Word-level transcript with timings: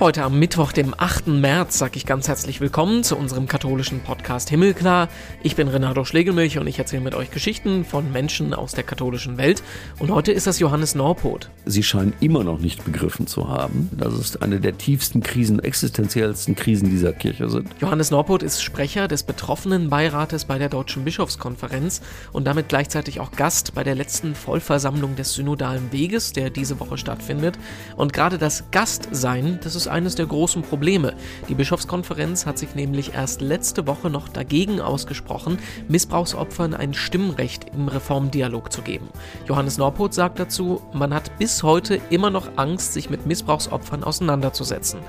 Heute 0.00 0.22
am 0.22 0.38
Mittwoch, 0.38 0.70
dem 0.70 0.94
8. 0.96 1.26
März, 1.26 1.76
sage 1.76 1.96
ich 1.96 2.06
ganz 2.06 2.28
herzlich 2.28 2.60
willkommen 2.60 3.02
zu 3.02 3.16
unserem 3.16 3.48
katholischen 3.48 3.98
Podcast 3.98 4.48
Himmelklar. 4.48 5.08
Ich 5.42 5.56
bin 5.56 5.66
Renato 5.66 6.04
Schlegelmilch 6.04 6.56
und 6.56 6.68
ich 6.68 6.78
erzähle 6.78 7.02
mit 7.02 7.16
euch 7.16 7.32
Geschichten 7.32 7.84
von 7.84 8.12
Menschen 8.12 8.54
aus 8.54 8.70
der 8.70 8.84
katholischen 8.84 9.38
Welt. 9.38 9.60
Und 9.98 10.12
heute 10.12 10.30
ist 10.30 10.46
das 10.46 10.60
Johannes 10.60 10.94
Norpot. 10.94 11.50
Sie 11.64 11.82
scheinen 11.82 12.12
immer 12.20 12.44
noch 12.44 12.60
nicht 12.60 12.84
begriffen 12.84 13.26
zu 13.26 13.48
haben, 13.48 13.90
dass 13.90 14.12
es 14.12 14.40
eine 14.40 14.60
der 14.60 14.78
tiefsten 14.78 15.20
Krisen, 15.20 15.58
existenziellsten 15.58 16.54
Krisen 16.54 16.90
dieser 16.90 17.12
Kirche 17.12 17.50
sind. 17.50 17.68
Johannes 17.80 18.12
Norpot 18.12 18.44
ist 18.44 18.62
Sprecher 18.62 19.08
des 19.08 19.24
betroffenen 19.24 19.90
Beirates 19.90 20.44
bei 20.44 20.58
der 20.58 20.68
Deutschen 20.68 21.02
Bischofskonferenz 21.02 22.02
und 22.32 22.46
damit 22.46 22.68
gleichzeitig 22.68 23.18
auch 23.18 23.32
Gast 23.32 23.74
bei 23.74 23.82
der 23.82 23.96
letzten 23.96 24.36
Vollversammlung 24.36 25.16
des 25.16 25.34
Synodalen 25.34 25.90
Weges, 25.90 26.32
der 26.32 26.50
diese 26.50 26.78
Woche 26.78 26.98
stattfindet. 26.98 27.58
Und 27.96 28.12
gerade 28.12 28.38
das 28.38 28.70
Gastsein, 28.70 29.58
das 29.64 29.74
ist 29.74 29.87
eines 29.88 30.14
der 30.14 30.26
großen 30.26 30.62
Probleme. 30.62 31.14
Die 31.48 31.54
Bischofskonferenz 31.54 32.46
hat 32.46 32.58
sich 32.58 32.74
nämlich 32.74 33.14
erst 33.14 33.40
letzte 33.40 33.86
Woche 33.86 34.10
noch 34.10 34.28
dagegen 34.28 34.80
ausgesprochen, 34.80 35.58
Missbrauchsopfern 35.88 36.74
ein 36.74 36.94
Stimmrecht 36.94 37.66
im 37.74 37.88
Reformdialog 37.88 38.72
zu 38.72 38.82
geben. 38.82 39.08
Johannes 39.46 39.78
Norpot 39.78 40.14
sagt 40.14 40.38
dazu, 40.38 40.82
man 40.92 41.14
hat 41.14 41.38
bis 41.38 41.62
heute 41.62 42.00
immer 42.10 42.30
noch 42.30 42.50
Angst, 42.56 42.92
sich 42.92 43.10
mit 43.10 43.26
Missbrauchsopfern 43.26 44.04
auseinanderzusetzen. 44.04 45.00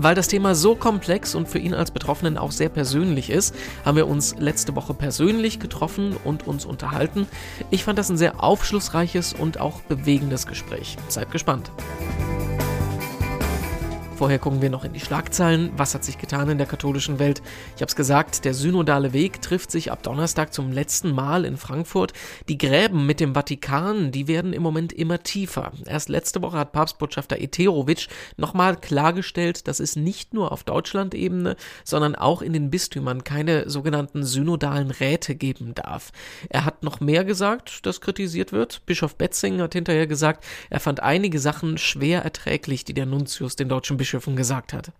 Weil 0.00 0.14
das 0.14 0.28
Thema 0.28 0.54
so 0.54 0.76
komplex 0.76 1.34
und 1.34 1.48
für 1.48 1.58
ihn 1.58 1.74
als 1.74 1.90
Betroffenen 1.90 2.38
auch 2.38 2.52
sehr 2.52 2.68
persönlich 2.68 3.30
ist, 3.30 3.52
haben 3.84 3.96
wir 3.96 4.06
uns 4.06 4.36
letzte 4.38 4.76
Woche 4.76 4.94
persönlich 4.94 5.58
getroffen 5.58 6.16
und 6.24 6.46
uns 6.46 6.64
unterhalten. 6.64 7.26
Ich 7.70 7.82
fand 7.82 7.98
das 7.98 8.08
ein 8.08 8.16
sehr 8.16 8.42
aufschlussreiches 8.42 9.32
und 9.32 9.58
auch 9.58 9.80
bewegendes 9.82 10.46
Gespräch. 10.46 10.96
Seid 11.08 11.32
gespannt. 11.32 11.72
Vorher 14.18 14.40
gucken 14.40 14.60
wir 14.60 14.68
noch 14.68 14.82
in 14.82 14.92
die 14.92 14.98
Schlagzeilen. 14.98 15.70
Was 15.76 15.94
hat 15.94 16.02
sich 16.02 16.18
getan 16.18 16.50
in 16.50 16.58
der 16.58 16.66
katholischen 16.66 17.20
Welt? 17.20 17.40
Ich 17.76 17.82
habe 17.82 17.88
es 17.88 17.94
gesagt, 17.94 18.44
der 18.44 18.52
synodale 18.52 19.12
Weg 19.12 19.40
trifft 19.40 19.70
sich 19.70 19.92
ab 19.92 20.02
Donnerstag 20.02 20.52
zum 20.52 20.72
letzten 20.72 21.12
Mal 21.12 21.44
in 21.44 21.56
Frankfurt. 21.56 22.14
Die 22.48 22.58
Gräben 22.58 23.06
mit 23.06 23.20
dem 23.20 23.34
Vatikan, 23.34 24.10
die 24.10 24.26
werden 24.26 24.52
im 24.52 24.62
Moment 24.64 24.92
immer 24.92 25.22
tiefer. 25.22 25.70
Erst 25.86 26.08
letzte 26.08 26.42
Woche 26.42 26.58
hat 26.58 26.72
Papstbotschafter 26.72 27.38
Eterovic 27.38 28.08
nochmal 28.36 28.74
klargestellt, 28.74 29.68
dass 29.68 29.78
es 29.78 29.94
nicht 29.94 30.34
nur 30.34 30.50
auf 30.50 30.64
Deutschland-Ebene, 30.64 31.54
sondern 31.84 32.16
auch 32.16 32.42
in 32.42 32.52
den 32.52 32.70
Bistümern 32.70 33.22
keine 33.22 33.70
sogenannten 33.70 34.24
synodalen 34.24 34.90
Räte 34.90 35.36
geben 35.36 35.76
darf. 35.76 36.10
Er 36.48 36.64
hat 36.64 36.82
noch 36.82 36.98
mehr 36.98 37.24
gesagt, 37.24 37.86
das 37.86 38.00
kritisiert 38.00 38.50
wird. 38.50 38.84
Bischof 38.84 39.14
Betzing 39.14 39.60
hat 39.60 39.74
hinterher 39.74 40.08
gesagt, 40.08 40.44
er 40.70 40.80
fand 40.80 41.04
einige 41.04 41.38
Sachen 41.38 41.78
schwer 41.78 42.24
erträglich, 42.24 42.84
die 42.84 42.94
der 42.94 43.06
Nuntius 43.06 43.54
den 43.54 43.68
deutschen 43.68 43.96
Bischöfen 43.96 44.07
Bischöfen 44.08 44.36
gesagt 44.36 44.72
hat. 44.72 44.92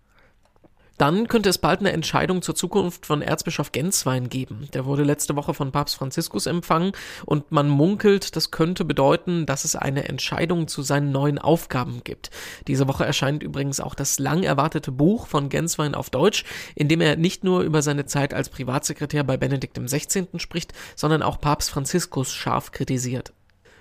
Dann 0.98 1.28
könnte 1.28 1.48
es 1.48 1.58
bald 1.58 1.78
eine 1.78 1.92
Entscheidung 1.92 2.42
zur 2.42 2.56
Zukunft 2.56 3.06
von 3.06 3.22
Erzbischof 3.22 3.70
Genswein 3.70 4.28
geben. 4.28 4.68
Der 4.74 4.84
wurde 4.84 5.04
letzte 5.04 5.36
Woche 5.36 5.54
von 5.54 5.70
Papst 5.70 5.94
Franziskus 5.94 6.46
empfangen 6.46 6.92
und 7.24 7.52
man 7.52 7.68
munkelt, 7.68 8.34
das 8.36 8.50
könnte 8.50 8.84
bedeuten, 8.84 9.46
dass 9.46 9.64
es 9.64 9.76
eine 9.76 10.08
Entscheidung 10.08 10.66
zu 10.66 10.82
seinen 10.82 11.12
neuen 11.12 11.38
Aufgaben 11.38 12.02
gibt. 12.02 12.30
Diese 12.66 12.88
Woche 12.88 13.06
erscheint 13.06 13.44
übrigens 13.44 13.80
auch 13.80 13.94
das 13.94 14.18
lang 14.18 14.42
erwartete 14.42 14.90
Buch 14.90 15.28
von 15.28 15.48
Genswein 15.48 15.94
auf 15.94 16.10
Deutsch, 16.10 16.44
in 16.74 16.88
dem 16.88 17.00
er 17.00 17.16
nicht 17.16 17.44
nur 17.44 17.62
über 17.62 17.80
seine 17.80 18.04
Zeit 18.04 18.34
als 18.34 18.50
Privatsekretär 18.50 19.22
bei 19.22 19.36
Benedikt 19.36 19.78
XVI. 19.78 20.26
spricht, 20.36 20.72
sondern 20.96 21.22
auch 21.22 21.40
Papst 21.40 21.70
Franziskus 21.70 22.34
scharf 22.34 22.72
kritisiert. 22.72 23.32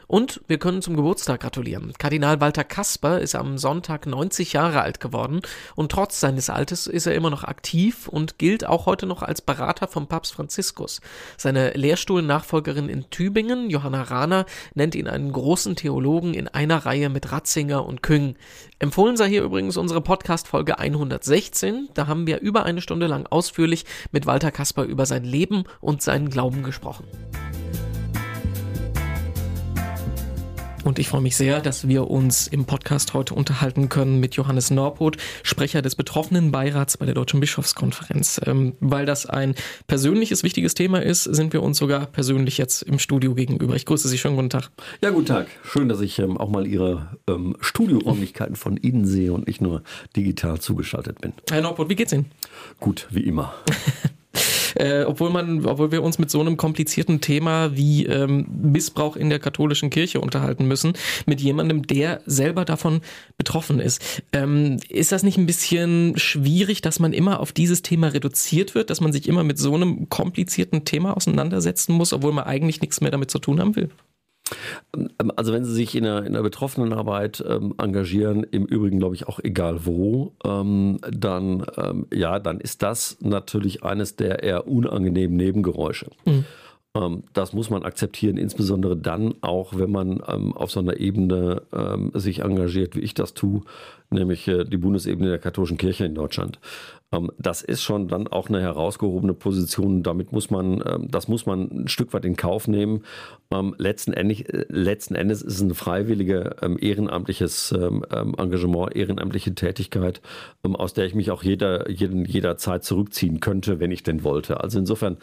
Und 0.08 0.42
wir 0.48 0.58
können 0.58 0.82
zum 0.82 0.96
Geburtstag 0.96 1.42
gratulieren. 1.42 1.92
Kardinal 1.98 2.40
Walter 2.40 2.64
Kasper 2.64 3.20
ist 3.20 3.36
am 3.36 3.58
Sonntag 3.58 4.06
90 4.06 4.54
Jahre 4.54 4.82
alt 4.82 5.02
geworden 5.02 5.42
und 5.76 5.92
trotz 5.92 6.22
seines 6.22 6.50
Alters 6.50 6.88
ist 6.88 7.08
er 7.08 7.16
immer 7.16 7.30
noch 7.30 7.44
aktiv 7.44 8.08
und 8.08 8.40
gilt 8.40 8.66
auch 8.66 8.86
heute 8.86 9.06
noch 9.06 9.22
als 9.22 9.42
Berater 9.42 9.88
vom 9.88 10.08
Papst 10.08 10.34
Franziskus. 10.34 11.02
Seine 11.36 11.72
Lehrstuhlnachfolgerin 11.72 12.88
in 12.88 13.10
Tübingen, 13.10 13.70
Johanna 13.70 14.04
Rahner, 14.04 14.46
nennt 14.76 14.96
ihn 14.96 15.10
einen 15.10 15.34
großen 15.34 15.76
Theologen 15.76 16.34
in 16.34 16.48
einer 16.48 16.86
Reihe 16.86 17.10
mit 17.10 17.34
Ratzinger 17.34 17.86
und 17.86 18.02
Küng. 18.02 18.36
Empfohlen 18.80 19.18
sei 19.18 19.28
hier 19.28 19.44
übrigens 19.44 19.76
unsere 19.76 20.00
Podcast-Folge 20.00 20.80
116. 20.80 21.90
Da 21.94 22.08
haben 22.08 22.28
wir 22.28 22.40
über 22.40 22.64
eine 22.64 22.82
Stunde 22.82 23.08
lang 23.08 23.26
ausführlich 23.28 23.86
mit 24.14 24.26
Walter 24.26 24.52
Kasper 24.52 24.84
über 24.84 25.06
sein 25.06 25.26
Leben 25.26 25.66
und 25.82 26.02
seinen 26.02 26.30
Glauben 26.30 26.64
gesprochen. 26.64 27.06
Und 30.84 31.00
ich 31.00 31.10
freue 31.10 31.22
mich 31.22 31.36
sehr, 31.36 31.60
dass 31.60 31.88
wir 31.88 32.10
uns 32.10 32.48
im 32.48 32.66
Podcast 32.66 33.14
heute 33.14 33.34
unterhalten 33.34 33.90
können 33.90 34.20
mit 34.20 34.36
Johannes 34.36 34.72
Norpot, 34.72 35.18
Sprecher 35.44 35.82
des 35.82 35.96
betroffenen 35.96 36.52
Beirats 36.52 36.98
bei 36.98 37.06
der 37.06 37.16
Deutschen 37.16 37.40
Bischofskonferenz. 37.40 38.40
Ähm, 38.46 38.74
weil 38.80 39.06
das 39.06 39.26
ein 39.26 39.56
persönliches, 39.88 40.44
wichtiges 40.44 40.76
Thema 40.76 41.02
ist, 41.02 41.24
sind 41.24 41.54
wir 41.54 41.64
uns 41.64 41.78
sogar 41.78 42.06
persönlich 42.06 42.58
jetzt 42.58 42.84
im 42.84 43.00
Studio 43.00 43.36
gegenüber. 43.36 43.76
Ich 43.76 43.86
grüße 43.86 44.08
Sie. 44.08 44.18
Schönen 44.18 44.36
guten 44.36 44.50
Tag. 44.50 44.70
Ja, 45.02 45.10
guten 45.10 45.26
Tag. 45.26 45.48
Schön, 45.64 45.90
dass 45.90 46.00
ich 46.02 46.20
ähm, 46.20 46.38
auch 46.38 46.50
mal 46.50 46.66
Ihre 46.66 47.18
ähm, 47.28 47.58
Studioräumlichkeiten 47.60 48.56
von 48.56 48.78
innen 48.78 49.06
sehe 49.06 49.34
und 49.34 49.48
nicht 49.48 49.62
nur 49.62 49.84
digital 50.16 50.60
zugeschaltet 50.60 51.20
bin. 51.22 51.34
Herr 51.50 51.62
Norpot, 51.62 51.90
wie 51.90 51.96
geht's 51.96 52.14
Ihnen? 52.14 52.32
Gut, 52.80 53.08
wie 53.12 53.22
immer. 53.22 53.54
äh, 54.76 55.04
obwohl 55.04 55.30
man, 55.30 55.66
obwohl 55.66 55.92
wir 55.92 56.04
uns 56.04 56.20
mit 56.20 56.30
so 56.30 56.40
einem 56.40 56.58
komplizierten 56.58 57.22
Thema 57.22 57.76
wie 57.76 58.06
ähm, 58.06 58.48
Missbrauch 58.62 59.16
in 59.16 59.30
der 59.30 59.40
katholischen 59.40 59.90
Kirche 59.90 60.22
unterhalten 60.22 60.68
müssen, 60.68 60.94
mit 61.26 61.42
jemandem, 61.42 61.86
der 61.86 62.22
selber 62.26 62.66
davon 62.66 63.02
betroffen 63.38 63.80
ist. 63.80 64.24
Ähm, 64.34 64.78
ist 64.90 65.12
das 65.12 65.24
nicht 65.24 65.38
ein 65.38 65.46
bisschen 65.46 66.18
schwierig, 66.18 66.82
dass 66.82 67.00
man 67.00 67.14
immer 67.14 67.40
auf 67.40 67.52
dieses 67.52 67.82
Thema 67.82 68.08
reduziert 68.08 68.76
wird, 68.76 68.90
dass 68.90 69.02
man 69.02 69.14
sich 69.14 69.28
immer 69.28 69.44
mit 69.44 69.58
so 69.58 69.74
einem 69.74 70.10
komplizierten 70.10 70.86
Thema 70.86 71.16
auseinandersetzen 71.16 71.94
muss, 71.94 72.14
obwohl 72.14 72.34
man 72.34 72.46
eigentlich 72.46 72.82
nichts 72.82 73.02
mehr 73.02 73.12
damit 73.12 73.32
zu 73.32 73.40
tun 73.40 73.60
haben 73.60 73.76
will? 73.76 73.90
Ähm, 74.96 75.32
also 75.36 75.54
wenn 75.54 75.66
Sie 75.66 75.74
sich 75.74 75.96
in 75.96 76.04
der, 76.04 76.24
in 76.26 76.34
der 76.34 76.44
Betroffenenarbeit 76.44 77.44
ähm, 77.48 77.74
engagieren, 77.78 78.44
im 78.44 78.66
Übrigen 78.66 79.00
glaube 79.00 79.16
ich 79.16 79.28
auch 79.28 79.40
egal 79.44 79.86
wo, 79.86 80.34
ähm, 80.46 81.00
dann 81.10 81.66
ähm, 81.78 82.08
ja, 82.14 82.40
dann 82.40 82.60
ist 82.60 82.82
das 82.84 83.18
natürlich 83.22 83.84
eines 83.84 84.16
der 84.16 84.44
eher 84.44 84.68
unangenehmen 84.68 85.36
Nebengeräusche. 85.36 86.08
Mhm. 86.26 86.46
Ähm, 86.96 87.24
das 87.34 87.54
muss 87.54 87.70
man 87.70 87.84
akzeptieren, 87.84 88.38
insbesondere 88.38 88.98
dann 88.98 89.36
auch, 89.42 89.78
wenn 89.78 89.92
man 89.92 90.22
ähm, 90.28 90.54
auf 90.54 90.72
so 90.72 90.80
einer 90.80 90.98
Ebene 90.98 91.62
sich 92.14 92.40
engagiert, 92.40 92.96
wie 92.96 93.02
ich 93.02 93.14
das 93.14 93.34
tue, 93.34 93.62
nämlich 94.10 94.48
äh, 94.48 94.64
die 94.64 94.78
Bundesebene 94.78 95.30
der 95.30 95.40
katholischen 95.40 95.78
Kirche 95.78 96.06
in 96.06 96.16
Deutschland. 96.16 96.60
Ähm, 97.12 97.32
das 97.38 97.62
ist 97.62 97.84
schon 97.84 98.08
dann 98.08 98.28
auch 98.28 98.50
eine 98.50 98.62
herausgehobene 98.62 99.34
Position. 99.34 100.04
Damit 100.04 100.32
muss 100.32 100.50
man, 100.50 100.84
ähm, 100.86 101.08
das 101.10 101.28
muss 101.28 101.46
man 101.46 101.70
ein 101.72 101.88
Stück 101.88 102.14
weit 102.14 102.26
in 102.26 102.36
Kauf 102.36 102.68
nehmen. 102.68 103.04
Ähm, 103.52 103.76
letzten, 103.78 104.14
Endes, 104.14 104.42
äh, 104.42 104.66
letzten 104.70 105.16
Endes 105.16 105.42
ist 105.42 105.56
es 105.56 105.62
ein 105.62 105.74
freiwillige 105.74 106.56
ehrenamtliches 106.80 107.72
Engagement, 107.72 108.96
ehrenamtliche 108.96 109.54
Tätigkeit, 109.56 110.22
aus 110.64 110.94
der 110.94 111.06
ich 111.06 111.16
mich 111.16 111.32
auch 111.32 111.44
jeder, 111.44 111.90
jeden, 111.90 112.26
jederzeit 112.26 112.84
zurückziehen 112.84 113.40
könnte, 113.40 113.80
wenn 113.80 113.92
ich 113.92 114.04
denn 114.04 114.24
wollte. 114.24 114.60
Also 114.62 114.80
insofern, 114.80 115.18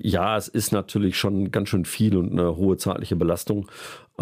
ja, 0.00 0.36
es 0.36 0.48
ist 0.48 0.72
natürlich 0.72 1.16
schon 1.16 1.50
ganz 1.50 1.68
schön 1.68 1.84
viel 1.84 2.16
und 2.16 2.32
eine 2.32 2.56
hohe 2.56 2.76
zeitliche 2.76 3.16
Belastung. 3.16 3.68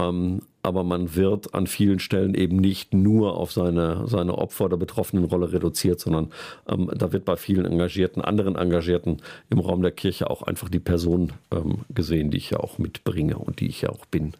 Ähm, 0.00 0.42
aber 0.62 0.84
man 0.84 1.14
wird 1.14 1.54
an 1.54 1.66
vielen 1.66 2.00
Stellen 2.00 2.34
eben 2.34 2.56
nicht 2.56 2.92
nur 2.92 3.36
auf 3.36 3.52
seine, 3.52 4.06
seine 4.06 4.36
Opfer- 4.36 4.66
oder 4.66 4.76
Betroffenenrolle 4.76 5.52
reduziert, 5.52 6.00
sondern 6.00 6.30
ähm, 6.68 6.90
da 6.94 7.12
wird 7.12 7.24
bei 7.24 7.36
vielen 7.36 7.64
Engagierten, 7.64 8.20
anderen 8.20 8.56
Engagierten 8.56 9.18
im 9.48 9.58
Raum 9.58 9.82
der 9.82 9.92
Kirche 9.92 10.28
auch 10.28 10.42
einfach 10.42 10.68
die 10.68 10.80
Person 10.80 11.32
ähm, 11.50 11.78
gesehen, 11.94 12.30
die 12.30 12.38
ich 12.38 12.50
ja 12.50 12.60
auch 12.60 12.78
mitbringe 12.78 13.38
und 13.38 13.60
die 13.60 13.68
ich 13.68 13.82
ja 13.82 13.90
auch 13.90 14.04
bin. 14.06 14.34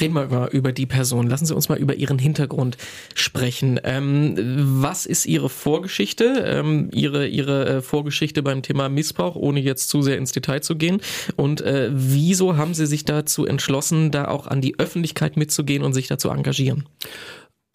Reden 0.00 0.14
wir 0.14 0.24
über, 0.24 0.52
über 0.52 0.72
die 0.72 0.86
Person. 0.86 1.28
Lassen 1.28 1.46
Sie 1.46 1.54
uns 1.54 1.68
mal 1.68 1.78
über 1.78 1.94
Ihren 1.94 2.18
Hintergrund 2.18 2.76
sprechen. 3.14 3.80
Ähm, 3.84 4.34
was 4.80 5.06
ist 5.06 5.26
Ihre 5.26 5.48
Vorgeschichte? 5.48 6.44
Ähm, 6.46 6.90
Ihre 6.92 7.26
Ihre 7.26 7.66
äh, 7.66 7.82
Vorgeschichte 7.82 8.42
beim 8.42 8.62
Thema 8.62 8.88
Missbrauch, 8.88 9.36
ohne 9.36 9.60
jetzt 9.60 9.88
zu 9.88 10.02
sehr 10.02 10.18
ins 10.18 10.32
Detail 10.32 10.60
zu 10.60 10.76
gehen. 10.76 11.00
Und 11.36 11.60
äh, 11.60 11.90
wieso 11.92 12.56
haben 12.56 12.74
Sie 12.74 12.86
sich 12.86 13.04
dazu 13.04 13.46
entschlossen, 13.46 14.10
da 14.10 14.28
auch 14.28 14.46
an 14.46 14.60
die 14.60 14.78
Öffentlichkeit 14.78 15.36
mitzugehen 15.36 15.82
und 15.82 15.92
sich 15.92 16.08
da 16.08 16.18
zu 16.18 16.30
engagieren? 16.30 16.84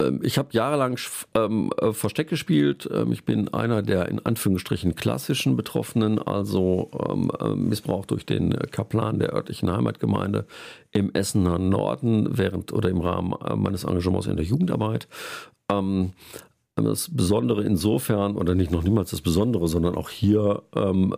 Ähm, 0.02 0.20
ich 0.22 0.38
habe 0.38 0.48
jahrelang 0.52 0.98
ähm, 1.34 1.72
äh, 1.80 1.92
Versteck 1.92 2.28
gespielt. 2.28 2.88
Ähm, 2.92 3.12
ich 3.12 3.24
bin 3.24 3.52
einer 3.52 3.82
der 3.82 4.08
in 4.08 4.24
Anführungsstrichen 4.24 4.94
klassischen 4.94 5.56
Betroffenen, 5.56 6.18
also 6.18 6.90
ähm, 7.08 7.30
äh, 7.40 7.54
Missbrauch 7.54 8.06
durch 8.06 8.26
den 8.26 8.50
Kaplan 8.70 9.18
der 9.18 9.32
örtlichen 9.32 9.70
Heimatgemeinde 9.70 10.46
im 10.90 11.12
Essener 11.14 11.58
Norden 11.58 12.36
während 12.36 12.72
oder 12.72 12.88
im 12.88 13.00
Rahmen 13.00 13.34
äh, 13.44 13.56
meines 13.56 13.84
Engagements 13.84 14.26
in 14.26 14.36
der 14.36 14.46
Jugendarbeit. 14.46 15.08
Ähm, 15.70 16.12
das 16.74 17.14
Besondere 17.14 17.64
insofern, 17.64 18.34
oder 18.34 18.54
nicht 18.54 18.70
noch 18.70 18.82
niemals 18.82 19.10
das 19.10 19.20
Besondere, 19.20 19.68
sondern 19.68 19.94
auch 19.94 20.08
hier 20.08 20.62
ähm, 20.74 21.14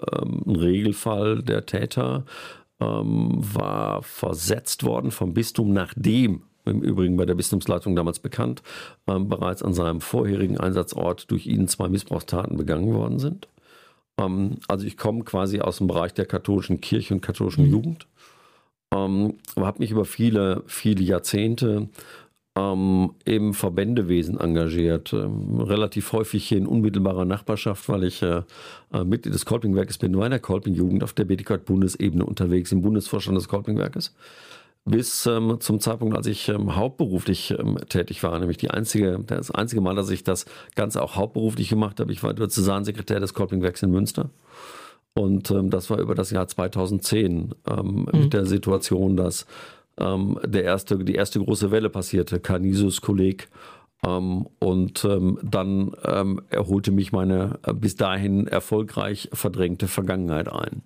ein 0.47 0.57
Regelfall 0.57 1.43
der 1.43 1.65
Täter 1.67 2.25
war 2.81 4.03
versetzt 4.03 4.83
worden 4.83 5.13
vom 5.13 5.33
Bistum, 5.33 5.73
nachdem 5.73 6.43
im 6.65 6.83
Übrigen 6.83 7.17
bei 7.17 7.27
der 7.27 7.35
Bistumsleitung 7.35 7.97
damals 7.97 8.19
bekannt, 8.19 8.63
ähm, 9.07 9.29
bereits 9.29 9.63
an 9.63 9.75
seinem 9.75 10.01
vorherigen 10.01 10.59
Einsatzort 10.59 11.31
durch 11.31 11.47
ihn 11.47 11.69
zwei 11.69 11.89
Missbrauchstaten 11.89 12.57
begangen 12.57 12.93
worden 12.95 13.19
sind. 13.19 13.49
Ähm, 14.19 14.59
also 14.69 14.87
ich 14.87 14.97
komme 14.97 15.25
quasi 15.25 15.61
aus 15.61 15.79
dem 15.79 15.87
Bereich 15.87 16.15
der 16.15 16.27
katholischen 16.27 16.81
Kirche 16.81 17.15
und 17.15 17.21
katholischen 17.21 17.67
mhm. 17.67 17.71
Jugend, 17.71 18.07
ähm, 18.93 19.39
habe 19.57 19.81
mich 19.81 19.91
über 19.91 20.05
viele, 20.05 20.63
viele 20.67 21.03
Jahrzehnte 21.03 21.89
ähm, 22.57 23.15
im 23.25 23.53
Verbändewesen 23.53 24.39
engagiert, 24.39 25.13
ähm, 25.13 25.61
relativ 25.61 26.13
häufig 26.13 26.47
hier 26.47 26.59
in 26.59 26.67
unmittelbarer 26.67 27.25
Nachbarschaft, 27.25 27.89
weil 27.89 28.05
ich 28.05 28.23
äh, 28.23 28.43
äh 28.93 29.05
Mitglied 29.05 29.35
des 29.35 29.45
Kolpingwerkes 29.45 29.99
bin, 29.99 30.13
nur 30.13 30.25
in 30.25 30.31
der 30.31 30.41
Kolping-Jugend 30.41 31.03
auf 31.03 31.13
der 31.13 31.25
Bedikat-Bundesebene 31.25 32.25
unterwegs, 32.25 32.71
im 32.71 32.83
Bundesvorstand 32.83 33.37
des 33.37 33.49
Kolpingwerkes 33.49 34.15
bis 34.85 35.25
ähm, 35.27 35.57
zum 35.61 35.81
Zeitpunkt, 35.81 36.17
als 36.17 36.27
ich 36.27 36.49
ähm, 36.49 36.77
hauptberuflich 36.77 37.55
ähm, 37.59 37.79
tätig 37.89 38.23
war, 38.23 38.39
nämlich 38.39 38.59
die 38.59 38.71
einzige, 38.71 39.19
das 39.27 39.51
einzige 39.51 39.81
Mal, 39.81 39.95
dass 39.95 40.11
ich 40.11 40.25
das 40.25 40.45
Ganze 40.75 41.03
auch 41.03 41.17
hauptberuflich 41.17 41.71
gemacht 41.71 42.01
habe. 42.01 42.13
Ich 42.13 42.23
war 42.23 42.35
Diözesansekretär 42.35 43.19
des 43.19 43.33
Kolpingwerks 43.33 43.83
in 43.83 43.91
Münster. 43.91 44.29
Und 45.15 45.51
ähm, 45.51 45.71
das 45.71 45.89
war 45.89 45.99
über 46.01 46.15
das 46.15 46.31
Jahr 46.31 46.49
2010 46.49 47.55
ähm, 47.67 47.87
mhm. 47.87 48.09
mit 48.13 48.33
der 48.35 48.45
Situation, 48.45 49.17
dass 49.17 49.47
ähm, 49.99 50.39
der 50.45 50.65
erste, 50.65 50.99
die 50.99 51.15
erste 51.15 51.39
große 51.39 51.71
Welle 51.71 51.89
passierte, 51.89 52.41
Canisus 52.41 53.01
Kolleg. 53.01 53.49
Ähm, 54.07 54.47
und 54.59 55.09
dann 55.43 55.93
erholte 56.51 56.91
mich 56.91 57.11
meine 57.13 57.59
äh, 57.63 57.73
bis 57.73 57.97
dahin 57.97 58.47
erfolgreich 58.47 59.31
verdrängte 59.33 59.89
Vergangenheit 59.89 60.53
ein. 60.53 60.83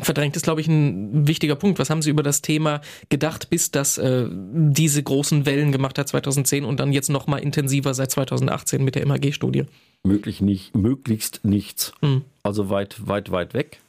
Verdrängt 0.00 0.36
ist, 0.36 0.44
glaube 0.44 0.62
ich, 0.62 0.68
ein 0.68 1.26
wichtiger 1.28 1.54
Punkt. 1.54 1.78
Was 1.78 1.90
haben 1.90 2.00
Sie 2.00 2.08
über 2.08 2.22
das 2.22 2.40
Thema 2.40 2.80
gedacht, 3.10 3.50
bis 3.50 3.70
das 3.70 3.98
äh, 3.98 4.26
diese 4.30 5.02
großen 5.02 5.44
Wellen 5.44 5.70
gemacht 5.70 5.98
hat 5.98 6.08
2010 6.08 6.64
und 6.64 6.80
dann 6.80 6.92
jetzt 6.92 7.10
noch 7.10 7.26
mal 7.26 7.36
intensiver 7.36 7.92
seit 7.92 8.10
2018 8.10 8.82
mit 8.82 8.94
der 8.94 9.06
MAG-Studie? 9.06 9.64
Möglich 10.02 10.40
nicht, 10.40 10.74
möglichst 10.74 11.44
nichts. 11.44 11.92
Mhm. 12.00 12.22
Also 12.42 12.70
weit, 12.70 13.06
weit, 13.06 13.30
weit 13.30 13.52
weg. 13.52 13.80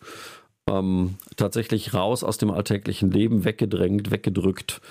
Ähm, 0.67 1.15
tatsächlich 1.37 1.93
raus 1.93 2.23
aus 2.23 2.37
dem 2.37 2.51
alltäglichen 2.51 3.09
Leben, 3.09 3.45
weggedrängt, 3.45 4.11
weggedrückt, 4.11 4.81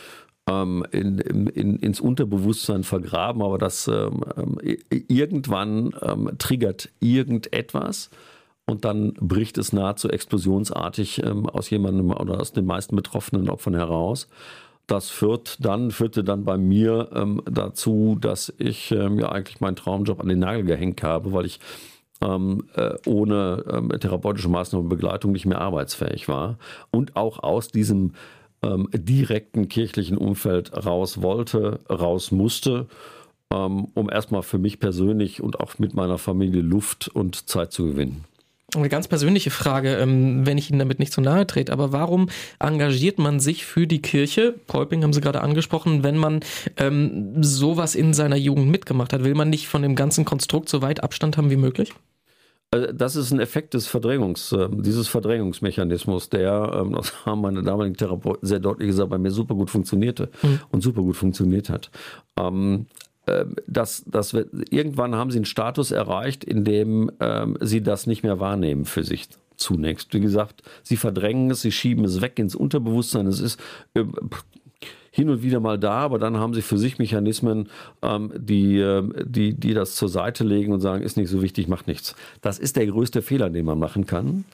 ähm, 0.49 0.85
in, 0.93 1.19
in, 1.19 1.77
ins 1.77 2.01
Unterbewusstsein 2.01 2.85
vergraben, 2.85 3.43
aber 3.43 3.59
das 3.59 3.87
ähm, 3.87 4.59
äh, 4.63 4.77
irgendwann 5.09 5.95
ähm, 6.03 6.31
triggert 6.39 6.89
irgendetwas 7.01 8.11
und 8.67 8.85
dann 8.85 9.15
bricht 9.15 9.59
es 9.59 9.73
nahezu 9.73 10.09
explosionsartig 10.09 11.23
ähm, 11.25 11.49
aus 11.49 11.71
jemandem 11.71 12.11
oder 12.11 12.41
aus 12.41 12.53
den 12.53 12.65
meisten 12.65 12.97
betroffenen 12.97 13.51
Opfern 13.51 13.75
heraus. 13.75 14.29
Das 14.87 15.11
führt 15.11 15.65
dann, 15.65 15.91
führte 15.91 16.25
dann 16.25 16.45
bei 16.45 16.57
mir 16.57 17.09
ähm, 17.15 17.43
dazu, 17.51 18.17
dass 18.21 18.53
ich 18.59 18.91
ähm, 18.93 19.19
ja 19.19 19.31
eigentlich 19.31 19.61
meinen 19.61 19.77
Traumjob 19.77 20.21
an 20.21 20.29
den 20.29 20.41
Nagel 20.41 20.65
gehängt 20.65 21.03
habe, 21.03 21.33
weil 21.33 21.47
ich 21.47 21.61
ähm, 22.21 22.65
äh, 22.75 22.95
ohne 23.07 23.65
ähm, 23.71 23.89
therapeutische 24.01 24.49
Maßnahmen 24.49 24.87
und 24.87 24.91
Begleitung 24.91 25.33
nicht 25.33 25.47
mehr 25.47 25.61
arbeitsfähig 25.61 26.29
war 26.29 26.59
und 26.91 27.17
auch 27.17 27.43
aus 27.43 27.69
diesem 27.69 28.13
ähm, 28.63 28.89
direkten 28.93 29.69
kirchlichen 29.69 30.17
Umfeld 30.17 30.73
raus 30.87 31.21
wollte, 31.21 31.81
raus 31.91 32.31
musste 32.31 32.87
um 33.55 34.09
erstmal 34.11 34.43
für 34.43 34.57
mich 34.57 34.81
persönlich 34.81 35.43
und 35.43 35.61
auch 35.61 35.79
mit 35.79 35.93
meiner 35.93 36.17
Familie 36.17 36.63
Luft 36.63 37.09
und 37.09 37.51
Zeit 37.51 37.71
zu 37.71 37.85
gewinnen. 37.85 38.25
Eine 38.75 38.89
ganz 38.89 39.07
persönliche 39.07 39.51
Frage, 39.51 39.97
ähm, 39.97 40.47
wenn 40.47 40.57
ich 40.57 40.71
Ihnen 40.71 40.79
damit 40.79 40.99
nicht 40.99 41.13
zu 41.13 41.21
nahe 41.21 41.47
trete, 41.47 41.73
aber 41.73 41.93
warum 41.93 42.31
engagiert 42.59 43.19
man 43.19 43.39
sich 43.39 43.67
für 43.67 43.87
die 43.87 44.01
Kirche, 44.01 44.55
Kolping 44.67 45.03
haben 45.03 45.13
Sie 45.13 45.21
gerade 45.21 45.43
angesprochen, 45.43 46.03
wenn 46.03 46.17
man 46.17 46.41
ähm, 46.79 47.43
sowas 47.43 47.95
in 47.95 48.15
seiner 48.15 48.37
Jugend 48.37 48.71
mitgemacht 48.71 49.13
hat? 49.13 49.25
Will 49.25 49.35
man 49.35 49.51
nicht 49.51 49.69
von 49.69 49.83
dem 49.83 49.95
ganzen 49.95 50.25
Konstrukt 50.25 50.71
so 50.71 50.81
weit 50.81 51.03
Abstand 51.03 51.37
haben 51.37 51.51
wie 51.51 51.57
möglich? 51.57 51.93
Also, 52.71 52.91
das 52.91 53.17
ist 53.17 53.31
ein 53.31 53.41
Effekt 53.41 53.75
des 53.75 53.87
Verdrängungs, 53.87 54.53
ähm, 54.53 54.83
dieses 54.83 55.07
Verdrängungsmechanismus, 55.07 56.31
der, 56.31 56.73
ähm, 56.75 56.93
das 56.97 57.27
haben 57.27 57.43
meine 57.43 57.63
damaligen 57.63 57.97
Therapeuten 57.97 58.49
sehr 58.49 58.61
deutlich 58.61 58.89
gesagt, 58.89 59.11
bei 59.11 59.19
mir 59.19 59.31
super 59.31 59.55
gut 59.55 59.69
funktionierte 59.69 60.31
mhm. 60.43 60.61
und 60.71 60.83
super 60.83 61.03
gut 61.03 61.17
funktioniert 61.17 61.69
hat. 61.69 61.91
Ähm, 63.29 63.55
dass, 63.69 64.05
dass 64.05 64.35
wir, 64.35 64.47
irgendwann 64.71 65.15
haben 65.15 65.31
sie 65.31 65.39
einen 65.39 65.45
Status 65.45 65.93
erreicht, 65.93 66.43
in 66.43 66.65
dem 66.65 67.11
ähm, 67.21 67.57
sie 67.61 67.81
das 67.81 68.09
nicht 68.09 68.25
mehr 68.25 68.41
wahrnehmen 68.41 68.85
für 68.85 69.05
sich 69.05 69.29
zunächst. 69.57 70.13
Wie 70.13 70.21
gesagt, 70.21 70.63
sie 70.83 70.97
verdrängen 70.97 71.51
es, 71.53 71.63
sie 71.63 71.71
schieben 71.71 72.05
es 72.05 72.21
weg 72.21 72.41
ins 72.41 72.57
Unterbewusstsein. 72.57 73.29
Es 73.29 73.39
ist 73.39 73.61
äh, 73.95 74.05
hin 75.13 75.31
und 75.31 75.43
wieder 75.45 75.61
mal 75.61 75.79
da, 75.79 76.01
aber 76.01 76.19
dann 76.19 76.39
haben 76.39 76.53
sie 76.53 76.63
für 76.63 76.79
sich 76.79 76.99
Mechanismen, 76.99 77.69
ähm, 78.03 78.33
die, 78.37 78.79
äh, 78.79 79.09
die, 79.25 79.55
die 79.55 79.75
das 79.75 79.95
zur 79.95 80.09
Seite 80.09 80.43
legen 80.43 80.73
und 80.73 80.81
sagen, 80.81 81.05
ist 81.05 81.17
nicht 81.17 81.31
so 81.31 81.43
wichtig, 81.43 81.69
macht 81.69 81.87
nichts. 81.87 82.17
Das 82.41 82.59
ist 82.59 82.75
der 82.75 82.87
größte 82.87 83.23
Fehler, 83.23 83.51
den 83.51 83.67
man 83.67 83.79
machen 83.79 84.05
kann 84.05 84.45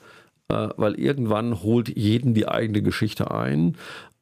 äh, 0.49 0.69
weil 0.77 0.95
irgendwann 0.95 1.63
holt 1.63 1.95
jeden 1.97 2.35
die 2.35 2.49
eigene 2.49 2.83
Geschichte 2.83 3.31
ein. 3.31 3.77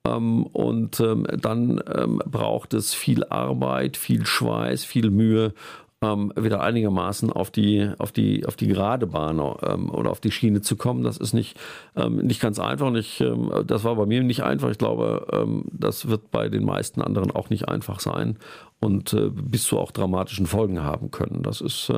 Ähm, 0.06 0.44
und 0.46 1.00
ähm, 1.00 1.26
dann 1.40 1.80
ähm, 1.94 2.22
braucht 2.24 2.74
es 2.74 2.94
viel 2.94 3.24
Arbeit, 3.24 3.96
viel 3.96 4.26
Schweiß, 4.26 4.84
viel 4.84 5.10
Mühe, 5.10 5.54
wieder 5.98 6.60
einigermaßen 6.60 7.32
auf 7.32 7.50
die, 7.50 7.90
auf 7.96 8.12
die, 8.12 8.44
auf 8.44 8.54
die 8.54 8.68
gerade 8.68 9.06
Bahn 9.06 9.40
oder 9.40 10.10
auf 10.10 10.20
die 10.20 10.30
Schiene 10.30 10.60
zu 10.60 10.76
kommen. 10.76 11.02
Das 11.02 11.16
ist 11.16 11.32
nicht, 11.32 11.58
nicht 11.96 12.38
ganz 12.38 12.60
einfach. 12.60 12.94
Ich, 12.94 13.24
das 13.66 13.82
war 13.82 13.96
bei 13.96 14.04
mir 14.04 14.22
nicht 14.22 14.44
einfach. 14.44 14.68
Ich 14.70 14.76
glaube, 14.76 15.64
das 15.72 16.06
wird 16.06 16.30
bei 16.30 16.50
den 16.50 16.66
meisten 16.66 17.00
anderen 17.00 17.30
auch 17.30 17.48
nicht 17.48 17.68
einfach 17.68 18.00
sein 18.00 18.36
und 18.78 19.14
äh, 19.14 19.30
bis 19.30 19.64
zu 19.64 19.78
auch 19.78 19.90
dramatischen 19.90 20.46
Folgen 20.46 20.82
haben 20.82 21.10
können. 21.10 21.42
Das 21.42 21.62
ist, 21.62 21.90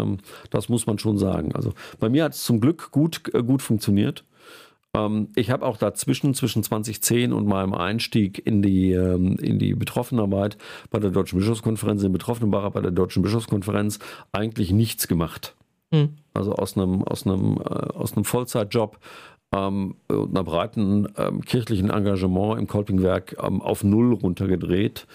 das 0.50 0.68
muss 0.68 0.86
man 0.86 1.00
schon 1.00 1.18
sagen. 1.18 1.54
Also 1.56 1.72
bei 1.98 2.08
mir 2.08 2.22
hat 2.22 2.34
es 2.34 2.44
zum 2.44 2.60
Glück 2.60 2.92
gut, 2.92 3.22
äh, 3.34 3.42
gut 3.42 3.62
funktioniert. 3.62 4.24
Ähm, 4.98 5.28
ich 5.34 5.50
habe 5.50 5.64
auch 5.64 5.76
dazwischen, 5.76 6.34
zwischen 6.34 6.62
2010 6.62 7.32
und 7.32 7.46
meinem 7.46 7.74
Einstieg 7.74 8.44
in 8.44 8.62
die, 8.62 8.92
ähm, 8.92 9.36
in 9.36 9.58
die 9.58 9.74
Betroffenenarbeit 9.74 10.58
bei 10.90 10.98
der 10.98 11.10
Deutschen 11.10 11.38
Bischofskonferenz, 11.38 12.02
in 12.02 12.12
Betroffenenbeirat 12.12 12.72
bei 12.72 12.80
der 12.80 12.90
Deutschen 12.90 13.22
Bischofskonferenz 13.22 13.98
eigentlich 14.32 14.72
nichts 14.72 15.08
gemacht. 15.08 15.54
Hm. 15.92 16.10
Also 16.34 16.52
aus 16.52 16.76
einem, 16.76 17.02
aus 17.04 17.26
einem, 17.26 17.58
äh, 17.58 17.62
aus 17.62 18.14
einem 18.14 18.24
Vollzeitjob 18.24 18.98
ähm, 19.52 19.96
und 20.08 20.30
einer 20.30 20.44
breiten 20.44 21.08
ähm, 21.16 21.42
kirchlichen 21.42 21.90
Engagement 21.90 22.58
im 22.58 22.66
Kolpingwerk 22.66 23.36
ähm, 23.42 23.62
auf 23.62 23.84
Null 23.84 24.14
runtergedreht 24.14 25.06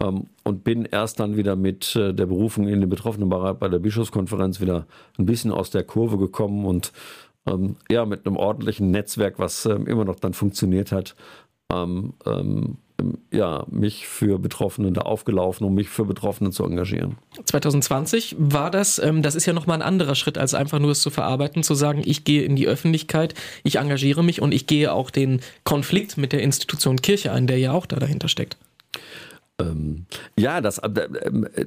ähm, 0.00 0.26
und 0.44 0.64
bin 0.64 0.84
erst 0.84 1.20
dann 1.20 1.36
wieder 1.36 1.56
mit 1.56 1.96
äh, 1.96 2.14
der 2.14 2.26
Berufung 2.26 2.68
in 2.68 2.80
den 2.80 2.88
Betroffenenbereich 2.88 3.54
bei 3.54 3.68
der 3.68 3.80
Bischofskonferenz 3.80 4.60
wieder 4.60 4.86
ein 5.18 5.26
bisschen 5.26 5.50
aus 5.50 5.70
der 5.70 5.82
Kurve 5.82 6.18
gekommen 6.18 6.64
und 6.64 6.92
ähm, 7.46 7.76
ja, 7.90 8.04
mit 8.04 8.26
einem 8.26 8.36
ordentlichen 8.36 8.90
Netzwerk, 8.90 9.38
was 9.38 9.66
ähm, 9.66 9.86
immer 9.86 10.04
noch 10.04 10.16
dann 10.16 10.34
funktioniert 10.34 10.92
hat, 10.92 11.14
ähm, 11.72 12.14
ähm, 12.26 12.78
ja, 13.30 13.64
mich 13.70 14.06
für 14.06 14.38
Betroffene 14.38 14.92
da 14.92 15.02
aufgelaufen, 15.02 15.66
um 15.66 15.74
mich 15.74 15.88
für 15.88 16.04
Betroffene 16.04 16.50
zu 16.50 16.64
engagieren. 16.64 17.16
2020 17.44 18.36
war 18.38 18.70
das, 18.70 18.98
ähm, 18.98 19.22
das 19.22 19.34
ist 19.34 19.46
ja 19.46 19.52
nochmal 19.52 19.78
ein 19.78 19.82
anderer 19.82 20.14
Schritt, 20.14 20.36
als 20.36 20.54
einfach 20.54 20.78
nur 20.78 20.90
es 20.90 21.00
zu 21.00 21.10
verarbeiten, 21.10 21.62
zu 21.62 21.74
sagen, 21.74 22.02
ich 22.04 22.24
gehe 22.24 22.42
in 22.42 22.56
die 22.56 22.66
Öffentlichkeit, 22.66 23.34
ich 23.62 23.76
engagiere 23.76 24.22
mich 24.22 24.42
und 24.42 24.52
ich 24.52 24.66
gehe 24.66 24.92
auch 24.92 25.10
den 25.10 25.40
Konflikt 25.64 26.18
mit 26.18 26.32
der 26.32 26.42
Institution 26.42 26.96
Kirche 26.96 27.32
ein, 27.32 27.46
der 27.46 27.58
ja 27.58 27.72
auch 27.72 27.86
da 27.86 27.96
dahinter 27.96 28.28
steckt. 28.28 28.58
Ähm, 29.58 30.06
ja, 30.38 30.60
das, 30.60 30.78
äh, 30.78 30.88
äh 30.88 31.66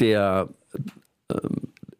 der, 0.00 0.48
äh, 1.28 1.36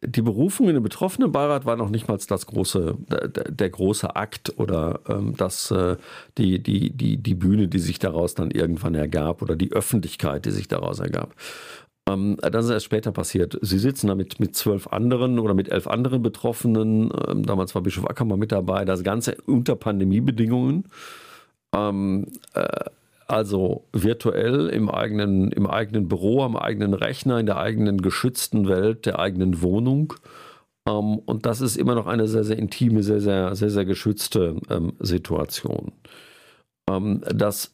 die 0.05 0.23
Berufung 0.23 0.69
in 0.69 0.75
den 0.75 0.83
Betroffenenbeirat 0.83 1.65
war 1.65 1.77
noch 1.77 1.89
nicht 1.89 2.09
mal 2.09 2.19
das 2.27 2.47
große, 2.47 2.97
der, 3.09 3.29
der 3.29 3.71
große 3.71 4.17
Akt 4.17 4.59
oder 4.59 5.01
ähm, 5.09 5.35
das, 5.37 5.71
äh, 5.71 5.97
die, 6.39 6.63
die, 6.63 6.91
die, 6.91 7.17
die 7.19 7.35
Bühne, 7.35 7.69
die 7.69 7.79
sich 7.79 7.99
daraus 7.99 8.35
dann 8.35 8.51
irgendwann 8.51 8.95
ergab 8.95 9.43
oder 9.43 9.55
die 9.55 9.73
Öffentlichkeit, 9.73 10.45
die 10.45 10.51
sich 10.51 10.67
daraus 10.67 10.99
ergab. 10.99 11.35
Ähm, 12.09 12.37
das 12.41 12.65
ist 12.65 12.71
erst 12.73 12.87
später 12.87 13.13
passiert. 13.13 13.59
Sie 13.63 13.79
sitzen 13.79 14.09
da 14.09 14.15
mit, 14.17 14.41
mit 14.41 14.57
zwölf 14.57 14.89
anderen 14.89 15.39
oder 15.39 15.55
mit 15.55 15.71
elf 15.71 15.87
anderen 15.87 16.23
Betroffenen. 16.23 17.11
Ähm, 17.29 17.47
damals 17.47 17.75
war 17.75 17.83
Bischof 17.83 18.09
Ackermann 18.09 18.41
mit 18.41 18.51
dabei. 18.51 18.85
Das 18.85 19.05
Ganze 19.05 19.37
unter 19.47 19.77
Pandemiebedingungen. 19.77 20.85
Ähm, 21.75 22.27
äh, 22.55 22.85
also 23.33 23.89
virtuell 23.93 24.69
im 24.69 24.91
eigenen, 24.91 25.51
im 25.53 25.67
eigenen 25.67 26.07
Büro, 26.07 26.43
am 26.43 26.55
eigenen 26.55 26.93
Rechner, 26.93 27.41
in 27.41 27.47
der 27.47 27.57
eigenen 27.57 28.03
geschützten 28.03 28.69
Welt, 28.69 29.07
der 29.07 29.19
eigenen 29.19 29.63
Wohnung. 29.63 30.13
Ähm, 30.87 31.19
und 31.19 31.47
das 31.47 31.63
ist 31.63 31.77
immer 31.77 31.95
noch 31.95 32.07
eine 32.07 32.29
sehr, 32.29 32.45
sehr 32.45 32.59
intime, 32.59 33.03
sehr, 33.03 33.21
sehr, 33.21 33.55
sehr, 33.55 33.71
sehr 33.71 33.87
geschützte 33.87 34.57
ähm, 34.69 34.93
Situation. 35.01 35.93
Ähm, 36.91 37.23
das 37.35 37.73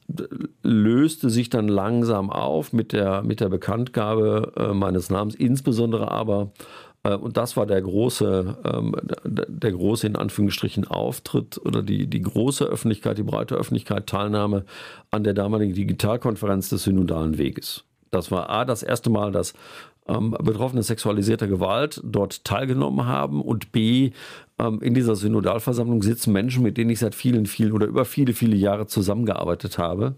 löste 0.62 1.28
sich 1.28 1.50
dann 1.50 1.66
langsam 1.66 2.30
auf 2.30 2.72
mit 2.72 2.92
der, 2.92 3.22
mit 3.22 3.40
der 3.40 3.48
Bekanntgabe 3.48 4.52
äh, 4.56 4.74
meines 4.74 5.10
Namens, 5.10 5.34
insbesondere 5.34 6.10
aber 6.12 6.52
äh, 6.52 6.87
und 7.02 7.36
das 7.36 7.56
war 7.56 7.66
der 7.66 7.80
große, 7.80 8.56
ähm, 8.64 8.94
der 9.24 9.72
große 9.72 10.06
in 10.06 10.16
Anführungsstrichen 10.16 10.86
Auftritt 10.86 11.58
oder 11.64 11.82
die, 11.82 12.06
die 12.06 12.22
große 12.22 12.64
Öffentlichkeit, 12.64 13.18
die 13.18 13.22
breite 13.22 13.54
Öffentlichkeit, 13.54 14.06
Teilnahme 14.06 14.64
an 15.10 15.24
der 15.24 15.34
damaligen 15.34 15.74
Digitalkonferenz 15.74 16.68
des 16.68 16.84
Synodalen 16.84 17.38
Weges. 17.38 17.84
Das 18.10 18.30
war 18.30 18.50
A, 18.50 18.64
das 18.64 18.82
erste 18.82 19.10
Mal, 19.10 19.32
dass 19.32 19.54
ähm, 20.08 20.34
Betroffene 20.42 20.82
sexualisierter 20.82 21.46
Gewalt 21.46 22.00
dort 22.02 22.44
teilgenommen 22.44 23.06
haben 23.06 23.42
und 23.42 23.72
B, 23.72 24.12
ähm, 24.58 24.80
in 24.82 24.94
dieser 24.94 25.14
Synodalversammlung 25.14 26.02
sitzen 26.02 26.32
Menschen, 26.32 26.62
mit 26.62 26.76
denen 26.78 26.90
ich 26.90 26.98
seit 26.98 27.14
vielen, 27.14 27.46
vielen 27.46 27.72
oder 27.72 27.86
über 27.86 28.04
viele, 28.04 28.32
viele 28.32 28.56
Jahre 28.56 28.86
zusammengearbeitet 28.86 29.78
habe. 29.78 30.14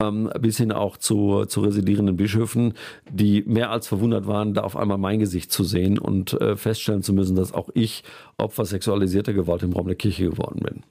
Ähm, 0.00 0.30
bis 0.38 0.58
hin 0.58 0.70
auch 0.70 0.96
zu, 0.96 1.44
zu 1.46 1.60
residierenden 1.60 2.16
Bischöfen, 2.16 2.74
die 3.10 3.42
mehr 3.42 3.72
als 3.72 3.88
verwundert 3.88 4.28
waren, 4.28 4.54
da 4.54 4.62
auf 4.62 4.76
einmal 4.76 4.96
mein 4.96 5.18
Gesicht 5.18 5.50
zu 5.50 5.64
sehen 5.64 5.98
und 5.98 6.34
äh, 6.34 6.56
feststellen 6.56 7.02
zu 7.02 7.12
müssen, 7.12 7.34
dass 7.34 7.52
auch 7.52 7.68
ich 7.74 8.04
Opfer 8.36 8.64
sexualisierter 8.64 9.32
Gewalt 9.32 9.64
im 9.64 9.72
Raum 9.72 9.88
der 9.88 9.96
Kirche 9.96 10.30
geworden 10.30 10.60
bin. 10.62 10.84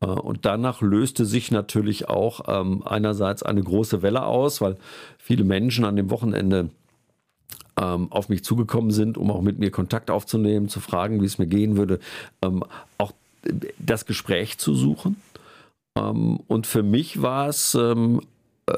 Äh, 0.00 0.06
und 0.06 0.44
danach 0.44 0.82
löste 0.82 1.24
sich 1.24 1.50
natürlich 1.50 2.08
auch 2.08 2.42
ähm, 2.46 2.82
einerseits 2.86 3.42
eine 3.42 3.62
große 3.62 4.02
Welle 4.02 4.24
aus, 4.24 4.60
weil 4.60 4.76
viele 5.18 5.42
Menschen 5.42 5.84
an 5.84 5.96
dem 5.96 6.10
Wochenende 6.10 6.70
ähm, 7.76 8.12
auf 8.12 8.28
mich 8.28 8.44
zugekommen 8.44 8.90
sind, 8.90 9.18
um 9.18 9.30
auch 9.30 9.42
mit 9.42 9.58
mir 9.58 9.72
Kontakt 9.72 10.10
aufzunehmen, 10.12 10.68
zu 10.68 10.78
fragen, 10.78 11.20
wie 11.20 11.26
es 11.26 11.38
mir 11.38 11.46
gehen 11.46 11.76
würde, 11.76 11.98
ähm, 12.42 12.62
auch 12.98 13.12
das 13.78 14.06
Gespräch 14.06 14.58
zu 14.58 14.74
suchen. 14.74 15.16
Ähm, 15.98 16.40
und 16.46 16.66
für 16.66 16.82
mich 16.82 17.22
war 17.22 17.48
es 17.48 17.74
ähm, 17.74 18.20
äh, 18.66 18.74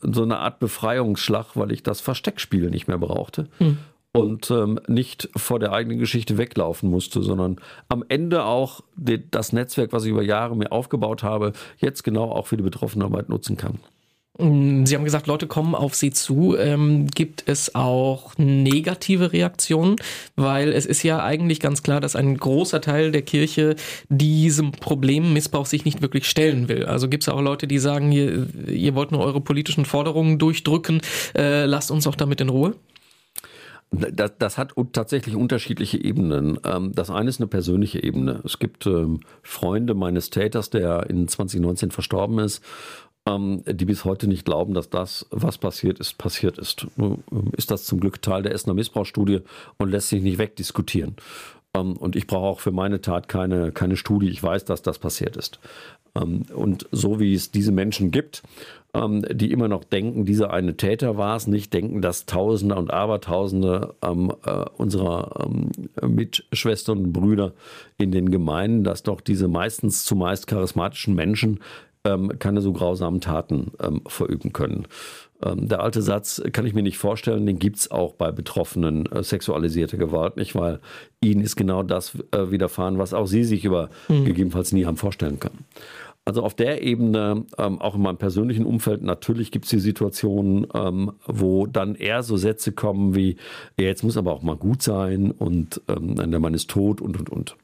so 0.00 0.22
eine 0.22 0.38
Art 0.38 0.58
Befreiungsschlag, 0.58 1.56
weil 1.56 1.72
ich 1.72 1.82
das 1.82 2.00
Versteckspiel 2.00 2.70
nicht 2.70 2.88
mehr 2.88 2.98
brauchte. 2.98 3.48
Hm. 3.58 3.78
Und 4.14 4.50
ähm, 4.50 4.78
nicht 4.88 5.30
vor 5.36 5.58
der 5.58 5.72
eigenen 5.72 5.98
Geschichte 5.98 6.36
weglaufen 6.36 6.90
musste, 6.90 7.22
sondern 7.22 7.56
am 7.88 8.04
Ende 8.08 8.44
auch 8.44 8.82
die, 8.94 9.30
das 9.30 9.54
Netzwerk, 9.54 9.94
was 9.94 10.04
ich 10.04 10.10
über 10.10 10.22
Jahre 10.22 10.54
mir 10.54 10.70
aufgebaut 10.70 11.22
habe, 11.22 11.54
jetzt 11.78 12.02
genau 12.02 12.30
auch 12.30 12.46
für 12.46 12.58
die 12.58 12.62
Betroffenarbeit 12.62 13.30
nutzen 13.30 13.56
kann. 13.56 13.78
Mm, 14.38 14.86
Sie 14.86 14.94
haben 14.94 15.04
gesagt, 15.04 15.26
Leute 15.26 15.46
kommen 15.46 15.74
auf 15.74 15.94
Sie 15.94 16.10
zu. 16.10 16.56
Ähm, 16.56 17.06
gibt 17.08 17.44
es 17.46 17.74
auch 17.74 18.32
negative 18.38 19.32
Reaktionen? 19.32 19.96
Weil 20.36 20.72
es 20.72 20.86
ist 20.86 21.02
ja 21.02 21.22
eigentlich 21.22 21.60
ganz 21.60 21.82
klar, 21.82 22.00
dass 22.00 22.16
ein 22.16 22.36
großer 22.36 22.80
Teil 22.80 23.12
der 23.12 23.22
Kirche 23.22 23.76
diesem 24.08 24.72
Problem 24.72 25.32
Missbrauch 25.32 25.66
sich 25.66 25.84
nicht 25.84 26.02
wirklich 26.02 26.28
stellen 26.28 26.68
will. 26.68 26.86
Also 26.86 27.08
gibt 27.08 27.24
es 27.24 27.28
auch 27.28 27.40
Leute, 27.40 27.66
die 27.66 27.78
sagen, 27.78 28.10
ihr, 28.12 28.46
ihr 28.66 28.94
wollt 28.94 29.12
nur 29.12 29.20
eure 29.20 29.40
politischen 29.40 29.84
Forderungen 29.84 30.38
durchdrücken, 30.38 31.02
äh, 31.36 31.66
lasst 31.66 31.90
uns 31.90 32.06
auch 32.06 32.16
damit 32.16 32.40
in 32.40 32.48
Ruhe? 32.48 32.74
Das, 33.92 34.32
das, 34.38 34.56
hat 34.56 34.72
tatsächlich 34.92 35.36
unterschiedliche 35.36 36.02
Ebenen. 36.02 36.58
Ähm, 36.64 36.92
das 36.94 37.10
eine 37.10 37.28
ist 37.28 37.40
eine 37.40 37.46
persönliche 37.46 38.02
Ebene. 38.02 38.40
Es 38.42 38.58
gibt 38.58 38.86
ähm, 38.86 39.20
Freunde 39.42 39.92
meines 39.92 40.30
Täters, 40.30 40.70
der 40.70 41.10
in 41.10 41.28
2019 41.28 41.90
verstorben 41.90 42.38
ist, 42.38 42.62
ähm, 43.26 43.62
die 43.66 43.84
bis 43.84 44.04
heute 44.04 44.26
nicht 44.26 44.44
glauben, 44.44 44.74
dass 44.74 44.90
das, 44.90 45.26
was 45.30 45.58
passiert 45.58 46.00
ist, 46.00 46.18
passiert 46.18 46.58
ist. 46.58 46.86
Ist 47.56 47.70
das 47.70 47.84
zum 47.84 48.00
Glück 48.00 48.20
Teil 48.22 48.42
der 48.42 48.52
Essener 48.52 48.74
Missbrauchsstudie 48.74 49.40
und 49.78 49.90
lässt 49.90 50.08
sich 50.08 50.22
nicht 50.22 50.38
wegdiskutieren. 50.38 51.16
Ähm, 51.74 51.96
und 51.96 52.16
ich 52.16 52.26
brauche 52.26 52.46
auch 52.46 52.60
für 52.60 52.72
meine 52.72 53.00
Tat 53.00 53.28
keine, 53.28 53.72
keine 53.72 53.96
Studie. 53.96 54.28
Ich 54.28 54.42
weiß, 54.42 54.64
dass 54.64 54.82
das 54.82 54.98
passiert 54.98 55.36
ist. 55.36 55.60
Ähm, 56.14 56.42
und 56.54 56.86
so 56.90 57.20
wie 57.20 57.34
es 57.34 57.50
diese 57.50 57.72
Menschen 57.72 58.10
gibt, 58.10 58.42
ähm, 58.94 59.24
die 59.30 59.52
immer 59.52 59.68
noch 59.68 59.84
denken, 59.84 60.24
dieser 60.24 60.52
eine 60.52 60.76
Täter 60.76 61.16
war 61.16 61.36
es, 61.36 61.46
nicht 61.46 61.72
denken, 61.72 62.02
dass 62.02 62.26
Tausende 62.26 62.74
und 62.74 62.90
Abertausende 62.90 63.94
ähm, 64.02 64.32
äh, 64.44 64.64
unserer 64.76 65.46
ähm, 65.46 65.70
Mitschwestern 66.06 66.98
und 66.98 67.12
Brüder 67.12 67.52
in 67.96 68.10
den 68.10 68.30
Gemeinden, 68.30 68.84
dass 68.84 69.02
doch 69.02 69.20
diese 69.20 69.48
meistens 69.48 70.04
zumeist 70.04 70.46
charismatischen 70.46 71.14
Menschen 71.14 71.60
ähm, 72.04 72.38
keine 72.38 72.60
so 72.60 72.72
grausamen 72.72 73.20
Taten 73.20 73.72
ähm, 73.80 74.02
verüben 74.06 74.52
können. 74.52 74.86
Ähm, 75.44 75.68
der 75.68 75.80
alte 75.80 76.02
Satz 76.02 76.42
kann 76.52 76.66
ich 76.66 76.74
mir 76.74 76.82
nicht 76.82 76.98
vorstellen, 76.98 77.46
den 77.46 77.58
gibt 77.58 77.76
es 77.76 77.90
auch 77.90 78.14
bei 78.14 78.30
Betroffenen 78.30 79.06
äh, 79.06 79.22
sexualisierter 79.22 79.96
Gewalt 79.96 80.36
nicht, 80.36 80.54
weil 80.54 80.80
ihnen 81.20 81.42
ist 81.42 81.56
genau 81.56 81.82
das 81.82 82.16
äh, 82.32 82.50
widerfahren, 82.50 82.98
was 82.98 83.14
auch 83.14 83.26
sie 83.26 83.44
sich 83.44 83.64
über 83.64 83.90
mhm. 84.08 84.24
gegebenenfalls 84.24 84.72
nie 84.72 84.86
haben 84.86 84.96
vorstellen 84.96 85.40
können. 85.40 85.64
Also 86.24 86.44
auf 86.44 86.54
der 86.54 86.82
Ebene, 86.82 87.46
ähm, 87.58 87.80
auch 87.80 87.96
in 87.96 88.02
meinem 88.02 88.16
persönlichen 88.16 88.64
Umfeld, 88.64 89.02
natürlich 89.02 89.50
gibt 89.50 89.64
es 89.64 89.72
die 89.72 89.80
Situationen, 89.80 90.68
ähm, 90.72 91.12
wo 91.26 91.66
dann 91.66 91.96
eher 91.96 92.22
so 92.22 92.36
Sätze 92.36 92.70
kommen 92.70 93.16
wie, 93.16 93.36
ja, 93.76 93.86
jetzt 93.86 94.04
muss 94.04 94.16
aber 94.16 94.32
auch 94.32 94.42
mal 94.42 94.56
gut 94.56 94.82
sein 94.82 95.32
und 95.32 95.80
ähm, 95.88 96.14
der 96.14 96.38
Mann 96.38 96.54
ist 96.54 96.70
tot 96.70 97.00
und 97.00 97.18
und 97.18 97.30
und. 97.30 97.56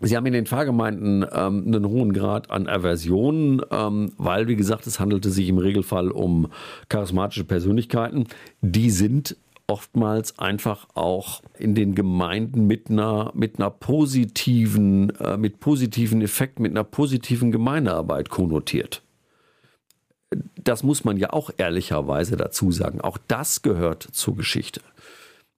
Sie 0.00 0.16
haben 0.16 0.26
in 0.26 0.32
den 0.32 0.46
Pfarrgemeinden 0.46 1.24
ähm, 1.32 1.64
einen 1.66 1.88
hohen 1.88 2.12
Grad 2.12 2.50
an 2.50 2.66
Aversion, 2.66 3.62
ähm, 3.70 4.12
weil, 4.16 4.48
wie 4.48 4.56
gesagt, 4.56 4.86
es 4.86 4.98
handelte 4.98 5.30
sich 5.30 5.48
im 5.48 5.58
Regelfall 5.58 6.10
um 6.10 6.48
charismatische 6.88 7.44
Persönlichkeiten. 7.44 8.26
Die 8.60 8.90
sind 8.90 9.36
oftmals 9.66 10.38
einfach 10.38 10.88
auch 10.94 11.42
in 11.58 11.74
den 11.74 11.94
Gemeinden 11.94 12.66
mit 12.66 12.90
einer, 12.90 13.30
mit 13.34 13.58
einer 13.58 13.70
positiven, 13.70 15.10
äh, 15.20 15.36
mit 15.36 15.60
positiven 15.60 16.20
Effekten, 16.20 16.62
mit 16.62 16.72
einer 16.72 16.84
positiven 16.84 17.52
Gemeindearbeit 17.52 18.28
konnotiert. 18.28 19.02
Das 20.56 20.82
muss 20.82 21.04
man 21.04 21.16
ja 21.16 21.32
auch 21.32 21.50
ehrlicherweise 21.56 22.36
dazu 22.36 22.72
sagen. 22.72 23.00
Auch 23.00 23.18
das 23.28 23.62
gehört 23.62 24.02
zur 24.02 24.36
Geschichte. 24.36 24.80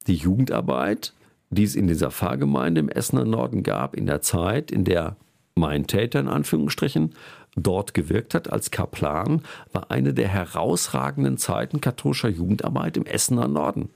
Die 0.07 0.15
Jugendarbeit 0.15 1.15
die 1.51 1.65
es 1.65 1.75
in 1.75 1.87
dieser 1.87 2.11
Pfarrgemeinde 2.11 2.81
im 2.81 2.89
Essener 2.89 3.25
Norden 3.25 3.63
gab, 3.63 3.95
in 3.95 4.07
der 4.07 4.21
Zeit, 4.23 4.71
in 4.71 4.85
der 4.85 5.17
mein 5.55 5.87
Täter 5.87 6.21
in 6.21 6.29
Anführungsstrichen 6.29 7.15
dort 7.57 7.95
gewirkt 7.95 8.35
hat 8.35 8.53
als 8.53 8.71
Kaplan, 8.71 9.43
war 9.73 9.91
eine 9.91 10.13
der 10.13 10.29
herausragenden 10.29 11.39
Zeiten 11.39 11.81
katholischer 11.81 12.29
Jugendarbeit 12.29 12.97
im 12.97 13.07
Essener 13.07 13.49
Norden. 13.49 13.89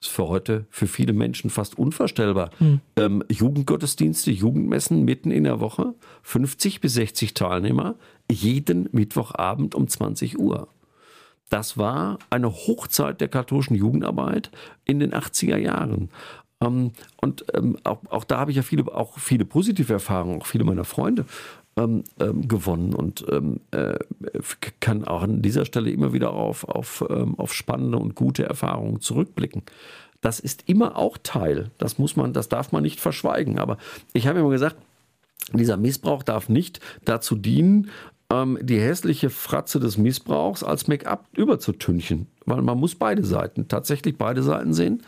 Das 0.00 0.10
ist 0.10 0.16
für 0.16 0.28
heute 0.28 0.66
für 0.70 0.86
viele 0.86 1.12
Menschen 1.12 1.48
fast 1.48 1.78
unvorstellbar. 1.78 2.50
Hm. 2.58 2.80
Ähm, 2.96 3.24
Jugendgottesdienste, 3.30 4.32
Jugendmessen 4.32 5.04
mitten 5.04 5.30
in 5.30 5.44
der 5.44 5.60
Woche, 5.60 5.94
50 6.22 6.80
bis 6.80 6.94
60 6.94 7.32
Teilnehmer, 7.32 7.94
jeden 8.30 8.88
Mittwochabend 8.92 9.74
um 9.74 9.88
20 9.88 10.38
Uhr. 10.38 10.68
Das 11.50 11.78
war 11.78 12.18
eine 12.30 12.50
Hochzeit 12.50 13.20
der 13.20 13.28
katholischen 13.28 13.76
Jugendarbeit 13.76 14.50
in 14.84 14.98
den 14.98 15.12
80er 15.12 15.56
Jahren. 15.56 16.10
Ähm, 16.60 16.92
und 17.20 17.44
ähm, 17.54 17.76
auch, 17.84 18.00
auch, 18.10 18.24
da 18.24 18.38
habe 18.38 18.50
ich 18.50 18.56
ja 18.56 18.62
viele, 18.62 18.92
auch 18.94 19.18
viele 19.18 19.44
positive 19.44 19.92
Erfahrungen, 19.92 20.40
auch 20.40 20.46
viele 20.46 20.64
meiner 20.64 20.84
Freunde 20.84 21.26
ähm, 21.76 22.04
ähm 22.20 22.48
gewonnen 22.48 22.94
und 22.94 23.24
ähm, 23.30 23.60
äh, 23.72 23.98
kann 24.80 25.04
auch 25.04 25.22
an 25.22 25.42
dieser 25.42 25.64
Stelle 25.64 25.90
immer 25.90 26.12
wieder 26.12 26.32
auf, 26.32 26.64
auf, 26.64 27.04
ähm, 27.10 27.38
auf 27.38 27.52
spannende 27.52 27.98
und 27.98 28.14
gute 28.14 28.44
Erfahrungen 28.44 29.00
zurückblicken. 29.00 29.62
Das 30.20 30.40
ist 30.40 30.68
immer 30.68 30.96
auch 30.96 31.18
Teil. 31.22 31.70
Das 31.76 31.98
muss 31.98 32.16
man, 32.16 32.32
das 32.32 32.48
darf 32.48 32.72
man 32.72 32.82
nicht 32.82 32.98
verschweigen. 32.98 33.58
Aber 33.58 33.76
ich 34.14 34.26
habe 34.26 34.38
immer 34.38 34.48
gesagt, 34.50 34.76
dieser 35.52 35.76
Missbrauch 35.76 36.22
darf 36.22 36.48
nicht 36.48 36.80
dazu 37.04 37.36
dienen, 37.36 37.90
ähm, 38.30 38.58
die 38.62 38.80
hässliche 38.80 39.30
Fratze 39.30 39.80
des 39.80 39.98
Missbrauchs 39.98 40.62
als 40.62 40.88
Make-up 40.88 41.28
überzutünchen, 41.36 42.26
weil 42.46 42.62
man 42.62 42.78
muss 42.78 42.94
beide 42.94 43.24
Seiten, 43.24 43.68
tatsächlich 43.68 44.16
beide 44.16 44.42
Seiten 44.42 44.72
sehen. 44.72 45.02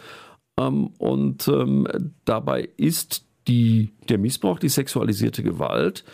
Ähm, 0.58 0.88
und 0.98 1.48
ähm, 1.48 1.86
dabei 2.24 2.68
ist 2.76 3.24
die, 3.48 3.92
der 4.08 4.18
Missbrauch, 4.18 4.58
die 4.58 4.68
sexualisierte 4.68 5.42
Gewalt, 5.42 6.04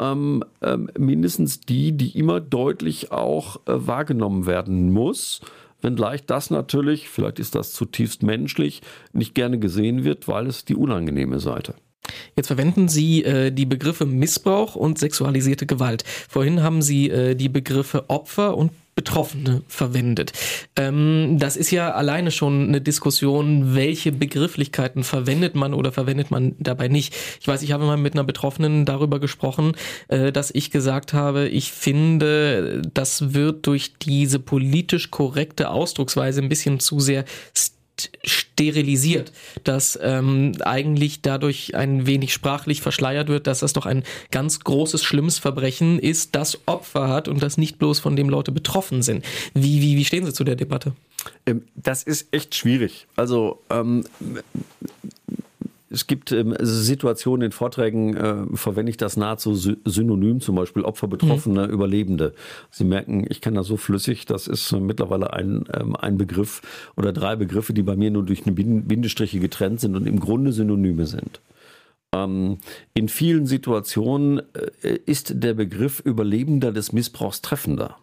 ähm, 0.00 0.44
ähm, 0.62 0.90
mindestens 0.98 1.60
die, 1.60 1.92
die 1.92 2.18
immer 2.18 2.40
deutlich 2.40 3.12
auch 3.12 3.56
äh, 3.66 3.86
wahrgenommen 3.86 4.46
werden 4.46 4.92
muss. 4.92 5.40
Wenngleich 5.80 6.26
das 6.26 6.50
natürlich, 6.50 7.08
vielleicht 7.08 7.38
ist 7.38 7.54
das 7.54 7.72
zutiefst 7.72 8.22
menschlich, 8.22 8.82
nicht 9.12 9.34
gerne 9.34 9.58
gesehen 9.58 10.04
wird, 10.04 10.28
weil 10.28 10.46
es 10.46 10.64
die 10.64 10.74
unangenehme 10.74 11.38
Seite. 11.38 11.74
Jetzt 12.36 12.48
verwenden 12.48 12.88
Sie 12.88 13.24
äh, 13.24 13.50
die 13.50 13.66
Begriffe 13.66 14.06
Missbrauch 14.06 14.76
und 14.76 14.98
sexualisierte 14.98 15.66
Gewalt. 15.66 16.04
Vorhin 16.28 16.62
haben 16.62 16.82
Sie 16.82 17.08
äh, 17.08 17.34
die 17.34 17.48
Begriffe 17.48 18.08
Opfer 18.08 18.56
und 18.56 18.72
Betroffene 18.94 19.62
verwendet. 19.68 20.32
Ähm, 20.74 21.36
das 21.38 21.56
ist 21.56 21.70
ja 21.70 21.92
alleine 21.92 22.30
schon 22.30 22.68
eine 22.68 22.80
Diskussion, 22.80 23.74
welche 23.74 24.10
Begrifflichkeiten 24.10 25.04
verwendet 25.04 25.54
man 25.54 25.74
oder 25.74 25.92
verwendet 25.92 26.30
man 26.30 26.54
dabei 26.58 26.88
nicht. 26.88 27.14
Ich 27.38 27.46
weiß, 27.46 27.60
ich 27.60 27.72
habe 27.72 27.84
mal 27.84 27.98
mit 27.98 28.14
einer 28.14 28.24
Betroffenen 28.24 28.86
darüber 28.86 29.20
gesprochen, 29.20 29.72
äh, 30.08 30.32
dass 30.32 30.50
ich 30.50 30.70
gesagt 30.70 31.12
habe, 31.12 31.46
ich 31.46 31.72
finde, 31.72 32.80
das 32.94 33.34
wird 33.34 33.66
durch 33.66 33.98
diese 33.98 34.38
politisch 34.38 35.10
korrekte 35.10 35.68
Ausdrucksweise 35.68 36.40
ein 36.40 36.48
bisschen 36.48 36.80
zu 36.80 36.98
sehr 36.98 37.26
sterilisiert, 38.24 39.32
dass 39.64 39.98
ähm, 40.02 40.52
eigentlich 40.60 41.22
dadurch 41.22 41.74
ein 41.74 42.06
wenig 42.06 42.32
sprachlich 42.32 42.80
verschleiert 42.82 43.28
wird, 43.28 43.46
dass 43.46 43.60
das 43.60 43.72
doch 43.72 43.86
ein 43.86 44.04
ganz 44.30 44.60
großes, 44.60 45.02
schlimmes 45.02 45.38
Verbrechen 45.38 45.98
ist, 45.98 46.34
das 46.34 46.58
Opfer 46.66 47.08
hat 47.08 47.28
und 47.28 47.42
das 47.42 47.58
nicht 47.58 47.78
bloß 47.78 48.00
von 48.00 48.16
dem 48.16 48.28
Leute 48.28 48.52
betroffen 48.52 49.02
sind. 49.02 49.24
Wie, 49.54 49.80
wie, 49.80 49.96
wie 49.96 50.04
stehen 50.04 50.24
Sie 50.24 50.32
zu 50.32 50.44
der 50.44 50.56
Debatte? 50.56 50.92
Ähm, 51.46 51.62
das 51.74 52.02
ist 52.02 52.28
echt 52.32 52.54
schwierig. 52.54 53.06
Also 53.16 53.62
ähm, 53.70 54.04
es 55.96 56.06
gibt 56.06 56.30
ähm, 56.30 56.54
Situationen 56.60 57.46
in 57.46 57.52
Vorträgen, 57.52 58.16
äh, 58.16 58.44
verwende 58.54 58.90
ich 58.90 58.98
das 58.98 59.16
nahezu 59.16 59.54
synonym, 59.54 60.40
zum 60.40 60.54
Beispiel 60.54 60.82
Opfer, 60.82 61.08
Betroffene, 61.08 61.66
mhm. 61.66 61.72
Überlebende. 61.72 62.34
Sie 62.70 62.84
merken, 62.84 63.26
ich 63.30 63.40
kann 63.40 63.54
das 63.54 63.66
so 63.66 63.78
flüssig, 63.78 64.26
das 64.26 64.46
ist 64.46 64.72
äh, 64.72 64.78
mittlerweile 64.78 65.32
ein, 65.32 65.64
ähm, 65.72 65.96
ein 65.96 66.18
Begriff 66.18 66.60
oder 66.96 67.14
drei 67.14 67.34
Begriffe, 67.34 67.72
die 67.72 67.82
bei 67.82 67.96
mir 67.96 68.10
nur 68.10 68.24
durch 68.24 68.46
eine 68.46 68.52
Bindestriche 68.52 69.40
getrennt 69.40 69.80
sind 69.80 69.96
und 69.96 70.06
im 70.06 70.20
Grunde 70.20 70.52
Synonyme 70.52 71.06
sind. 71.06 71.40
Ähm, 72.14 72.58
in 72.92 73.08
vielen 73.08 73.46
Situationen 73.46 74.42
äh, 74.82 74.98
ist 75.06 75.42
der 75.42 75.54
Begriff 75.54 76.00
Überlebender 76.00 76.72
des 76.72 76.92
Missbrauchs 76.92 77.40
treffender 77.40 77.96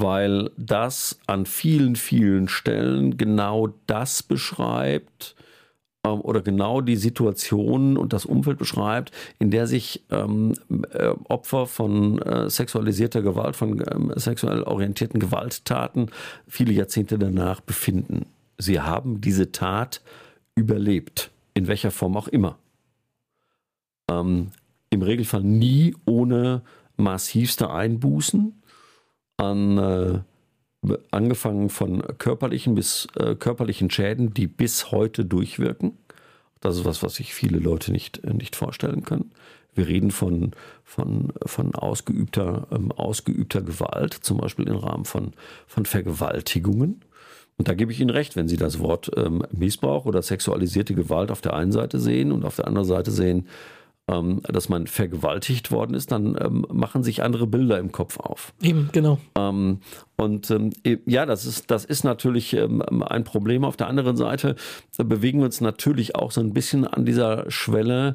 weil 0.00 0.52
das 0.56 1.18
an 1.26 1.44
vielen, 1.44 1.96
vielen 1.96 2.46
Stellen 2.46 3.16
genau 3.16 3.74
das 3.88 4.22
beschreibt, 4.22 5.34
ähm, 6.14 6.20
oder 6.20 6.42
genau 6.42 6.80
die 6.80 6.96
Situation 6.96 7.96
und 7.96 8.12
das 8.12 8.26
Umfeld 8.26 8.58
beschreibt, 8.58 9.12
in 9.38 9.50
der 9.50 9.66
sich 9.66 10.04
ähm, 10.10 10.54
äh, 10.92 11.08
Opfer 11.28 11.66
von 11.66 12.20
äh, 12.22 12.50
sexualisierter 12.50 13.22
Gewalt, 13.22 13.56
von 13.56 13.82
ähm, 13.90 14.12
sexuell 14.16 14.62
orientierten 14.62 15.20
Gewalttaten 15.20 16.10
viele 16.46 16.72
Jahrzehnte 16.72 17.18
danach 17.18 17.60
befinden. 17.60 18.26
Sie 18.58 18.80
haben 18.80 19.20
diese 19.20 19.52
Tat 19.52 20.02
überlebt, 20.54 21.30
in 21.54 21.68
welcher 21.68 21.90
Form 21.90 22.16
auch 22.16 22.28
immer. 22.28 22.58
Ähm, 24.10 24.50
Im 24.90 25.02
Regelfall 25.02 25.42
nie 25.42 25.94
ohne 26.06 26.62
massivste 26.96 27.70
Einbußen 27.70 28.60
an 29.36 29.78
äh, 29.78 30.18
angefangen 31.10 31.70
von 31.70 32.02
körperlichen 32.18 32.74
bis 32.74 33.08
äh, 33.16 33.34
körperlichen 33.34 33.90
Schäden, 33.90 34.32
die 34.32 34.46
bis 34.46 34.92
heute 34.92 35.24
durchwirken. 35.24 35.98
Das 36.60 36.76
ist 36.76 36.84
was, 36.84 37.02
was 37.02 37.16
sich 37.16 37.34
viele 37.34 37.58
Leute 37.58 37.92
nicht, 37.92 38.24
äh, 38.24 38.32
nicht 38.32 38.56
vorstellen 38.56 39.04
können. 39.04 39.32
Wir 39.74 39.86
reden 39.86 40.10
von, 40.10 40.52
von, 40.84 41.32
von 41.46 41.74
ausgeübter, 41.74 42.66
ähm, 42.72 42.92
ausgeübter 42.92 43.62
Gewalt, 43.62 44.14
zum 44.14 44.38
Beispiel 44.38 44.68
im 44.68 44.76
Rahmen 44.76 45.04
von, 45.04 45.32
von 45.66 45.84
Vergewaltigungen. 45.84 47.02
Und 47.58 47.68
da 47.68 47.74
gebe 47.74 47.90
ich 47.90 48.00
Ihnen 48.00 48.10
recht, 48.10 48.36
wenn 48.36 48.48
Sie 48.48 48.56
das 48.56 48.78
Wort 48.78 49.10
ähm, 49.16 49.44
Missbrauch 49.50 50.04
oder 50.04 50.22
sexualisierte 50.22 50.94
Gewalt 50.94 51.30
auf 51.30 51.40
der 51.40 51.54
einen 51.54 51.72
Seite 51.72 51.98
sehen 51.98 52.30
und 52.32 52.44
auf 52.44 52.56
der 52.56 52.68
anderen 52.68 52.86
Seite 52.86 53.10
sehen, 53.10 53.48
ähm, 54.08 54.40
dass 54.42 54.68
man 54.68 54.86
vergewaltigt 54.86 55.70
worden 55.70 55.94
ist, 55.94 56.10
dann 56.10 56.36
ähm, 56.40 56.66
machen 56.72 57.02
sich 57.02 57.22
andere 57.22 57.46
Bilder 57.46 57.78
im 57.78 57.92
Kopf 57.92 58.18
auf. 58.18 58.54
Eben, 58.62 58.88
genau. 58.92 59.18
Ähm, 59.36 59.80
und 60.16 60.50
ähm, 60.50 60.72
e, 60.84 60.96
ja, 61.06 61.26
das 61.26 61.44
ist, 61.44 61.70
das 61.70 61.84
ist 61.84 62.04
natürlich 62.04 62.54
ähm, 62.54 62.82
ein 63.02 63.24
Problem. 63.24 63.64
Auf 63.64 63.76
der 63.76 63.86
anderen 63.86 64.16
Seite 64.16 64.56
bewegen 64.96 65.38
wir 65.40 65.46
uns 65.46 65.60
natürlich 65.60 66.16
auch 66.16 66.32
so 66.32 66.40
ein 66.40 66.52
bisschen 66.52 66.86
an 66.86 67.04
dieser 67.04 67.50
Schwelle, 67.50 68.14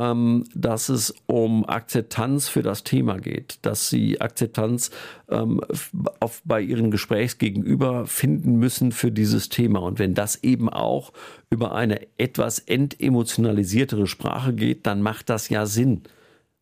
ähm, 0.00 0.44
dass 0.54 0.88
es 0.88 1.14
um 1.26 1.68
Akzeptanz 1.68 2.48
für 2.48 2.62
das 2.62 2.84
Thema 2.84 3.18
geht, 3.18 3.58
dass 3.62 3.90
sie 3.90 4.18
Akzeptanz 4.18 4.90
ähm, 5.28 5.60
auf, 6.20 6.40
bei 6.46 6.62
ihren 6.62 6.90
Gesprächsgegenüber 6.90 8.06
finden 8.06 8.56
müssen 8.56 8.92
für 8.92 9.12
dieses 9.12 9.50
Thema. 9.50 9.80
Und 9.80 9.98
wenn 9.98 10.14
das 10.14 10.42
eben 10.42 10.70
auch 10.70 11.12
über 11.50 11.74
eine 11.74 12.00
etwas 12.16 12.60
entemotionalisiertere 12.60 14.06
Sprache 14.06 14.54
geht, 14.54 14.86
dann 14.86 15.02
macht 15.02 15.28
das 15.28 15.50
ja 15.50 15.66
Sinn. 15.66 16.02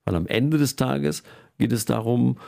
Weil 0.04 0.16
am 0.16 0.26
Ende 0.26 0.58
des 0.58 0.74
Tages 0.74 1.22
geht 1.58 1.72
es 1.72 1.84
darum, 1.84 2.38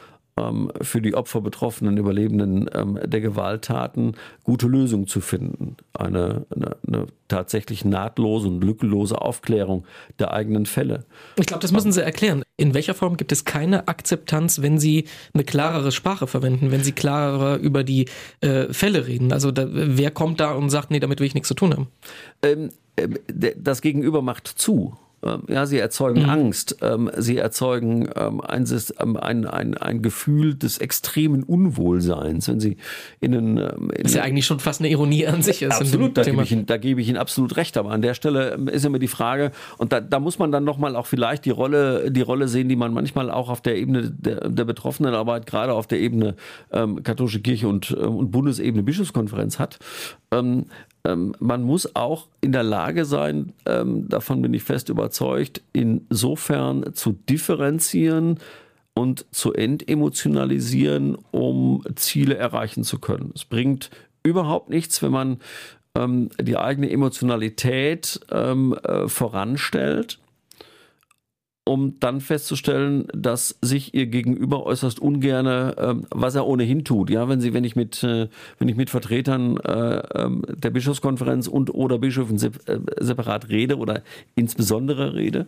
für 0.81 1.01
die 1.01 1.15
Opfer, 1.15 1.41
Betroffenen, 1.41 1.97
Überlebenden 1.97 2.69
ähm, 2.73 2.99
der 3.05 3.21
Gewalttaten 3.21 4.17
gute 4.45 4.67
Lösungen 4.67 5.07
zu 5.07 5.21
finden. 5.21 5.77
Eine, 5.93 6.47
eine, 6.55 6.77
eine 6.87 7.07
tatsächlich 7.29 7.85
nahtlose 7.85 8.49
und 8.49 8.63
lückenlose 8.63 9.21
Aufklärung 9.21 9.85
der 10.19 10.33
eigenen 10.33 10.67
Fälle. 10.67 11.05
Ich 11.37 11.47
glaube, 11.47 11.63
das 11.63 11.73
müssen 11.73 11.93
Sie 11.93 12.03
erklären. 12.03 12.43
In 12.57 12.75
welcher 12.75 12.95
Form 12.95 13.17
gibt 13.17 13.33
es 13.33 13.45
keine 13.45 13.89
Akzeptanz, 13.89 14.63
wenn 14.63 14.79
Sie 14.79 15.05
eine 15.33 15.45
klarere 15.45 15.93
Sprache 15.93 16.27
verwenden, 16.27 16.71
wenn 16.71 16.85
Sie 16.85 16.93
klarer 16.93 17.57
über 17.57 17.85
die 17.85 18.07
äh, 18.41 18.73
Fälle 18.73 19.07
reden? 19.07 19.33
Also 19.33 19.51
da, 19.51 19.67
wer 19.71 20.11
kommt 20.11 20.41
da 20.41 20.53
und 20.53 20.71
sagt, 20.71 20.91
nee, 20.91 21.01
damit 21.01 21.21
will 21.21 21.27
ich 21.27 21.35
nichts 21.35 21.49
zu 21.49 21.55
tun 21.55 21.73
haben? 21.73 21.89
Ähm, 22.43 22.71
äh, 22.97 23.09
das 23.57 23.81
Gegenüber 23.81 24.23
macht 24.23 24.47
zu. 24.49 24.97
Ähm, 25.23 25.43
ja, 25.49 25.67
sie 25.67 25.79
erzeugen 25.79 26.23
mhm. 26.23 26.31
Angst, 26.31 26.79
ähm, 26.81 27.11
sie 27.17 27.37
erzeugen 27.37 28.09
ähm, 28.17 28.41
ein, 28.41 28.67
ein, 28.99 29.47
ein, 29.47 29.77
ein 29.77 30.03
Gefühl 30.03 30.55
des 30.55 30.79
extremen 30.79 31.43
Unwohlseins, 31.43 32.49
wenn 32.49 32.61
sie 32.61 32.77
in 33.21 33.35
einen... 33.35 33.57
In 33.59 33.89
das 33.89 34.13
ist 34.13 34.15
ja 34.15 34.23
eigentlich 34.23 34.47
schon 34.47 34.61
fast 34.61 34.81
eine 34.81 34.89
Ironie 34.89 35.27
an 35.27 35.43
sich 35.43 35.63
ist. 35.63 35.81
Absolut, 35.81 36.17
da 36.17 36.23
gebe, 36.23 36.43
Ihnen, 36.45 36.67
da 36.67 36.77
gebe, 36.79 37.01
ich 37.01 37.09
Ihnen, 37.09 37.19
absolut 37.19 37.57
recht, 37.57 37.77
aber 37.77 37.91
an 37.91 38.03
der 38.03 38.15
Stelle 38.15 38.59
ist 38.73 38.85
immer 38.85 38.99
die 38.99 39.09
Frage, 39.09 39.53
und 39.79 39.93
da, 39.93 40.01
da 40.01 40.21
muss 40.21 40.39
man 40.39 40.53
dann 40.53 40.65
nochmal 40.65 40.97
auch 40.97 41.07
vielleicht 41.07 41.45
die 41.45 41.51
Rolle, 41.51 42.11
die 42.11 42.23
Rolle 42.23 42.49
sehen, 42.49 42.69
die 42.69 42.77
man 42.77 42.95
manchmal 42.95 43.31
auch 43.31 43.51
auf 43.51 43.61
der 43.61 43.77
Ebene 43.77 44.11
der, 44.11 44.49
der 44.49 44.65
Betroffenenarbeit, 44.65 45.47
gerade 45.47 45.75
auf 45.75 45.87
der 45.87 46.01
Ebene 46.01 46.35
ähm, 46.73 47.03
katholische 47.03 47.41
Kirche 47.41 47.69
und, 47.69 47.91
und 47.91 48.31
Bundesebene 48.31 48.83
Bischofskonferenz 48.83 49.59
hat. 49.59 49.79
Ähm, 51.05 51.35
man 51.39 51.63
muss 51.63 51.95
auch 51.97 52.29
in 52.41 52.53
der 52.53 52.63
Lage 52.63 53.05
sein, 53.05 53.53
ähm, 53.67 54.09
davon 54.09 54.43
bin 54.43 54.55
ich 54.55 54.63
fest 54.63 54.89
überzeugt, 54.89 55.63
insofern 55.73 56.95
zu 56.95 57.13
differenzieren 57.13 58.39
und 58.95 59.25
zu 59.31 59.53
entemotionalisieren, 59.53 61.17
um 61.31 61.83
Ziele 61.95 62.37
erreichen 62.37 62.85
zu 62.85 62.99
können. 62.99 63.33
Es 63.35 63.45
bringt 63.45 63.91
überhaupt 64.23 64.69
nichts, 64.69 65.03
wenn 65.03 65.13
man 65.13 65.39
ähm, 65.95 66.29
die 66.41 66.57
eigene 66.57 66.91
Emotionalität 66.91 68.21
äh, 68.31 69.09
voranstellt 69.09 70.19
um 71.71 72.01
dann 72.01 72.21
festzustellen, 72.21 73.07
dass 73.15 73.57
sich 73.63 73.95
ihr 73.95 74.07
Gegenüber 74.07 74.67
äußerst 74.67 74.99
ungerne, 74.99 75.77
ähm, 75.79 76.05
was 76.11 76.35
er 76.35 76.45
ohnehin 76.45 76.85
tut. 76.85 77.11
Ja, 77.11 77.29
wenn 77.29 77.41
sie, 77.41 77.55
wenn 77.55 77.63
ich 77.63 77.77
mit, 77.77 78.03
äh, 78.03 78.27
wenn 78.59 78.69
ich 78.69 78.75
mit 78.75 78.91
Vertretern 78.91 79.57
äh, 79.59 80.03
ähm, 80.17 80.43
der 80.49 80.71
Bischofskonferenz 80.71 81.47
und 81.47 81.73
oder 81.73 81.99
Bischöfen 81.99 82.43
äh, 82.43 82.81
separat 82.99 83.51
rede 83.51 83.79
oder 83.79 84.03
insbesondere 84.35 85.15
rede, 85.15 85.47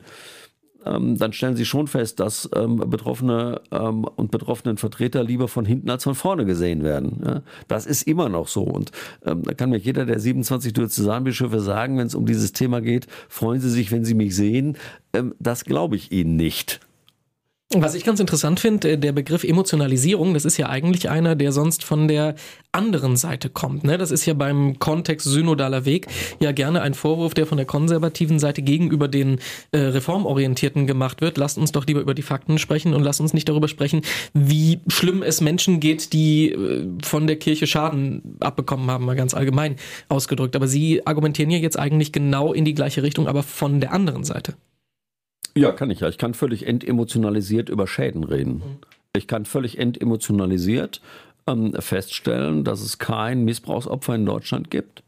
ähm, 0.85 1.17
dann 1.19 1.33
stellen 1.33 1.57
Sie 1.57 1.65
schon 1.65 1.87
fest, 1.87 2.21
dass 2.21 2.49
ähm, 2.55 2.77
Betroffene 2.77 3.61
ähm, 3.71 4.05
und 4.05 4.31
betroffenen 4.31 4.77
Vertreter 4.77 5.25
lieber 5.25 5.49
von 5.49 5.65
hinten 5.65 5.91
als 5.91 6.05
von 6.05 6.15
vorne 6.15 6.45
gesehen 6.45 6.83
werden. 6.83 7.23
Ja? 7.25 7.43
Das 7.69 7.87
ist 7.87 8.03
immer 8.03 8.29
noch 8.29 8.49
so. 8.49 8.63
Und 8.63 8.91
ähm, 9.25 9.43
da 9.43 9.55
kann 9.55 9.71
mir 9.71 9.79
jeder 9.79 10.07
der 10.07 10.19
27 10.19 10.73
Diözesanbischöfe 10.73 11.61
sagen, 11.61 11.99
wenn 11.99 12.07
es 12.07 12.15
um 12.15 12.27
dieses 12.27 12.53
Thema 12.53 12.81
geht, 12.81 13.07
freuen 13.29 13.61
Sie 13.61 13.71
sich, 13.71 13.93
wenn 13.93 14.05
Sie 14.05 14.15
mich 14.15 14.35
sehen. 14.35 14.77
Ähm, 15.13 15.35
das 15.39 15.65
glaube 15.65 15.97
ich 15.97 16.13
Ihnen 16.13 16.37
nicht. 16.37 16.81
Was 17.75 17.95
ich 17.95 18.05
ganz 18.05 18.21
interessant 18.21 18.61
finde, 18.61 18.91
äh, 18.91 18.99
der 18.99 19.13
Begriff 19.13 19.45
Emotionalisierung, 19.45 20.35
das 20.35 20.45
ist 20.45 20.59
ja 20.59 20.69
eigentlich 20.69 21.09
einer, 21.09 21.35
der 21.35 21.53
sonst 21.53 21.85
von 21.85 22.07
der 22.07 22.35
anderen 22.71 23.17
Seite 23.17 23.49
kommt. 23.49 23.85
Ne? 23.85 23.97
Das 23.97 24.11
ist 24.11 24.27
ja 24.27 24.35
beim 24.35 24.79
Kontext 24.79 25.27
synodaler 25.27 25.87
Weg 25.87 26.07
ja 26.39 26.53
gerne 26.53 26.83
ein 26.83 26.93
Vorwurf, 26.93 27.33
der 27.33 27.47
von 27.47 27.57
der 27.57 27.67
konservativen 27.67 28.39
Seite 28.39 28.61
gegenüber 28.61 29.09
den 29.09 29.39
äh, 29.71 29.79
Reformorientierten 29.79 30.87
gemacht 30.87 31.23
wird. 31.23 31.39
Lasst 31.39 31.57
uns 31.57 31.73
doch 31.73 31.87
lieber 31.87 32.01
über 32.01 32.15
die 32.15 32.23
Fakten 32.23 32.59
sprechen 32.59 32.93
und 32.93 33.05
lasst 33.05 33.21
uns 33.21 33.33
nicht 33.33 33.49
darüber 33.49 33.69
sprechen, 33.69 34.03
wie 34.35 34.81
schlimm 34.89 35.23
es 35.23 35.41
Menschen 35.41 35.81
geht, 35.81 36.13
die 36.13 36.53
äh, 36.53 36.87
von 37.03 37.27
der 37.27 37.37
Kirche 37.37 37.67
Schaden 37.67 38.37
abbekommen 38.41 38.91
haben, 38.91 39.07
mal 39.07 39.17
ganz 39.17 39.33
allgemein 39.33 39.77
ausgedrückt. 40.11 40.57
Aber 40.57 40.69
Sie 40.69 41.07
argumentieren 41.07 41.51
ja 41.51 41.59
jetzt 41.59 41.79
eigentlich 41.79 42.13
genau 42.13 42.53
in 42.53 42.67
die 42.67 42.75
gleiche 42.75 43.03
Richtung, 43.03 43.29
aber 43.29 43.43
von 43.43 43.81
der 43.81 43.93
anderen 43.93 44.25
Seite. 44.25 44.55
Ja, 45.55 45.73
kann 45.73 45.91
ich 45.91 46.01
ja. 46.01 46.09
Ich 46.09 46.19
kann 46.19 46.35
völlig 46.35 46.67
entemotionalisiert 46.67 47.69
über 47.69 47.87
Schäden 47.87 48.25
reden. 48.25 48.55
Mhm. 48.55 48.79
Ich 49.15 49.27
kann 49.27 49.45
völlig 49.45 49.79
entemotionalisiert 49.79 51.01
ähm, 51.47 51.75
feststellen, 51.79 52.65
dass 52.65 52.81
es 52.81 52.99
kein 52.99 53.45
Missbrauchsopfer 53.45 54.15
in 54.15 54.25
Deutschland 54.25 54.71
gibt, 54.71 55.03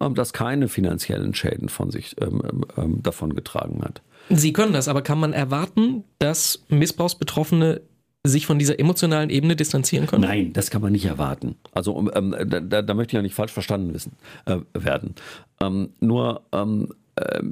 ähm, 0.00 0.14
das 0.14 0.32
keine 0.32 0.68
finanziellen 0.68 1.34
Schäden 1.34 1.68
von 1.68 1.90
sich 1.90 2.16
ähm, 2.20 2.42
ähm, 2.44 2.64
ähm, 2.76 3.02
davon 3.02 3.34
getragen 3.34 3.82
hat. 3.82 4.02
Sie 4.30 4.52
können 4.52 4.72
das, 4.72 4.88
aber 4.88 5.02
kann 5.02 5.18
man 5.18 5.32
erwarten, 5.32 6.04
dass 6.18 6.62
Missbrauchsbetroffene 6.68 7.80
sich 8.24 8.46
von 8.46 8.58
dieser 8.58 8.78
emotionalen 8.78 9.30
Ebene 9.30 9.56
distanzieren 9.56 10.06
können? 10.06 10.22
Nein, 10.22 10.52
das 10.52 10.70
kann 10.70 10.82
man 10.82 10.92
nicht 10.92 11.06
erwarten. 11.06 11.56
Also 11.72 12.10
ähm, 12.14 12.34
da, 12.46 12.82
da, 12.82 12.94
möchte 12.94 13.12
ich 13.12 13.14
ja 13.14 13.22
nicht 13.22 13.34
falsch 13.34 13.52
verstanden 13.52 13.94
wissen, 13.94 14.12
äh, 14.44 14.58
werden. 14.74 15.14
Ähm, 15.60 15.90
nur 16.00 16.42
ähm, 16.52 16.92
äh, 17.16 17.42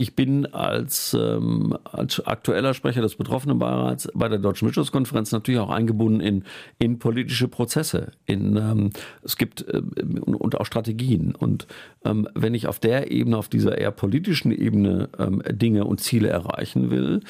ich 0.00 0.16
bin 0.16 0.46
als, 0.46 1.14
ähm, 1.18 1.76
als 1.84 2.26
aktueller 2.26 2.72
Sprecher 2.72 3.02
des 3.02 3.16
Betroffenenbeirats 3.16 4.08
bei 4.14 4.30
der 4.30 4.38
Deutschen 4.38 4.66
Bischofskonferenz 4.66 5.30
natürlich 5.30 5.60
auch 5.60 5.68
eingebunden 5.68 6.20
in, 6.20 6.44
in 6.78 6.98
politische 6.98 7.48
Prozesse. 7.48 8.12
In, 8.24 8.56
ähm, 8.56 8.90
es 9.22 9.36
gibt 9.36 9.60
äh, 9.68 9.82
und, 10.02 10.36
und, 10.36 10.58
auch 10.58 10.64
Strategien. 10.64 11.34
Und 11.34 11.66
ähm, 12.02 12.26
wenn 12.34 12.54
ich 12.54 12.66
auf 12.66 12.78
der 12.78 13.10
Ebene, 13.10 13.36
auf 13.36 13.50
dieser 13.50 13.76
eher 13.76 13.90
politischen 13.90 14.52
Ebene 14.52 15.10
ähm, 15.18 15.42
Dinge 15.50 15.84
und 15.84 16.00
Ziele 16.00 16.28
erreichen 16.28 16.90
will, 16.90 17.20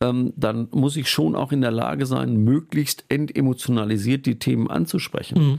ähm, 0.00 0.32
dann 0.34 0.66
muss 0.72 0.96
ich 0.96 1.08
schon 1.08 1.36
auch 1.36 1.52
in 1.52 1.60
der 1.60 1.70
Lage 1.70 2.06
sein, 2.06 2.38
möglichst 2.38 3.04
entemotionalisiert 3.08 4.26
die 4.26 4.40
Themen 4.40 4.68
anzusprechen. 4.68 5.38
Mhm. 5.38 5.58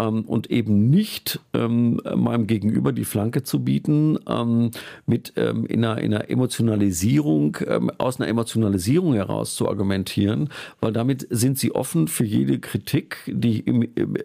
Ähm, 0.00 0.24
und 0.24 0.50
eben 0.50 0.90
nicht 0.90 1.40
ähm, 1.52 2.00
meinem 2.14 2.46
Gegenüber 2.46 2.92
die 2.92 3.04
Flanke 3.04 3.42
zu 3.42 3.62
bieten 3.64 4.18
ähm, 4.28 4.70
mit 5.06 5.34
ähm, 5.36 5.66
in, 5.66 5.84
einer, 5.84 6.00
in 6.00 6.14
einer 6.14 6.30
Emotionalisierung, 6.30 7.58
ähm, 7.66 7.90
aus 7.98 8.20
einer 8.20 8.28
Emotionalisierung 8.28 9.14
heraus 9.14 9.54
zu 9.54 9.68
argumentieren, 9.68 10.48
weil 10.80 10.92
damit 10.92 11.26
sind 11.30 11.58
sie 11.58 11.74
offen 11.74 12.08
für 12.08 12.24
jede 12.24 12.58
Kritik, 12.58 13.18
die 13.26 13.60
im, 13.60 13.82
im, 13.94 14.16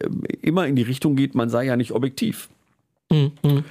immer 0.41 0.67
in 0.67 0.75
die 0.75 0.82
Richtung 0.82 1.15
geht, 1.15 1.36
man 1.36 1.49
sei 1.49 1.65
ja 1.65 1.75
nicht 1.75 1.91
objektiv. 1.91 2.49
Mhm. 3.12 3.63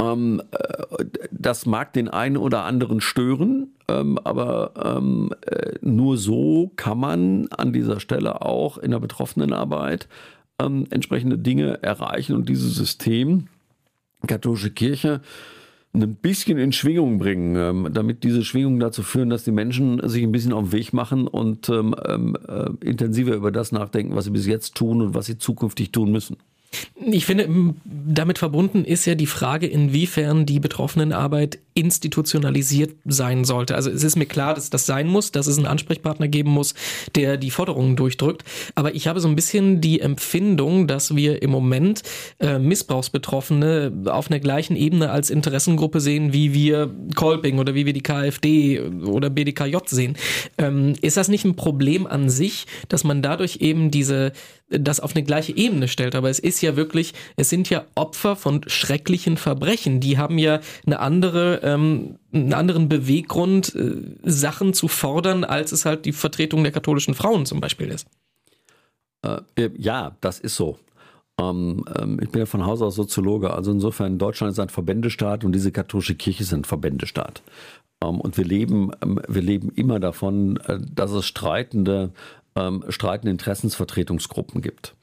Ähm, 0.00 0.42
äh, 0.50 1.04
das 1.30 1.66
mag 1.66 1.92
den 1.92 2.08
einen 2.08 2.36
oder 2.36 2.64
anderen 2.64 3.00
stören, 3.00 3.68
aber 3.86 5.04
äh, 5.46 5.74
nur 5.82 6.16
so 6.16 6.72
kann 6.74 6.98
man 6.98 7.48
an 7.48 7.74
dieser 7.74 8.00
Stelle 8.00 8.40
auch 8.40 8.78
in 8.78 8.92
der 8.92 8.98
Betroffenenarbeit 8.98 10.08
ähm, 10.60 10.86
entsprechende 10.90 11.38
Dinge 11.38 11.82
erreichen 11.82 12.36
und 12.36 12.48
dieses 12.48 12.74
System, 12.74 13.48
katholische 14.26 14.70
Kirche, 14.70 15.20
ein 15.94 16.16
bisschen 16.16 16.58
in 16.58 16.72
Schwingung 16.72 17.18
bringen, 17.18 17.54
ähm, 17.56 17.88
damit 17.92 18.24
diese 18.24 18.44
Schwingungen 18.44 18.80
dazu 18.80 19.02
führen, 19.02 19.30
dass 19.30 19.44
die 19.44 19.52
Menschen 19.52 20.06
sich 20.08 20.22
ein 20.24 20.32
bisschen 20.32 20.52
auf 20.52 20.64
den 20.64 20.72
Weg 20.72 20.92
machen 20.92 21.28
und 21.28 21.68
ähm, 21.68 21.94
äh, 22.48 22.70
intensiver 22.84 23.34
über 23.34 23.52
das 23.52 23.70
nachdenken, 23.70 24.16
was 24.16 24.24
sie 24.24 24.30
bis 24.30 24.46
jetzt 24.46 24.74
tun 24.74 25.02
und 25.02 25.14
was 25.14 25.26
sie 25.26 25.38
zukünftig 25.38 25.92
tun 25.92 26.10
müssen. 26.10 26.36
Ich 26.96 27.26
finde, 27.26 27.48
damit 27.84 28.38
verbunden 28.38 28.84
ist 28.84 29.06
ja 29.06 29.14
die 29.14 29.26
Frage, 29.26 29.66
inwiefern 29.66 30.46
die 30.46 30.60
Betroffenenarbeit 30.60 31.58
institutionalisiert 31.74 32.94
sein 33.04 33.44
sollte. 33.44 33.74
Also 33.74 33.90
es 33.90 34.04
ist 34.04 34.16
mir 34.16 34.26
klar, 34.26 34.54
dass 34.54 34.70
das 34.70 34.86
sein 34.86 35.08
muss, 35.08 35.32
dass 35.32 35.48
es 35.48 35.58
einen 35.58 35.66
Ansprechpartner 35.66 36.28
geben 36.28 36.50
muss, 36.50 36.74
der 37.16 37.36
die 37.36 37.50
Forderungen 37.50 37.96
durchdrückt. 37.96 38.44
Aber 38.76 38.94
ich 38.94 39.08
habe 39.08 39.18
so 39.20 39.28
ein 39.28 39.34
bisschen 39.34 39.80
die 39.80 40.00
Empfindung, 40.00 40.86
dass 40.86 41.16
wir 41.16 41.42
im 41.42 41.50
Moment 41.50 42.02
äh, 42.38 42.58
Missbrauchsbetroffene 42.58 44.04
auf 44.06 44.30
einer 44.30 44.38
gleichen 44.38 44.76
Ebene 44.76 45.10
als 45.10 45.30
Interessengruppe 45.30 46.00
sehen, 46.00 46.32
wie 46.32 46.54
wir 46.54 46.94
Kolping 47.16 47.58
oder 47.58 47.74
wie 47.74 47.86
wir 47.86 47.92
die 47.92 48.02
KfD 48.02 48.80
oder 48.80 49.28
BDKJ 49.28 49.76
sehen. 49.86 50.16
Ähm, 50.58 50.94
ist 51.02 51.16
das 51.16 51.28
nicht 51.28 51.44
ein 51.44 51.56
Problem 51.56 52.06
an 52.06 52.30
sich, 52.30 52.66
dass 52.88 53.02
man 53.02 53.20
dadurch 53.20 53.56
eben 53.56 53.90
diese 53.90 54.32
das 54.70 55.00
auf 55.00 55.14
eine 55.14 55.24
gleiche 55.24 55.56
Ebene 55.56 55.88
stellt. 55.88 56.14
Aber 56.14 56.30
es 56.30 56.38
ist 56.38 56.62
ja 56.64 56.76
wirklich, 56.76 57.14
es 57.36 57.48
sind 57.48 57.70
ja 57.70 57.84
Opfer 57.94 58.36
von 58.36 58.62
schrecklichen 58.66 59.36
Verbrechen. 59.36 60.00
Die 60.00 60.18
haben 60.18 60.38
ja 60.38 60.60
eine 60.86 60.98
andere, 60.98 61.60
ähm, 61.62 62.18
einen 62.32 62.52
anderen 62.52 62.88
Beweggrund, 62.88 63.74
äh, 63.74 63.94
Sachen 64.24 64.74
zu 64.74 64.88
fordern, 64.88 65.44
als 65.44 65.72
es 65.72 65.84
halt 65.84 66.04
die 66.04 66.12
Vertretung 66.12 66.62
der 66.62 66.72
katholischen 66.72 67.14
Frauen 67.14 67.46
zum 67.46 67.60
Beispiel 67.60 67.88
ist. 67.88 68.06
Äh, 69.22 69.40
äh 69.56 69.70
ja, 69.76 70.16
das 70.20 70.40
ist 70.40 70.56
so. 70.56 70.78
Ähm, 71.40 71.84
ähm, 71.98 72.18
ich 72.22 72.30
bin 72.30 72.40
ja 72.40 72.46
von 72.46 72.66
Haus 72.66 72.82
aus 72.82 72.94
Soziologe, 72.94 73.52
also 73.52 73.72
insofern 73.72 74.18
Deutschland 74.18 74.52
ist 74.52 74.60
ein 74.60 74.68
Verbändestaat 74.68 75.44
und 75.44 75.52
diese 75.52 75.72
katholische 75.72 76.14
Kirche 76.14 76.42
ist 76.42 76.52
ein 76.52 76.64
Verbändestaat. 76.64 77.42
Ähm, 78.02 78.20
und 78.20 78.36
wir 78.36 78.44
leben, 78.44 78.90
ähm, 79.02 79.20
wir 79.28 79.42
leben 79.42 79.70
immer 79.70 80.00
davon, 80.00 80.58
äh, 80.66 80.78
dass 80.94 81.12
es 81.12 81.26
streitende 81.26 82.12
ähm, 82.56 82.84
streitende 82.88 83.30
Interessensvertretungsgruppen 83.32 84.62
gibt. 84.62 84.94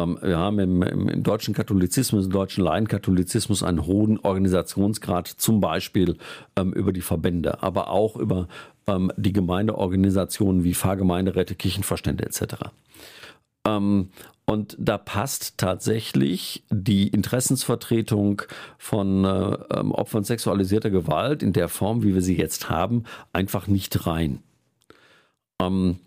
Ähm, 0.00 0.18
wir 0.20 0.38
haben 0.38 0.58
im, 0.58 0.82
im, 0.82 1.22
deutschen 1.22 1.54
Katholizismus, 1.54 2.26
im 2.26 2.32
deutschen 2.32 2.64
Laienkatholizismus 2.64 3.62
einen 3.62 3.86
hohen 3.86 4.18
Organisationsgrad, 4.18 5.28
zum 5.28 5.60
Beispiel 5.60 6.16
ähm, 6.56 6.72
über 6.72 6.92
die 6.92 7.00
Verbände, 7.00 7.62
aber 7.62 7.90
auch 7.90 8.16
über 8.16 8.48
ähm, 8.86 9.12
die 9.16 9.32
Gemeindeorganisationen 9.32 10.64
wie 10.64 10.74
Pfarrgemeinderäte, 10.74 11.54
Kirchenverstände 11.54 12.24
etc. 12.24 12.70
Ähm, 13.66 14.10
und 14.46 14.76
da 14.78 14.98
passt 14.98 15.56
tatsächlich 15.56 16.64
die 16.70 17.08
Interessensvertretung 17.08 18.42
von 18.76 19.24
äh, 19.24 19.56
ähm, 19.70 19.92
Opfern 19.92 20.24
sexualisierter 20.24 20.90
Gewalt 20.90 21.42
in 21.42 21.52
der 21.52 21.68
Form, 21.68 22.02
wie 22.02 22.14
wir 22.14 22.20
sie 22.20 22.36
jetzt 22.36 22.68
haben, 22.68 23.04
einfach 23.32 23.68
nicht 23.68 24.06
rein. 24.06 24.40
Ähm, 25.62 25.98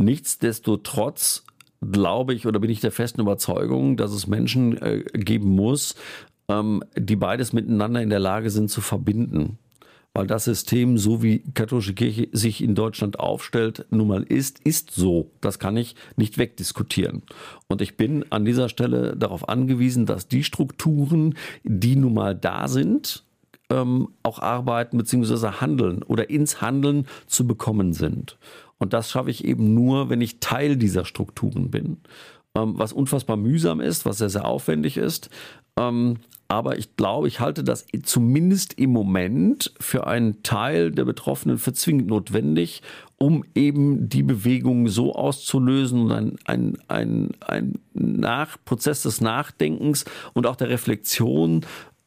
Nichtsdestotrotz 0.00 1.44
glaube 1.80 2.34
ich 2.34 2.46
oder 2.46 2.60
bin 2.60 2.70
ich 2.70 2.80
der 2.80 2.92
festen 2.92 3.20
Überzeugung, 3.20 3.96
dass 3.96 4.12
es 4.12 4.26
Menschen 4.26 4.80
äh, 4.80 5.02
geben 5.12 5.50
muss, 5.50 5.94
ähm, 6.48 6.82
die 6.96 7.16
beides 7.16 7.52
miteinander 7.52 8.02
in 8.02 8.10
der 8.10 8.20
Lage 8.20 8.50
sind 8.50 8.70
zu 8.70 8.80
verbinden. 8.80 9.58
Weil 10.12 10.26
das 10.26 10.44
System, 10.44 10.98
so 10.98 11.22
wie 11.22 11.44
katholische 11.54 11.94
Kirche 11.94 12.28
sich 12.32 12.64
in 12.64 12.74
Deutschland 12.74 13.20
aufstellt, 13.20 13.86
nun 13.90 14.08
mal 14.08 14.24
ist, 14.24 14.58
ist 14.58 14.90
so. 14.90 15.30
Das 15.40 15.60
kann 15.60 15.76
ich 15.76 15.94
nicht 16.16 16.36
wegdiskutieren. 16.36 17.22
Und 17.68 17.80
ich 17.80 17.96
bin 17.96 18.24
an 18.30 18.44
dieser 18.44 18.68
Stelle 18.68 19.16
darauf 19.16 19.48
angewiesen, 19.48 20.06
dass 20.06 20.26
die 20.26 20.42
Strukturen, 20.42 21.36
die 21.62 21.94
nun 21.94 22.14
mal 22.14 22.34
da 22.34 22.66
sind, 22.66 23.22
ähm, 23.70 24.08
auch 24.24 24.40
arbeiten 24.40 24.98
bzw. 24.98 25.60
handeln 25.60 26.02
oder 26.02 26.28
ins 26.28 26.60
Handeln 26.60 27.06
zu 27.28 27.46
bekommen 27.46 27.92
sind. 27.92 28.36
Und 28.80 28.92
das 28.92 29.10
schaffe 29.10 29.30
ich 29.30 29.44
eben 29.44 29.74
nur, 29.74 30.10
wenn 30.10 30.20
ich 30.20 30.40
Teil 30.40 30.76
dieser 30.76 31.04
Strukturen 31.04 31.70
bin. 31.70 31.98
Ähm, 32.56 32.76
was 32.76 32.92
unfassbar 32.92 33.36
mühsam 33.36 33.80
ist, 33.80 34.04
was 34.06 34.18
sehr, 34.18 34.30
sehr 34.30 34.46
aufwendig 34.46 34.96
ist. 34.96 35.30
Ähm, 35.78 36.16
aber 36.48 36.78
ich 36.78 36.96
glaube, 36.96 37.28
ich 37.28 37.38
halte 37.38 37.62
das 37.62 37.86
zumindest 38.02 38.72
im 38.72 38.90
Moment 38.90 39.72
für 39.78 40.08
einen 40.08 40.42
Teil 40.42 40.90
der 40.90 41.04
Betroffenen 41.04 41.58
für 41.58 41.72
zwingend 41.72 42.08
notwendig, 42.08 42.82
um 43.18 43.44
eben 43.54 44.08
die 44.08 44.24
Bewegung 44.24 44.88
so 44.88 45.14
auszulösen 45.14 46.00
und 46.00 46.10
ein, 46.10 46.38
ein, 46.46 46.78
ein, 46.88 47.30
ein 47.46 47.78
Nach 47.92 48.56
Prozess 48.64 49.02
des 49.02 49.20
Nachdenkens 49.20 50.06
und 50.32 50.44
auch 50.48 50.56
der 50.56 50.70
Reflexion 50.70 51.60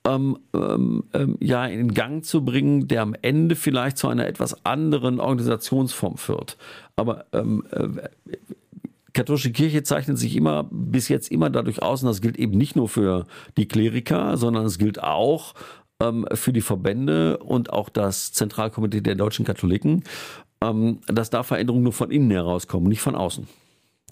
ähm, 0.05 0.37
ähm, 0.53 1.03
ähm, 1.13 1.37
ja 1.39 1.65
in 1.65 1.93
Gang 1.93 2.25
zu 2.25 2.43
bringen, 2.43 2.87
der 2.87 3.01
am 3.01 3.15
Ende 3.21 3.55
vielleicht 3.55 3.97
zu 3.97 4.07
einer 4.07 4.27
etwas 4.27 4.65
anderen 4.65 5.19
Organisationsform 5.19 6.17
führt. 6.17 6.57
Aber 6.95 7.25
ähm, 7.31 7.63
äh, 7.71 7.87
katholische 9.13 9.51
Kirche 9.51 9.83
zeichnet 9.83 10.17
sich 10.17 10.35
immer 10.35 10.67
bis 10.71 11.07
jetzt 11.07 11.31
immer 11.31 11.49
dadurch 11.49 11.81
aus, 11.81 12.03
und 12.03 12.07
das 12.07 12.21
gilt 12.21 12.37
eben 12.37 12.57
nicht 12.57 12.75
nur 12.75 12.89
für 12.89 13.25
die 13.57 13.67
Kleriker, 13.67 14.37
sondern 14.37 14.65
es 14.65 14.77
gilt 14.77 15.01
auch 15.01 15.53
ähm, 16.01 16.27
für 16.33 16.51
die 16.51 16.61
Verbände 16.61 17.37
und 17.37 17.71
auch 17.71 17.89
das 17.89 18.33
Zentralkomitee 18.33 19.01
der 19.01 19.15
deutschen 19.15 19.45
Katholiken, 19.45 20.03
ähm, 20.61 20.99
dass 21.07 21.29
da 21.29 21.43
Veränderungen 21.43 21.83
nur 21.83 21.93
von 21.93 22.11
innen 22.11 22.31
herauskommen, 22.31 22.89
nicht 22.89 23.01
von 23.01 23.15
außen. 23.15 23.47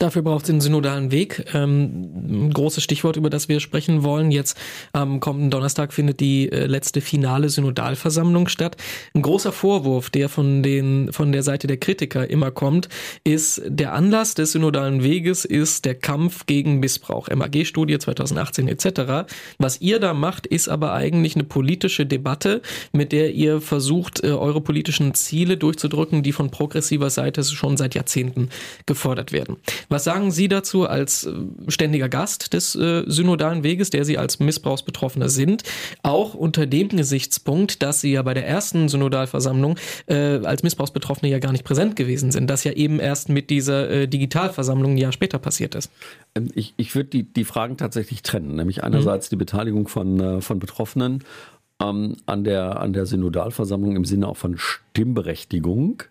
Dafür 0.01 0.23
braucht 0.23 0.45
es 0.45 0.47
den 0.47 0.61
synodalen 0.61 1.11
Weg. 1.11 1.45
Ähm, 1.53 2.47
ein 2.47 2.53
großes 2.53 2.83
Stichwort, 2.83 3.17
über 3.17 3.29
das 3.29 3.49
wir 3.49 3.59
sprechen 3.59 4.01
wollen. 4.01 4.31
Jetzt 4.31 4.57
am 4.93 5.19
kommenden 5.19 5.51
Donnerstag 5.51 5.93
findet 5.93 6.19
die 6.21 6.51
äh, 6.51 6.65
letzte 6.65 7.01
finale 7.01 7.49
Synodalversammlung 7.49 8.47
statt. 8.47 8.77
Ein 9.13 9.21
großer 9.21 9.51
Vorwurf, 9.51 10.09
der 10.09 10.27
von, 10.27 10.63
den, 10.63 11.13
von 11.13 11.31
der 11.31 11.43
Seite 11.43 11.67
der 11.67 11.77
Kritiker 11.77 12.27
immer 12.27 12.49
kommt, 12.49 12.89
ist, 13.23 13.61
der 13.67 13.93
Anlass 13.93 14.33
des 14.33 14.53
synodalen 14.53 15.03
Weges 15.03 15.45
ist 15.45 15.85
der 15.85 15.93
Kampf 15.93 16.47
gegen 16.47 16.79
Missbrauch. 16.79 17.29
MAG-Studie 17.29 17.99
2018 17.99 18.69
etc. 18.69 19.31
Was 19.59 19.81
ihr 19.81 19.99
da 19.99 20.15
macht, 20.15 20.47
ist 20.47 20.67
aber 20.67 20.93
eigentlich 20.93 21.35
eine 21.35 21.43
politische 21.43 22.07
Debatte, 22.07 22.63
mit 22.91 23.11
der 23.11 23.35
ihr 23.35 23.61
versucht, 23.61 24.23
äh, 24.23 24.29
eure 24.31 24.61
politischen 24.61 25.13
Ziele 25.13 25.57
durchzudrücken, 25.57 26.23
die 26.23 26.31
von 26.31 26.49
progressiver 26.49 27.11
Seite 27.11 27.43
schon 27.43 27.77
seit 27.77 27.93
Jahrzehnten 27.93 28.49
gefordert 28.87 29.31
werden. 29.31 29.57
Was 29.91 30.05
sagen 30.05 30.31
Sie 30.31 30.47
dazu 30.47 30.87
als 30.87 31.25
äh, 31.25 31.33
ständiger 31.67 32.07
Gast 32.07 32.53
des 32.53 32.75
äh, 32.75 33.03
synodalen 33.07 33.63
Weges, 33.63 33.89
der 33.89 34.05
Sie 34.05 34.17
als 34.17 34.39
Missbrauchsbetroffener 34.39 35.27
sind, 35.27 35.63
auch 36.01 36.33
unter 36.33 36.65
dem 36.65 36.87
Gesichtspunkt, 36.87 37.83
dass 37.83 37.99
Sie 37.99 38.13
ja 38.13 38.21
bei 38.21 38.33
der 38.33 38.47
ersten 38.47 38.87
Synodalversammlung 38.87 39.75
äh, 40.05 40.39
als 40.45 40.63
Missbrauchsbetroffene 40.63 41.29
ja 41.29 41.39
gar 41.39 41.51
nicht 41.51 41.65
präsent 41.65 41.97
gewesen 41.97 42.31
sind, 42.31 42.49
das 42.49 42.63
ja 42.63 42.71
eben 42.71 43.01
erst 43.01 43.27
mit 43.27 43.49
dieser 43.49 43.89
äh, 43.89 44.07
Digitalversammlung 44.07 44.93
ein 44.93 44.97
Jahr 44.97 45.11
später 45.11 45.39
passiert 45.39 45.75
ist? 45.75 45.91
Ähm, 46.35 46.47
ich, 46.55 46.73
ich 46.77 46.95
würde 46.95 47.09
die, 47.09 47.23
die 47.23 47.43
Fragen 47.43 47.75
tatsächlich 47.75 48.23
trennen, 48.23 48.55
nämlich 48.55 48.85
einerseits 48.85 49.27
mhm. 49.27 49.29
die 49.31 49.35
Beteiligung 49.39 49.89
von, 49.89 50.19
äh, 50.21 50.41
von 50.41 50.59
Betroffenen 50.59 51.25
ähm, 51.81 52.15
an, 52.25 52.45
der, 52.45 52.79
an 52.79 52.93
der 52.93 53.05
Synodalversammlung 53.05 53.97
im 53.97 54.05
Sinne 54.05 54.29
auch 54.29 54.37
von 54.37 54.57
Stimmberechtigung 54.57 56.03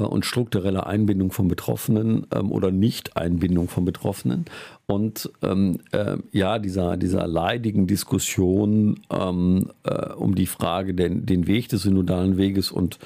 und 0.00 0.24
strukturelle 0.24 0.86
Einbindung 0.86 1.32
von 1.32 1.48
Betroffenen 1.48 2.26
ähm, 2.34 2.50
oder 2.50 2.70
Nicht-Einbindung 2.70 3.68
von 3.68 3.84
Betroffenen. 3.84 4.46
Und 4.86 5.30
ähm, 5.42 5.80
äh, 5.92 6.16
ja, 6.30 6.58
dieser, 6.58 6.96
dieser 6.96 7.26
leidigen 7.26 7.86
Diskussion 7.86 9.00
ähm, 9.10 9.70
äh, 9.84 10.12
um 10.12 10.34
die 10.34 10.46
Frage, 10.46 10.94
den, 10.94 11.26
den 11.26 11.46
Weg 11.46 11.68
des 11.68 11.82
synodalen 11.82 12.38
Weges 12.38 12.70
und 12.70 12.98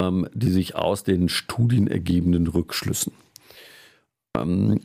ähm, 0.00 0.28
die 0.32 0.50
sich 0.50 0.76
aus 0.76 1.02
den 1.02 1.28
Studien 1.28 1.88
ergebenden 1.88 2.46
Rückschlüssen. 2.46 3.12
Ähm, 4.36 4.80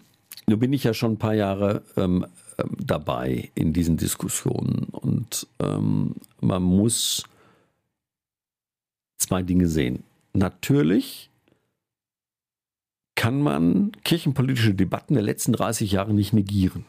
nun 0.48 0.60
bin 0.60 0.74
ich 0.74 0.84
ja 0.84 0.96
schon 0.96 1.14
ein 1.14 1.20
paar 1.20 1.36
Jahre 1.36 1.84
ähm, 1.96 2.26
dabei 2.80 3.52
in 3.56 3.74
diesen 3.74 3.98
Diskussionen 3.98 4.88
und 4.92 5.48
man 5.58 6.62
muss 6.62 7.24
zwei 9.18 9.42
Dinge 9.42 9.68
sehen. 9.68 10.04
Natürlich 10.34 11.32
kann 13.16 13.42
man 13.42 13.92
kirchenpolitische 14.04 14.74
Debatten 14.74 15.14
der 15.14 15.24
letzten 15.24 15.54
30 15.54 15.92
Jahre 15.92 16.14
nicht 16.14 16.34
negieren. 16.34 16.86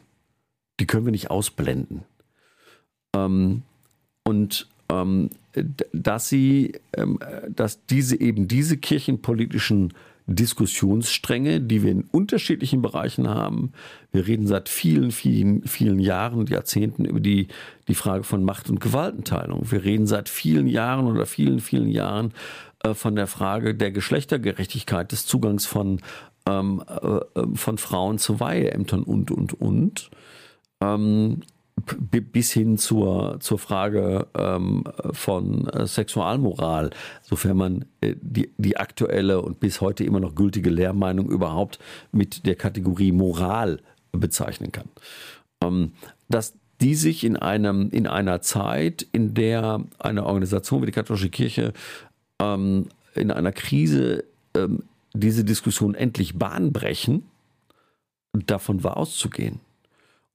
die 0.80 0.86
können 0.86 1.04
wir 1.04 1.12
nicht 1.12 1.30
ausblenden. 1.30 2.02
Ähm, 3.14 3.62
und 4.24 4.66
ähm, 4.88 5.30
dass 5.92 6.28
sie, 6.28 6.72
ähm, 6.96 7.20
dass 7.48 7.86
diese 7.86 8.20
eben 8.20 8.48
diese 8.48 8.76
kirchenpolitischen 8.76 9.92
Diskussionsstränge, 10.26 11.60
die 11.60 11.82
wir 11.82 11.90
in 11.90 12.04
unterschiedlichen 12.10 12.80
Bereichen 12.80 13.28
haben. 13.28 13.72
Wir 14.10 14.26
reden 14.26 14.46
seit 14.46 14.70
vielen, 14.70 15.10
vielen, 15.10 15.62
vielen 15.66 15.98
Jahren, 15.98 16.46
Jahrzehnten 16.46 17.04
über 17.04 17.20
die, 17.20 17.48
die 17.88 17.94
Frage 17.94 18.24
von 18.24 18.42
Macht- 18.42 18.70
und 18.70 18.80
Gewaltenteilung. 18.80 19.70
Wir 19.70 19.84
reden 19.84 20.06
seit 20.06 20.30
vielen 20.30 20.66
Jahren 20.66 21.06
oder 21.06 21.26
vielen, 21.26 21.60
vielen 21.60 21.88
Jahren 21.88 22.32
äh, 22.84 22.94
von 22.94 23.16
der 23.16 23.26
Frage 23.26 23.74
der 23.74 23.90
Geschlechtergerechtigkeit, 23.90 25.10
des 25.10 25.26
Zugangs 25.26 25.66
von, 25.66 26.00
ähm, 26.46 26.84
äh, 26.88 27.40
äh 27.40 27.46
von 27.54 27.78
Frauen 27.78 28.18
zu 28.18 28.38
Weiheämtern 28.40 29.02
und, 29.02 29.30
und, 29.30 29.60
und. 29.60 30.10
Ähm, 30.80 31.42
bis 32.08 32.52
hin 32.52 32.78
zur, 32.78 33.40
zur 33.40 33.58
Frage 33.58 34.28
ähm, 34.38 34.84
von 35.10 35.66
äh, 35.68 35.86
Sexualmoral, 35.86 36.90
sofern 37.22 37.56
man 37.56 37.84
äh, 38.00 38.14
die, 38.20 38.52
die 38.58 38.76
aktuelle 38.76 39.42
und 39.42 39.58
bis 39.58 39.80
heute 39.80 40.04
immer 40.04 40.20
noch 40.20 40.36
gültige 40.36 40.70
Lehrmeinung 40.70 41.28
überhaupt 41.28 41.80
mit 42.12 42.46
der 42.46 42.54
Kategorie 42.54 43.10
Moral 43.10 43.80
bezeichnen 44.12 44.70
kann. 44.70 44.88
Ähm, 45.62 45.92
dass 46.28 46.54
die 46.80 46.94
sich 46.94 47.24
in, 47.24 47.36
einem, 47.36 47.90
in 47.90 48.06
einer 48.06 48.40
Zeit, 48.40 49.06
in 49.12 49.34
der 49.34 49.84
eine 49.98 50.26
Organisation 50.26 50.82
wie 50.82 50.86
die 50.86 50.92
katholische 50.92 51.30
Kirche 51.30 51.72
ähm, 52.40 52.88
in 53.14 53.30
einer 53.30 53.52
Krise 53.52 54.24
ähm, 54.54 54.84
diese 55.12 55.44
Diskussion 55.44 55.94
endlich 55.94 56.38
Bahn 56.38 56.72
brechen, 56.72 57.24
davon 58.32 58.82
war 58.82 58.96
auszugehen. 58.96 59.60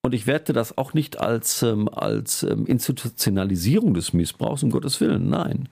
Und 0.02 0.14
ich 0.14 0.28
werte 0.28 0.54
das 0.54 0.78
auch 0.78 0.94
nicht 0.94 1.20
als, 1.20 1.62
ähm, 1.62 1.90
als 1.90 2.44
ähm, 2.44 2.66
Institutionalisierung 2.66 3.94
des 3.94 4.14
Missbrauchs, 4.14 4.64
um 4.64 4.72
Gottes 4.72 5.02
Willen, 5.02 5.30
nein. 5.30 5.68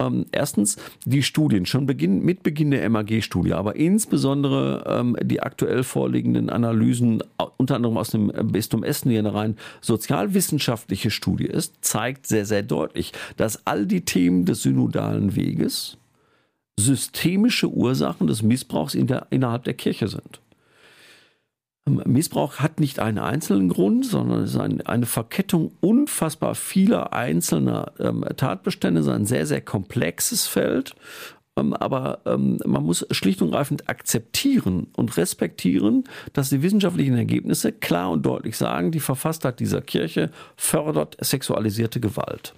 Ähm, 0.00 0.26
erstens 0.32 0.76
die 1.04 1.22
Studien, 1.22 1.66
schon 1.66 1.86
Beginn, 1.86 2.24
mit 2.24 2.42
Beginn 2.42 2.70
der 2.70 2.88
MAG-Studie, 2.88 3.52
aber 3.52 3.76
insbesondere 3.76 4.84
ähm, 4.86 5.16
die 5.22 5.40
aktuell 5.40 5.82
vorliegenden 5.82 6.50
Analysen, 6.50 7.22
unter 7.56 7.76
anderem 7.76 7.96
aus 7.96 8.10
dem 8.10 8.32
Bistum 8.52 8.84
Essen, 8.84 9.10
die 9.10 9.18
eine 9.18 9.34
rein 9.34 9.56
sozialwissenschaftliche 9.80 11.10
Studie 11.10 11.46
ist, 11.46 11.76
zeigt 11.80 12.26
sehr, 12.26 12.46
sehr 12.46 12.62
deutlich, 12.62 13.12
dass 13.36 13.66
all 13.66 13.86
die 13.86 14.04
Themen 14.04 14.44
des 14.44 14.62
synodalen 14.62 15.34
Weges 15.34 15.98
systemische 16.78 17.68
Ursachen 17.68 18.28
des 18.28 18.42
Missbrauchs 18.42 18.94
in 18.94 19.08
der, 19.08 19.26
innerhalb 19.30 19.64
der 19.64 19.74
Kirche 19.74 20.06
sind. 20.06 20.40
Missbrauch 21.88 22.56
hat 22.56 22.80
nicht 22.80 22.98
einen 22.98 23.18
einzelnen 23.18 23.68
Grund, 23.68 24.06
sondern 24.06 24.42
es 24.42 24.54
ist 24.54 24.60
eine 24.60 25.06
Verkettung 25.06 25.72
unfassbar 25.80 26.54
vieler 26.54 27.12
einzelner 27.12 27.92
ähm, 27.98 28.24
Tatbestände, 28.36 29.00
es 29.00 29.06
ist 29.06 29.12
ein 29.12 29.26
sehr, 29.26 29.46
sehr 29.46 29.60
komplexes 29.60 30.46
Feld. 30.46 30.94
Ähm, 31.58 31.74
aber 31.74 32.20
ähm, 32.26 32.58
man 32.64 32.84
muss 32.84 33.06
schlicht 33.10 33.42
und 33.42 33.50
greifend 33.50 33.88
akzeptieren 33.88 34.88
und 34.96 35.16
respektieren, 35.16 36.04
dass 36.32 36.50
die 36.50 36.62
wissenschaftlichen 36.62 37.16
Ergebnisse 37.16 37.72
klar 37.72 38.10
und 38.10 38.24
deutlich 38.24 38.56
sagen, 38.56 38.92
die 38.92 39.00
Verfasstheit 39.00 39.60
dieser 39.60 39.80
Kirche 39.80 40.30
fördert 40.56 41.16
sexualisierte 41.20 42.00
Gewalt. 42.00 42.54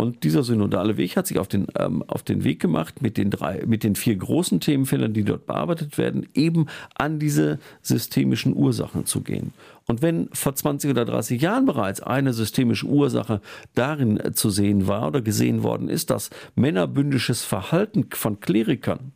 Und 0.00 0.22
dieser 0.22 0.44
synodale 0.44 0.96
Weg 0.96 1.16
hat 1.16 1.26
sich 1.26 1.40
auf 1.40 1.48
den, 1.48 1.66
ähm, 1.76 2.04
auf 2.06 2.22
den 2.22 2.44
Weg 2.44 2.60
gemacht, 2.60 3.02
mit 3.02 3.16
den 3.16 3.30
drei, 3.30 3.64
mit 3.66 3.82
den 3.82 3.96
vier 3.96 4.14
großen 4.14 4.60
Themenfeldern, 4.60 5.12
die 5.12 5.24
dort 5.24 5.46
bearbeitet 5.46 5.98
werden, 5.98 6.28
eben 6.34 6.66
an 6.94 7.18
diese 7.18 7.58
systemischen 7.82 8.54
Ursachen 8.54 9.06
zu 9.06 9.22
gehen. 9.22 9.52
Und 9.88 10.00
wenn 10.00 10.28
vor 10.32 10.54
20 10.54 10.92
oder 10.92 11.04
30 11.04 11.42
Jahren 11.42 11.66
bereits 11.66 12.00
eine 12.00 12.32
systemische 12.32 12.86
Ursache 12.86 13.40
darin 13.74 14.20
äh, 14.20 14.32
zu 14.32 14.50
sehen 14.50 14.86
war 14.86 15.08
oder 15.08 15.20
gesehen 15.20 15.64
worden 15.64 15.88
ist, 15.88 16.10
dass 16.10 16.30
männerbündisches 16.54 17.42
Verhalten 17.42 18.06
von 18.12 18.38
Klerikern, 18.38 19.12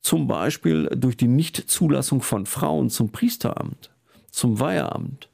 zum 0.00 0.28
Beispiel 0.28 0.86
durch 0.94 1.16
die 1.16 1.26
Nichtzulassung 1.26 2.22
von 2.22 2.46
Frauen 2.46 2.88
zum 2.88 3.10
Priesteramt, 3.10 3.90
zum 4.30 4.60
Weiheamt, 4.60 5.28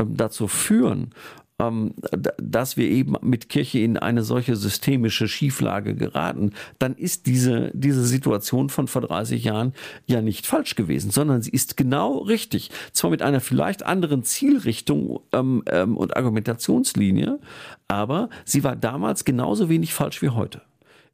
ähm, 0.00 0.16
dazu 0.16 0.46
führen, 0.46 1.10
dass 1.58 2.76
wir 2.76 2.88
eben 2.88 3.16
mit 3.20 3.48
Kirche 3.48 3.80
in 3.80 3.96
eine 3.96 4.22
solche 4.22 4.54
systemische 4.54 5.26
Schieflage 5.26 5.96
geraten, 5.96 6.52
dann 6.78 6.94
ist 6.94 7.26
diese, 7.26 7.72
diese 7.74 8.04
Situation 8.06 8.68
von 8.68 8.86
vor 8.86 9.02
30 9.02 9.42
Jahren 9.42 9.72
ja 10.06 10.22
nicht 10.22 10.46
falsch 10.46 10.76
gewesen, 10.76 11.10
sondern 11.10 11.42
sie 11.42 11.50
ist 11.50 11.76
genau 11.76 12.18
richtig. 12.18 12.70
Zwar 12.92 13.10
mit 13.10 13.22
einer 13.22 13.40
vielleicht 13.40 13.84
anderen 13.84 14.22
Zielrichtung 14.22 15.20
ähm, 15.32 15.64
ähm, 15.66 15.96
und 15.96 16.16
Argumentationslinie, 16.16 17.40
aber 17.88 18.28
sie 18.44 18.62
war 18.62 18.76
damals 18.76 19.24
genauso 19.24 19.68
wenig 19.68 19.94
falsch 19.94 20.22
wie 20.22 20.28
heute. 20.28 20.62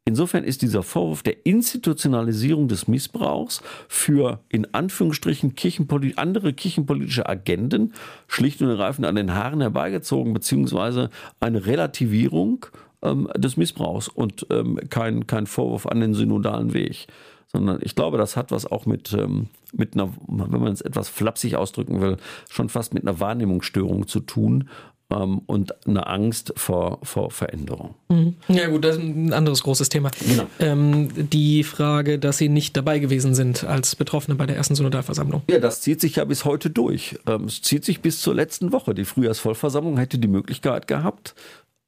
Insofern 0.07 0.45
ist 0.45 0.61
dieser 0.61 0.83
Vorwurf 0.83 1.23
der 1.23 1.47
Institutionalisierung 1.47 2.69
des 2.69 2.89
Missbrauchs 2.89 3.63
für 3.89 4.41
in 4.51 4.75
Anführungsstrichen 4.75 5.55
kirchenpolit 5.55 6.19
andere 6.19 6.53
kirchenpolitische 6.53 7.27
Agenden 7.27 7.95
schlicht 8.29 8.61
und 8.61 8.69
ergreifend 8.69 9.07
an 9.07 9.15
den 9.15 9.33
Haaren 9.33 9.63
herbeigezogen, 9.63 10.35
beziehungsweise 10.35 11.09
eine 11.41 11.65
Relativierung 11.65 12.67
ähm, 13.01 13.31
des 13.35 13.57
Missbrauchs 13.57 14.09
und 14.09 14.47
ähm, 14.51 14.79
kein, 14.91 15.27
kein 15.27 15.47
Vorwurf 15.47 15.87
an 15.87 16.01
den 16.01 16.13
synodalen 16.13 16.75
Weg. 16.75 17.07
Sondern 17.47 17.79
ich 17.81 17.95
glaube, 17.95 18.19
das 18.19 18.37
hat 18.37 18.51
was 18.51 18.71
auch 18.71 18.85
mit, 18.85 19.15
ähm, 19.15 19.47
mit 19.73 19.95
einer, 19.95 20.13
wenn 20.27 20.61
man 20.61 20.73
es 20.73 20.83
etwas 20.83 21.09
flapsig 21.09 21.57
ausdrücken 21.57 22.03
will, 22.03 22.19
schon 22.51 22.69
fast 22.69 22.93
mit 22.93 23.05
einer 23.05 23.21
Wahrnehmungsstörung 23.21 24.07
zu 24.07 24.21
tun, 24.21 24.69
ähm, 25.11 25.43
und 25.47 25.87
eine 25.87 26.07
Angst 26.07 26.53
vor, 26.57 26.99
vor 27.03 27.31
Veränderung. 27.31 27.95
Mhm. 28.09 28.35
Ja 28.49 28.69
gut, 28.69 28.85
das 28.85 28.97
ist 28.97 29.03
ein 29.03 29.33
anderes 29.33 29.63
großes 29.63 29.89
Thema. 29.89 30.11
Genau. 30.27 30.47
Ähm, 30.59 31.09
die 31.15 31.65
Frage, 31.65 32.19
dass 32.19 32.39
Sie 32.39 32.49
nicht 32.49 32.77
dabei 32.77 32.99
gewesen 32.99 33.35
sind 33.35 33.65
als 33.65 33.97
Betroffene 33.97 34.35
bei 34.37 34.47
der 34.47 34.57
ersten 34.57 34.75
Synodalversammlung. 34.75 35.43
Ja, 35.49 35.59
das 35.59 35.81
zieht 35.81 36.01
sich 36.01 36.17
ja 36.17 36.25
bis 36.25 36.45
heute 36.45 36.71
durch. 36.71 37.19
Ähm, 37.27 37.45
es 37.45 37.63
zieht 37.63 37.85
sich 37.85 38.01
bis 38.01 38.21
zur 38.21 38.35
letzten 38.35 38.73
Woche. 38.73 38.95
Die 38.95 39.05
Frühjahrsvollversammlung 39.05 39.99
hätte 39.99 40.19
die 40.19 40.29
Möglichkeit 40.29 40.87
gehabt, 40.87 41.35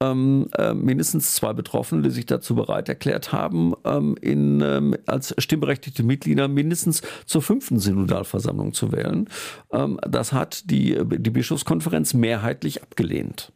ähm, 0.03 0.49
äh, 0.59 0.75
mindestens 0.75 1.35
zwei 1.35 1.53
Betroffene, 1.53 2.03
die 2.03 2.11
sich 2.11 2.27
dazu 2.27 2.55
bereit 2.55 2.89
erklärt 2.89 3.33
haben, 3.33 3.75
ähm, 3.85 4.17
in, 4.21 4.61
ähm, 4.61 4.95
als 5.07 5.35
stimmberechtigte 5.39 6.03
Mitglieder 6.03 6.49
mindestens 6.49 7.03
zur 7.25 7.43
fünften 7.43 7.79
Synodalversammlung 7.79 8.75
zu 8.75 8.93
wählen. 8.93 9.29
Ähm, 9.73 9.99
das 10.07 10.33
hat 10.33 10.71
die, 10.71 10.99
die 11.05 11.31
Bischofskonferenz 11.31 12.15
mehrheitlich 12.15 12.83
abgelehnt. 12.83 13.53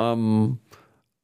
Ähm, 0.00 0.58
äh, 0.63 0.63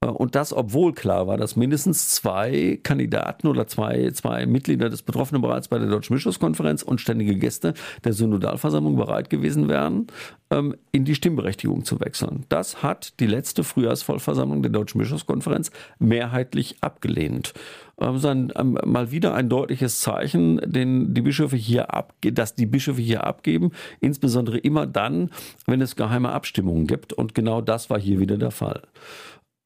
und 0.07 0.35
das, 0.35 0.55
obwohl 0.55 0.95
klar 0.95 1.27
war, 1.27 1.37
dass 1.37 1.57
mindestens 1.57 2.09
zwei 2.09 2.81
Kandidaten 2.83 3.47
oder 3.47 3.67
zwei, 3.67 4.11
zwei 4.13 4.47
Mitglieder 4.47 4.89
des 4.89 5.03
Betroffenen 5.03 5.43
bereits 5.43 5.69
bei 5.69 5.79
der 5.79 5.89
Deutschen 5.89 6.15
Bischofskonferenz 6.15 6.83
und 6.83 7.03
ständige 7.03 7.37
Gäste 7.37 7.75
der 8.03 8.15
Synodalversammlung 8.15 8.97
bereit 8.97 9.29
gewesen 9.29 9.69
wären, 9.69 10.07
ähm, 10.51 10.75
in 10.91 11.05
die 11.05 11.15
Stimmberechtigung 11.15 11.85
zu 11.85 12.01
wechseln. 12.01 12.47
Das 12.49 12.83
hat 12.83 13.21
die 13.21 13.27
letzte 13.27 13.63
Frühjahrsvollversammlung 13.63 14.63
der 14.63 14.73
Deutschen 14.73 14.99
Bischofskonferenz 14.99 15.71
mehrheitlich 15.99 16.77
abgelehnt. 16.81 17.53
Ähm, 18.01 18.51
ähm, 18.57 18.79
mal 18.87 19.11
wieder 19.11 19.35
ein 19.35 19.51
deutliches 19.51 20.01
Zeichen, 20.01 20.63
den 20.65 21.13
die 21.13 21.21
Bischöfe 21.21 21.57
hier 21.57 21.93
ab, 21.93 22.15
dass 22.23 22.55
die 22.55 22.65
Bischöfe 22.65 23.03
hier 23.03 23.25
abgeben, 23.25 23.73
insbesondere 24.01 24.57
immer 24.57 24.87
dann, 24.87 25.29
wenn 25.67 25.83
es 25.83 25.95
geheime 25.95 26.33
Abstimmungen 26.33 26.87
gibt. 26.87 27.13
Und 27.13 27.35
genau 27.35 27.61
das 27.61 27.91
war 27.91 28.01
hier 28.01 28.19
wieder 28.19 28.39
der 28.39 28.51
Fall. 28.51 28.81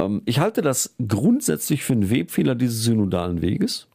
Ähm, 0.00 0.22
ich 0.24 0.38
halte 0.40 0.62
das 0.62 0.94
grundsätzlich 1.07 1.85
für 1.85 1.92
einen 1.92 2.11
Webfehler 2.11 2.54
dieses 2.54 2.83
synodalen 2.83 3.42
Weges. 3.42 3.88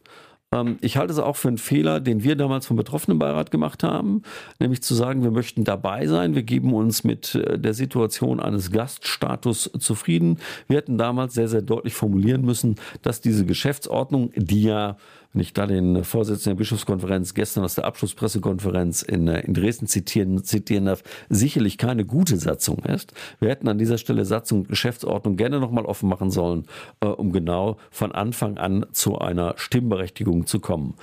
Ähm, 0.52 0.78
ich 0.80 0.96
halte 0.96 1.12
es 1.12 1.18
auch 1.18 1.36
für 1.36 1.48
einen 1.48 1.58
Fehler, 1.58 2.00
den 2.00 2.24
wir 2.24 2.36
damals 2.36 2.66
vom 2.66 2.76
Betroffenenbeirat 2.76 3.50
gemacht 3.50 3.82
haben, 3.82 4.22
nämlich 4.58 4.82
zu 4.82 4.94
sagen, 4.94 5.22
wir 5.22 5.30
möchten 5.30 5.64
dabei 5.64 6.06
sein, 6.06 6.34
wir 6.34 6.42
geben 6.42 6.74
uns 6.74 7.04
mit 7.04 7.34
äh, 7.36 7.58
der 7.58 7.74
Situation 7.74 8.40
eines 8.40 8.72
Gaststatus 8.72 9.70
zufrieden. 9.78 10.38
Wir 10.66 10.78
hätten 10.78 10.98
damals 10.98 11.34
sehr, 11.34 11.48
sehr 11.48 11.62
deutlich 11.62 11.94
formulieren 11.94 12.42
müssen, 12.42 12.76
dass 13.02 13.20
diese 13.20 13.46
Geschäftsordnung, 13.46 14.32
die 14.34 14.64
ja 14.64 14.96
wenn 15.32 15.42
ich 15.42 15.52
da 15.52 15.66
den 15.66 16.02
Vorsitzenden 16.04 16.56
der 16.56 16.58
Bischofskonferenz 16.58 17.34
gestern 17.34 17.64
aus 17.64 17.76
der 17.76 17.84
Abschlusspressekonferenz 17.84 19.02
in, 19.02 19.28
äh, 19.28 19.40
in 19.40 19.54
Dresden 19.54 19.86
zitieren, 19.86 20.42
zitieren 20.42 20.86
darf, 20.86 21.02
sicherlich 21.28 21.78
keine 21.78 22.04
gute 22.04 22.36
Satzung 22.36 22.78
ist. 22.84 23.12
Wir 23.38 23.50
hätten 23.50 23.68
an 23.68 23.78
dieser 23.78 23.98
Stelle 23.98 24.24
Satzung 24.24 24.60
und 24.60 24.68
Geschäftsordnung 24.68 25.36
gerne 25.36 25.60
nochmal 25.60 25.84
offen 25.84 26.08
machen 26.08 26.30
sollen, 26.30 26.66
äh, 27.00 27.06
um 27.06 27.32
genau 27.32 27.76
von 27.90 28.12
Anfang 28.12 28.58
an 28.58 28.86
zu 28.92 29.18
einer 29.18 29.54
Stimmberechtigung 29.56 30.46
zu 30.46 30.60
kommen. 30.60 30.94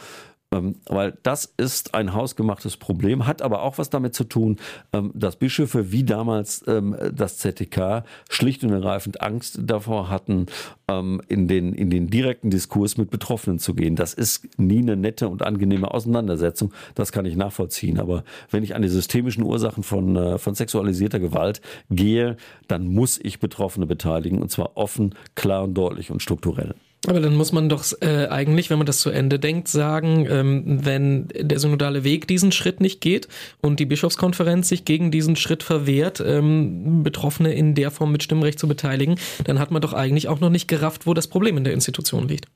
Ähm, 0.53 0.75
weil 0.85 1.17
das 1.23 1.53
ist 1.57 1.93
ein 1.93 2.13
hausgemachtes 2.13 2.77
Problem, 2.77 3.27
hat 3.27 3.41
aber 3.41 3.63
auch 3.63 3.77
was 3.77 3.89
damit 3.89 4.13
zu 4.13 4.23
tun, 4.23 4.57
ähm, 4.93 5.11
dass 5.13 5.35
Bischöfe 5.35 5.91
wie 5.91 6.05
damals 6.05 6.63
ähm, 6.67 6.95
das 7.13 7.37
ZTK 7.37 8.05
schlicht 8.29 8.63
und 8.63 8.71
ergreifend 8.71 9.21
Angst 9.21 9.59
davor 9.61 10.09
hatten, 10.09 10.45
in, 10.89 11.49
den, 11.49 11.73
in 11.73 11.89
den 11.89 12.07
direkten 12.07 12.49
Diskurs 12.49 12.95
mit 12.97 13.11
Betroffenen 13.11 13.59
zu 13.59 13.73
gehen. 13.73 13.97
Das 13.97 14.13
ist 14.13 14.47
nie 14.57 14.79
eine 14.79 14.95
nette 14.95 15.27
und 15.27 15.41
angenehme 15.41 15.93
Auseinandersetzung, 15.93 16.71
das 16.95 17.11
kann 17.11 17.25
ich 17.25 17.35
nachvollziehen. 17.35 17.99
Aber 17.99 18.23
wenn 18.51 18.63
ich 18.63 18.73
an 18.73 18.83
die 18.83 18.87
systemischen 18.87 19.43
Ursachen 19.43 19.83
von, 19.83 20.15
äh, 20.15 20.37
von 20.37 20.55
sexualisierter 20.55 21.19
Gewalt 21.19 21.61
gehe, 21.89 22.37
dann 22.69 22.87
muss 22.87 23.19
ich 23.21 23.41
Betroffene 23.41 23.85
beteiligen 23.85 24.41
und 24.41 24.49
zwar 24.49 24.77
offen, 24.77 25.13
klar 25.35 25.63
und 25.63 25.73
deutlich 25.73 26.09
und 26.09 26.21
strukturell. 26.21 26.73
Aber 27.05 27.19
dann 27.19 27.35
muss 27.35 27.51
man 27.51 27.69
doch 27.69 27.85
äh, 28.01 28.27
eigentlich, 28.27 28.69
wenn 28.69 28.79
man 28.79 28.87
das 28.87 28.99
zu 28.99 29.11
Ende 29.11 29.37
denkt, 29.37 29.67
sagen, 29.67 30.27
ähm, 30.29 30.85
wenn 30.85 31.27
der 31.27 31.59
synodale 31.59 32.03
Weg 32.03 32.27
diesen 32.27 32.51
Schritt 32.51 32.81
nicht 32.81 33.01
geht 33.01 33.27
und 33.61 33.79
die 33.79 33.85
Bischofskonferenz 33.85 34.67
sich 34.67 34.83
gegen 34.83 35.11
diesen 35.11 35.35
Schritt 35.35 35.61
verwehrt, 35.61 36.23
ähm, 36.25 37.03
Betroffene 37.03 37.53
in 37.53 37.75
der 37.75 37.91
Form 37.91 38.11
mit 38.11 38.23
Stimmrecht 38.23 38.59
zu 38.59 38.67
beteiligen, 38.67 39.19
dann 39.45 39.59
hat 39.59 39.69
man 39.69 39.81
doch 39.81 39.93
eigentlich 39.93 40.27
auch 40.27 40.39
noch 40.39 40.49
nicht 40.49 40.67
gerafft, 40.67 41.05
wo 41.05 41.13
das 41.13 41.27
Problem 41.27 41.57
in 41.57 41.63
der 41.63 41.73
Institution 41.73 42.27
liegt. 42.27 42.47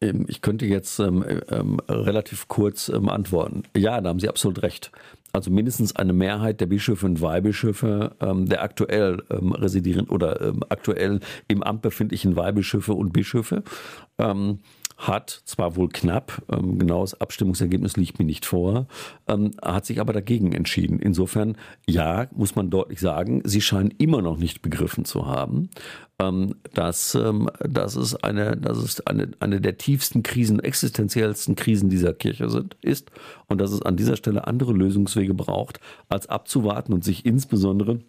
Ähm, 0.00 0.26
ich 0.28 0.42
könnte 0.42 0.66
jetzt 0.66 0.98
ähm, 0.98 1.24
ähm, 1.50 1.80
relativ 1.88 2.46
kurz 2.46 2.88
ähm, 2.88 3.08
antworten. 3.08 3.62
Ja, 3.76 4.00
da 4.00 4.10
haben 4.10 4.20
Sie 4.20 4.28
absolut 4.28 4.62
recht 4.62 4.92
also 5.32 5.50
mindestens 5.50 5.94
eine 5.96 6.12
Mehrheit 6.12 6.60
der 6.60 6.66
Bischöfe 6.66 7.06
und 7.06 7.20
Weihbischöfe 7.20 8.16
ähm, 8.20 8.46
der 8.46 8.62
aktuell 8.62 9.22
ähm, 9.30 9.52
residieren 9.52 10.08
oder 10.08 10.40
ähm, 10.40 10.62
aktuell 10.68 11.20
im 11.48 11.62
Amt 11.62 11.82
befindlichen 11.82 12.36
Weihbischöfe 12.36 12.92
und 12.92 13.12
Bischöfe. 13.12 13.62
Ähm, 14.18 14.60
hat, 15.00 15.42
zwar 15.44 15.76
wohl 15.76 15.88
knapp, 15.88 16.42
ähm, 16.52 16.78
genaues 16.78 17.18
Abstimmungsergebnis 17.20 17.96
liegt 17.96 18.18
mir 18.18 18.26
nicht 18.26 18.44
vor, 18.44 18.86
ähm, 19.28 19.52
hat 19.62 19.86
sich 19.86 20.00
aber 20.00 20.12
dagegen 20.12 20.52
entschieden. 20.52 20.98
Insofern, 20.98 21.56
ja, 21.88 22.28
muss 22.32 22.54
man 22.54 22.70
deutlich 22.70 23.00
sagen, 23.00 23.40
sie 23.44 23.62
scheinen 23.62 23.90
immer 23.96 24.20
noch 24.20 24.36
nicht 24.36 24.60
begriffen 24.60 25.06
zu 25.06 25.26
haben, 25.26 25.70
ähm, 26.18 26.54
dass, 26.74 27.14
ähm, 27.14 27.48
dass 27.60 27.96
es, 27.96 28.14
eine, 28.14 28.56
dass 28.58 28.76
es 28.76 29.06
eine, 29.06 29.30
eine 29.40 29.60
der 29.60 29.78
tiefsten 29.78 30.22
Krisen, 30.22 30.60
existenziellsten 30.60 31.56
Krisen 31.56 31.88
dieser 31.88 32.12
Kirche 32.12 32.50
sind, 32.50 32.76
ist 32.82 33.10
und 33.48 33.58
dass 33.58 33.72
es 33.72 33.82
an 33.82 33.96
dieser 33.96 34.16
Stelle 34.16 34.46
andere 34.46 34.72
Lösungswege 34.72 35.32
braucht, 35.32 35.80
als 36.08 36.26
abzuwarten 36.26 36.92
und 36.92 37.04
sich 37.04 37.24
insbesondere 37.24 38.00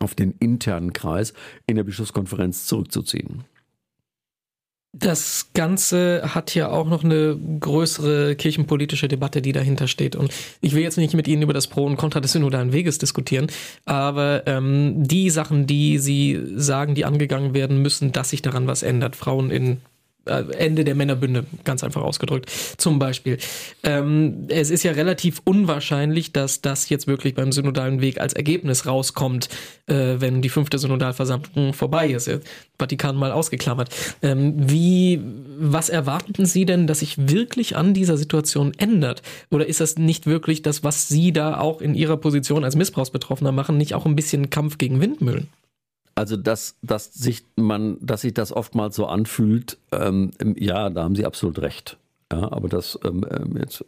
auf 0.00 0.14
den 0.14 0.32
internen 0.32 0.92
Kreis 0.92 1.34
in 1.66 1.76
der 1.76 1.84
Bischofskonferenz 1.84 2.66
zurückzuziehen. 2.66 3.44
Das 4.98 5.50
Ganze 5.52 6.34
hat 6.34 6.54
ja 6.54 6.70
auch 6.70 6.88
noch 6.88 7.04
eine 7.04 7.36
größere 7.60 8.34
kirchenpolitische 8.34 9.08
Debatte, 9.08 9.42
die 9.42 9.52
dahinter 9.52 9.88
steht. 9.88 10.16
Und 10.16 10.32
ich 10.62 10.74
will 10.74 10.82
jetzt 10.82 10.96
nicht 10.96 11.12
mit 11.12 11.28
Ihnen 11.28 11.42
über 11.42 11.52
das 11.52 11.66
Pro 11.66 11.84
und 11.84 11.98
Contra 11.98 12.20
des 12.20 12.32
synodalen 12.32 12.72
Weges 12.72 12.96
diskutieren, 12.96 13.48
aber 13.84 14.46
ähm, 14.46 14.94
die 15.06 15.28
Sachen, 15.28 15.66
die 15.66 15.98
Sie 15.98 16.40
sagen, 16.54 16.94
die 16.94 17.04
angegangen 17.04 17.52
werden 17.52 17.82
müssen, 17.82 18.12
dass 18.12 18.30
sich 18.30 18.40
daran 18.40 18.66
was 18.66 18.82
ändert, 18.82 19.16
Frauen 19.16 19.50
in 19.50 19.82
Ende 20.26 20.84
der 20.84 20.94
Männerbünde, 20.94 21.44
ganz 21.64 21.84
einfach 21.84 22.02
ausgedrückt. 22.02 22.50
Zum 22.76 22.98
Beispiel. 22.98 23.38
Ähm, 23.82 24.46
es 24.48 24.70
ist 24.70 24.82
ja 24.82 24.92
relativ 24.92 25.40
unwahrscheinlich, 25.44 26.32
dass 26.32 26.60
das 26.60 26.88
jetzt 26.88 27.06
wirklich 27.06 27.34
beim 27.34 27.52
synodalen 27.52 28.00
Weg 28.00 28.20
als 28.20 28.32
Ergebnis 28.32 28.86
rauskommt, 28.86 29.48
äh, 29.86 30.16
wenn 30.18 30.42
die 30.42 30.48
fünfte 30.48 30.78
Synodalversammlung 30.78 31.72
vorbei 31.72 32.08
ist. 32.08 32.30
Vatikan 32.78 33.16
mal 33.16 33.32
ausgeklammert. 33.32 33.90
Ähm, 34.22 34.54
wie, 34.56 35.20
was 35.58 35.88
erwarten 35.88 36.44
Sie 36.44 36.66
denn, 36.66 36.86
dass 36.86 37.00
sich 37.00 37.28
wirklich 37.28 37.76
an 37.76 37.94
dieser 37.94 38.16
Situation 38.16 38.72
ändert? 38.76 39.22
Oder 39.50 39.66
ist 39.66 39.80
das 39.80 39.96
nicht 39.96 40.26
wirklich 40.26 40.62
das, 40.62 40.84
was 40.84 41.08
Sie 41.08 41.32
da 41.32 41.58
auch 41.58 41.80
in 41.80 41.94
Ihrer 41.94 42.16
Position 42.16 42.64
als 42.64 42.76
Missbrauchsbetroffener 42.76 43.52
machen, 43.52 43.78
nicht 43.78 43.94
auch 43.94 44.06
ein 44.06 44.16
bisschen 44.16 44.50
Kampf 44.50 44.78
gegen 44.78 45.00
Windmühlen? 45.00 45.48
Also 46.16 46.38
dass, 46.38 46.76
dass 46.82 47.12
sich 47.12 47.44
man, 47.56 47.98
dass 48.00 48.22
sich 48.22 48.32
das 48.32 48.50
oftmals 48.50 48.96
so 48.96 49.06
anfühlt, 49.06 49.76
ähm, 49.92 50.30
ja, 50.56 50.88
da 50.88 51.04
haben 51.04 51.14
Sie 51.14 51.26
absolut 51.26 51.60
recht. 51.60 51.98
Ja, 52.32 52.50
aber 52.50 52.68
das 52.68 52.98
ähm, 53.04 53.24
ähm 53.30 53.56
jetzt 53.58 53.84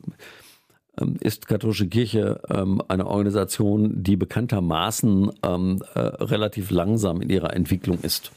ähm, 1.00 1.16
ist 1.20 1.48
katholische 1.48 1.88
Kirche 1.88 2.40
ähm, 2.50 2.82
eine 2.86 3.06
Organisation, 3.06 4.02
die 4.02 4.16
bekanntermaßen 4.16 5.30
ähm, 5.42 5.82
äh, 5.94 6.00
relativ 6.00 6.70
langsam 6.70 7.22
in 7.22 7.30
ihrer 7.30 7.54
Entwicklung 7.54 7.98
ist. 8.02 8.30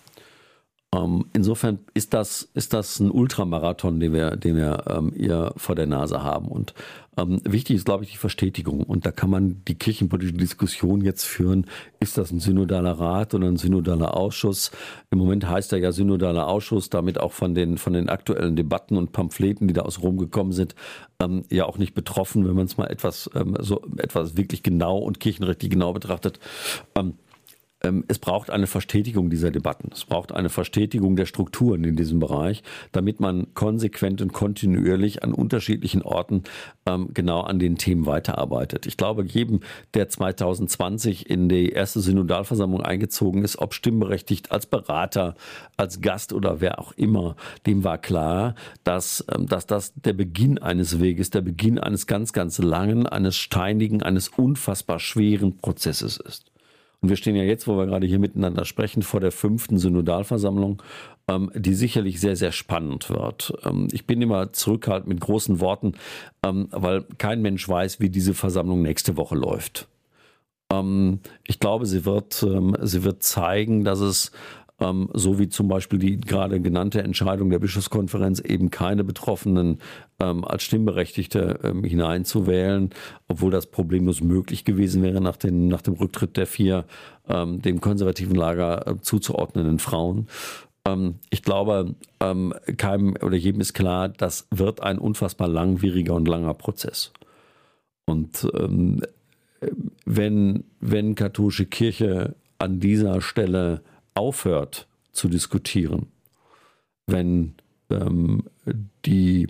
Ähm, 0.93 1.25
insofern 1.32 1.80
ist 1.93 2.13
das, 2.13 2.49
ist 2.54 2.73
das 2.73 2.99
ein 2.99 3.12
Ultramarathon, 3.12 4.01
den 4.01 4.12
wir, 4.12 4.36
den 4.36 4.58
wir 4.58 4.84
ähm, 4.88 5.13
ihr 5.15 5.54
vor 5.56 5.73
der 5.73 5.88
Nase 5.88 6.21
haben. 6.21 6.49
Und 6.49 6.73
ähm, 7.17 7.39
wichtig 7.45 7.77
ist, 7.77 7.86
glaube 7.86 8.04
ich, 8.04 8.12
die 8.12 8.17
Verstetigung. 8.17 8.84
Und 8.84 9.06
da 9.06 9.12
kann 9.12 9.30
man 9.30 9.63
die 9.65 9.75
kirchenpolitische 9.75 10.38
Diskussion 10.38 10.99
jetzt 10.99 11.23
führen. 11.23 11.65
Ist 12.01 12.17
das 12.17 12.32
ein 12.32 12.41
synodaler 12.41 12.91
Rat 12.91 13.34
oder 13.34 13.47
ein 13.47 13.56
synodaler 13.56 14.17
Ausschuss? 14.17 14.71
Im 15.12 15.19
Moment 15.19 15.47
heißt 15.47 15.71
er 15.71 15.80
ja 15.80 15.93
synodaler 15.93 16.47
Ausschuss, 16.47 16.89
damit 16.89 17.21
auch 17.21 17.32
von 17.32 17.56
den, 17.56 17.77
von 17.77 17.93
den 17.93 18.10
aktuellen 18.10 18.58
Debatten 18.58 18.97
und 18.97 19.13
Pamphleten, 19.13 19.69
die 19.69 19.73
da 19.73 19.84
aus 19.84 20.01
Rom 20.01 20.17
gekommen 20.17 20.51
sind, 20.51 20.75
ähm, 21.21 21.45
ja 21.49 21.65
auch 21.65 21.77
nicht 21.77 21.93
betroffen, 21.93 22.45
wenn 22.45 22.56
man 22.56 22.65
es 22.65 22.75
mal 22.75 22.88
etwas, 22.88 23.30
ähm, 23.34 23.56
so 23.60 23.82
etwas 23.97 24.36
wirklich 24.36 24.62
genau 24.62 24.97
und 24.97 25.21
kirchenrechtlich 25.21 25.71
genau 25.71 25.93
betrachtet. 25.93 26.39
Ähm, 26.95 27.13
es 28.08 28.20
braucht 28.20 28.52
eine 28.52 28.67
Verstetigung 28.67 29.32
dieser 29.32 29.50
Debatten. 29.50 29.89
Es 29.91 30.06
braucht 30.06 30.32
eine 30.32 30.50
Verstetigung 30.50 31.15
der 31.15 31.26
Strukturen 31.26 31.84
in 31.84 31.96
diesem 31.96 32.20
Bereich, 32.20 32.62
damit 32.91 33.20
man 33.20 33.54
konsequent 33.56 34.22
und 34.22 34.34
kontinuierlich 34.34 35.24
an 35.24 35.34
unterschiedlichen 35.34 36.04
Orten 36.04 36.44
ähm, 36.86 37.10
genau 37.13 37.41
an 37.41 37.58
den 37.58 37.78
Themen 37.78 38.06
weiterarbeitet. 38.06 38.86
Ich 38.86 38.98
glaube, 38.98 39.24
jedem, 39.24 39.62
der 39.96 40.10
2020 40.10 41.28
in 41.28 41.50
die 41.50 41.70
erste 41.70 42.02
Synodalversammlung 42.02 42.82
eingezogen 42.82 43.44
ist, 43.44 43.58
ob 43.58 43.74
stimmberechtigt, 43.74 44.52
als 44.52 44.67
Berater, 44.67 45.36
als 45.76 46.02
Gast 46.02 46.34
oder 46.34 46.62
wer 46.62 46.80
auch 46.80 46.91
immer, 46.94 47.36
dem 47.65 47.84
war 47.84 47.98
klar, 47.98 48.54
dass, 48.84 49.26
ähm, 49.34 49.48
dass 49.48 49.65
das 49.65 49.94
der 49.96 50.13
Beginn 50.13 50.60
eines 50.60 51.00
Weges, 51.00 51.32
der 51.32 51.41
Beginn 51.41 51.80
eines 51.80 52.06
ganz, 52.06 52.32
ganz 52.32 52.60
langen, 52.60 53.08
eines 53.08 53.38
steinigen, 53.38 54.04
eines 54.04 54.30
unfassbar 54.30 55.00
schweren 55.00 55.58
Prozesses 55.58 56.17
ist. 56.17 56.50
Und 57.01 57.09
wir 57.09 57.15
stehen 57.15 57.35
ja 57.35 57.43
jetzt, 57.43 57.67
wo 57.67 57.77
wir 57.77 57.87
gerade 57.87 58.05
hier 58.05 58.19
miteinander 58.19 58.63
sprechen, 58.63 59.01
vor 59.01 59.19
der 59.19 59.31
fünften 59.31 59.79
Synodalversammlung, 59.79 60.81
ähm, 61.27 61.51
die 61.55 61.73
sicherlich 61.73 62.21
sehr, 62.21 62.35
sehr 62.35 62.51
spannend 62.51 63.09
wird. 63.09 63.53
Ähm, 63.63 63.87
ich 63.91 64.05
bin 64.05 64.21
immer 64.21 64.53
zurückhaltend 64.53 65.07
mit 65.07 65.19
großen 65.19 65.59
Worten, 65.59 65.93
ähm, 66.45 66.67
weil 66.71 67.03
kein 67.17 67.41
Mensch 67.41 67.67
weiß, 67.67 67.99
wie 67.99 68.09
diese 68.09 68.35
Versammlung 68.35 68.83
nächste 68.83 69.17
Woche 69.17 69.35
läuft. 69.35 69.87
Ähm, 70.71 71.19
ich 71.47 71.59
glaube, 71.59 71.87
sie 71.87 72.05
wird, 72.05 72.43
ähm, 72.43 72.77
sie 72.81 73.03
wird 73.03 73.23
zeigen, 73.23 73.83
dass 73.83 73.99
es 73.99 74.31
ähm, 74.82 75.10
so 75.13 75.39
wie 75.39 75.48
zum 75.48 75.67
Beispiel 75.67 76.00
die 76.00 76.20
gerade 76.20 76.60
genannte 76.60 77.02
Entscheidung 77.04 77.50
der 77.50 77.60
Bischofskonferenz, 77.60 78.39
eben 78.39 78.72
keine 78.72 79.04
Betroffenen 79.04 79.78
ähm, 80.20 80.44
als 80.44 80.63
Stimmberechtigte 80.63 81.60
ähm, 81.63 81.84
hineinzuwählen, 81.84 82.89
obwohl 83.28 83.52
das 83.52 83.67
problemlos 83.67 84.22
möglich 84.22 84.65
gewesen 84.65 85.04
wäre 85.04 85.22
nach, 85.22 85.38
den, 85.38 85.67
nach 85.67 85.84
dem 85.84 85.94
Rücktritt 85.94 86.36
der 86.36 86.48
vier 86.48 86.86
ähm, 87.30 87.62
dem 87.62 87.80
konservativen 87.80 88.36
Lager 88.36 88.88
äh, 88.88 88.96
zuzuordnenden 89.02 89.78
Frauen. 89.78 90.28
Ähm, 90.86 91.15
ich 91.30 91.44
glaube, 91.44 91.94
ähm, 92.20 92.54
keinem 92.78 93.15
oder 93.22 93.38
jedem 93.38 93.62
ist 93.62 93.74
klar, 93.74 94.10
das 94.10 94.48
wird 94.50 94.82
ein 94.82 94.98
unfassbar 94.98 95.48
langwieriger 95.48 96.15
und 96.15 96.28
langer 96.28 96.56
Prozess. 96.56 97.13
Und 98.06 98.48
wenn, 100.06 100.63
wenn 100.82 101.15
katholische 101.15 101.65
Kirche 101.65 102.36
an 102.58 102.80
dieser 102.80 103.22
Stelle 103.22 103.82
aufhört 104.13 104.88
zu 105.12 105.28
diskutieren, 105.28 106.08
wenn 107.08 107.56
ähm, 107.89 108.43
die 109.06 109.47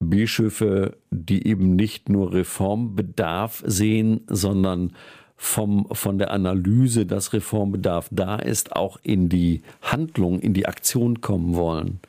Bischöfe, 0.00 0.96
die 1.10 1.46
eben 1.46 1.76
nicht 1.76 2.08
nur 2.08 2.32
Reformbedarf 2.32 3.62
sehen, 3.66 4.22
sondern 4.28 4.92
vom, 5.36 5.86
von 5.92 6.18
der 6.18 6.30
Analyse, 6.30 7.06
dass 7.06 7.32
Reformbedarf 7.32 8.08
da 8.10 8.36
ist, 8.36 8.76
auch 8.76 8.98
in 9.02 9.28
die 9.28 9.62
Handlung, 9.80 10.38
in 10.40 10.54
die 10.54 10.66
Aktion 10.66 11.20
kommen 11.20 11.54
wollen. 11.54 12.00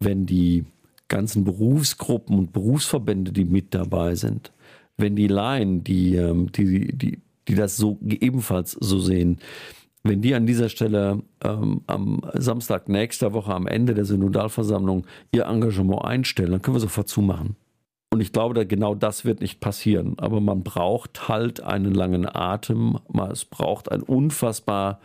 Wenn 0.00 0.26
die 0.26 0.64
ganzen 1.08 1.44
Berufsgruppen 1.44 2.38
und 2.38 2.52
Berufsverbände, 2.52 3.32
die 3.32 3.44
mit 3.44 3.74
dabei 3.74 4.14
sind, 4.14 4.52
wenn 4.96 5.16
die 5.16 5.28
Laien, 5.28 5.84
die, 5.84 6.16
ähm, 6.16 6.50
die, 6.52 6.96
die, 6.96 7.18
die 7.48 7.54
das 7.54 7.76
so 7.76 7.98
ebenfalls 8.02 8.72
so 8.72 8.98
sehen, 8.98 9.38
wenn 10.08 10.22
die 10.22 10.34
an 10.34 10.46
dieser 10.46 10.68
Stelle 10.68 11.22
ähm, 11.42 11.82
am 11.86 12.22
Samstag 12.34 12.88
nächster 12.88 13.32
Woche 13.32 13.54
am 13.54 13.66
Ende 13.66 13.94
der 13.94 14.04
Synodalversammlung 14.04 15.06
ihr 15.32 15.46
Engagement 15.46 16.04
einstellen, 16.04 16.52
dann 16.52 16.62
können 16.62 16.76
wir 16.76 16.80
sofort 16.80 17.08
zumachen. 17.08 17.56
Und 18.10 18.20
ich 18.20 18.32
glaube, 18.32 18.66
genau 18.66 18.94
das 18.94 19.24
wird 19.24 19.40
nicht 19.40 19.60
passieren. 19.60 20.14
Aber 20.18 20.40
man 20.40 20.62
braucht 20.62 21.28
halt 21.28 21.60
einen 21.60 21.92
langen 21.92 22.26
Atem, 22.26 22.98
es 23.30 23.44
braucht 23.44 23.90
ein 23.90 24.02
unfassbar 24.02 25.00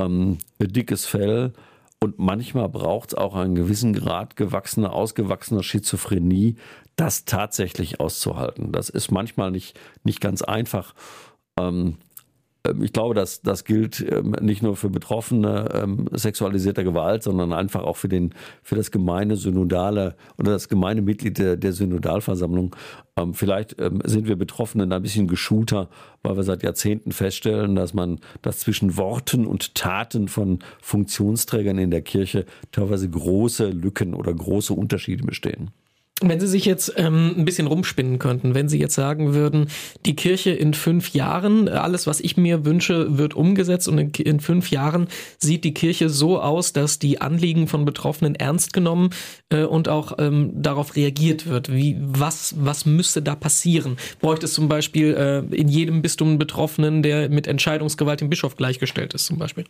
ähm, 0.00 0.38
dickes 0.58 1.06
Fell 1.06 1.52
Und 2.02 2.18
manchmal 2.18 2.68
braucht 2.68 3.10
es 3.10 3.14
auch 3.14 3.34
einen 3.34 3.54
gewissen 3.54 3.92
Grad 3.92 4.36
gewachsener, 4.36 4.92
ausgewachsener 4.92 5.62
Schizophrenie, 5.62 6.56
das 6.96 7.24
tatsächlich 7.24 8.00
auszuhalten. 8.00 8.72
Das 8.72 8.88
ist 8.88 9.10
manchmal 9.10 9.50
nicht, 9.50 9.78
nicht 10.02 10.20
ganz 10.20 10.42
einfach. 10.42 10.94
Ähm, 11.58 11.98
ich 12.82 12.92
glaube, 12.92 13.14
dass 13.14 13.40
das 13.42 13.64
gilt 13.64 14.00
ähm, 14.00 14.36
nicht 14.40 14.62
nur 14.62 14.76
für 14.76 14.90
Betroffene 14.90 15.68
ähm, 15.74 16.08
sexualisierter 16.12 16.84
Gewalt, 16.84 17.22
sondern 17.22 17.52
einfach 17.52 17.82
auch 17.82 17.96
für, 17.96 18.08
den, 18.08 18.34
für 18.62 18.76
das 18.76 18.90
gemeine 18.90 19.36
Synodale 19.36 20.14
oder 20.38 20.52
das 20.52 20.68
gemeine 20.68 21.02
Mitglied 21.02 21.38
der, 21.38 21.72
Synodalversammlung. 21.72 22.74
Vielleicht 23.32 23.76
sind 24.04 24.28
wir 24.28 24.36
Betroffenen 24.36 24.92
ein 24.92 25.02
bisschen 25.02 25.28
geschulter, 25.28 25.90
weil 26.22 26.36
wir 26.36 26.42
seit 26.42 26.62
Jahrzehnten 26.62 27.12
feststellen, 27.12 27.76
dass 27.76 27.92
man, 27.92 28.18
dass 28.40 28.60
zwischen 28.60 28.96
Worten 28.96 29.46
und 29.46 29.74
Taten 29.74 30.26
von 30.26 30.60
Funktionsträgern 30.80 31.78
in 31.78 31.90
der 31.90 32.02
Kirche 32.02 32.46
teilweise 32.72 33.10
große 33.10 33.68
Lücken 33.70 34.14
oder 34.14 34.32
große 34.32 34.72
Unterschiede 34.72 35.24
bestehen. 35.24 35.70
Wenn 36.22 36.38
Sie 36.38 36.46
sich 36.46 36.66
jetzt 36.66 36.92
ähm, 36.96 37.34
ein 37.36 37.44
bisschen 37.46 37.66
rumspinnen 37.66 38.18
könnten, 38.18 38.54
wenn 38.54 38.68
Sie 38.68 38.78
jetzt 38.78 38.94
sagen 38.94 39.32
würden, 39.32 39.68
die 40.04 40.14
Kirche 40.14 40.50
in 40.50 40.74
fünf 40.74 41.14
Jahren, 41.14 41.68
alles, 41.68 42.06
was 42.06 42.20
ich 42.20 42.36
mir 42.36 42.66
wünsche, 42.66 43.16
wird 43.16 43.34
umgesetzt 43.34 43.88
und 43.88 43.98
in, 43.98 44.10
in 44.10 44.40
fünf 44.40 44.70
Jahren 44.70 45.08
sieht 45.38 45.64
die 45.64 45.72
Kirche 45.72 46.10
so 46.10 46.38
aus, 46.38 46.74
dass 46.74 46.98
die 46.98 47.22
Anliegen 47.22 47.68
von 47.68 47.86
Betroffenen 47.86 48.34
ernst 48.34 48.74
genommen 48.74 49.10
äh, 49.48 49.64
und 49.64 49.88
auch 49.88 50.18
ähm, 50.18 50.52
darauf 50.54 50.94
reagiert 50.94 51.46
wird. 51.46 51.72
Wie, 51.72 51.96
was, 51.98 52.54
was 52.58 52.84
müsste 52.84 53.22
da 53.22 53.34
passieren? 53.34 53.96
Bräuchte 54.20 54.44
es 54.44 54.52
zum 54.52 54.68
Beispiel 54.68 55.14
äh, 55.14 55.54
in 55.54 55.68
jedem 55.68 56.02
Bistum 56.02 56.28
einen 56.28 56.38
Betroffenen, 56.38 57.02
der 57.02 57.30
mit 57.30 57.46
Entscheidungsgewalt 57.46 58.20
dem 58.20 58.28
Bischof 58.28 58.56
gleichgestellt 58.56 59.14
ist, 59.14 59.24
zum 59.24 59.38
Beispiel? 59.38 59.64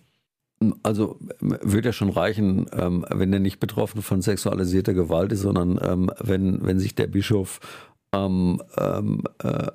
Also 0.82 1.18
würde 1.40 1.88
ja 1.88 1.92
schon 1.92 2.10
reichen, 2.10 2.66
ähm, 2.72 3.06
wenn 3.08 3.32
er 3.32 3.38
nicht 3.38 3.60
betroffen 3.60 4.02
von 4.02 4.20
sexualisierter 4.20 4.92
Gewalt 4.92 5.32
ist, 5.32 5.40
sondern 5.40 5.80
ähm, 5.82 6.10
wenn, 6.20 6.64
wenn 6.64 6.78
sich 6.78 6.94
der 6.94 7.06
Bischof 7.06 7.60
ähm, 8.12 8.60
ähm, 8.76 9.22
äh, 9.42 9.68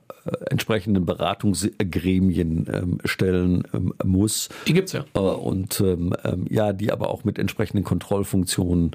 entsprechenden 0.50 1.06
Beratungsgremien 1.06 2.68
ähm, 2.72 2.98
stellen 3.06 3.64
ähm, 3.74 3.94
muss. 4.04 4.50
Die 4.68 4.74
gibt's 4.74 4.92
ja. 4.92 5.06
Äh, 5.14 5.20
und 5.20 5.84
ja, 6.50 6.74
die 6.74 6.92
aber 6.92 7.10
auch 7.10 7.24
mit 7.24 7.40
entsprechenden 7.40 7.84
Kontrollfunktionen 7.84 8.92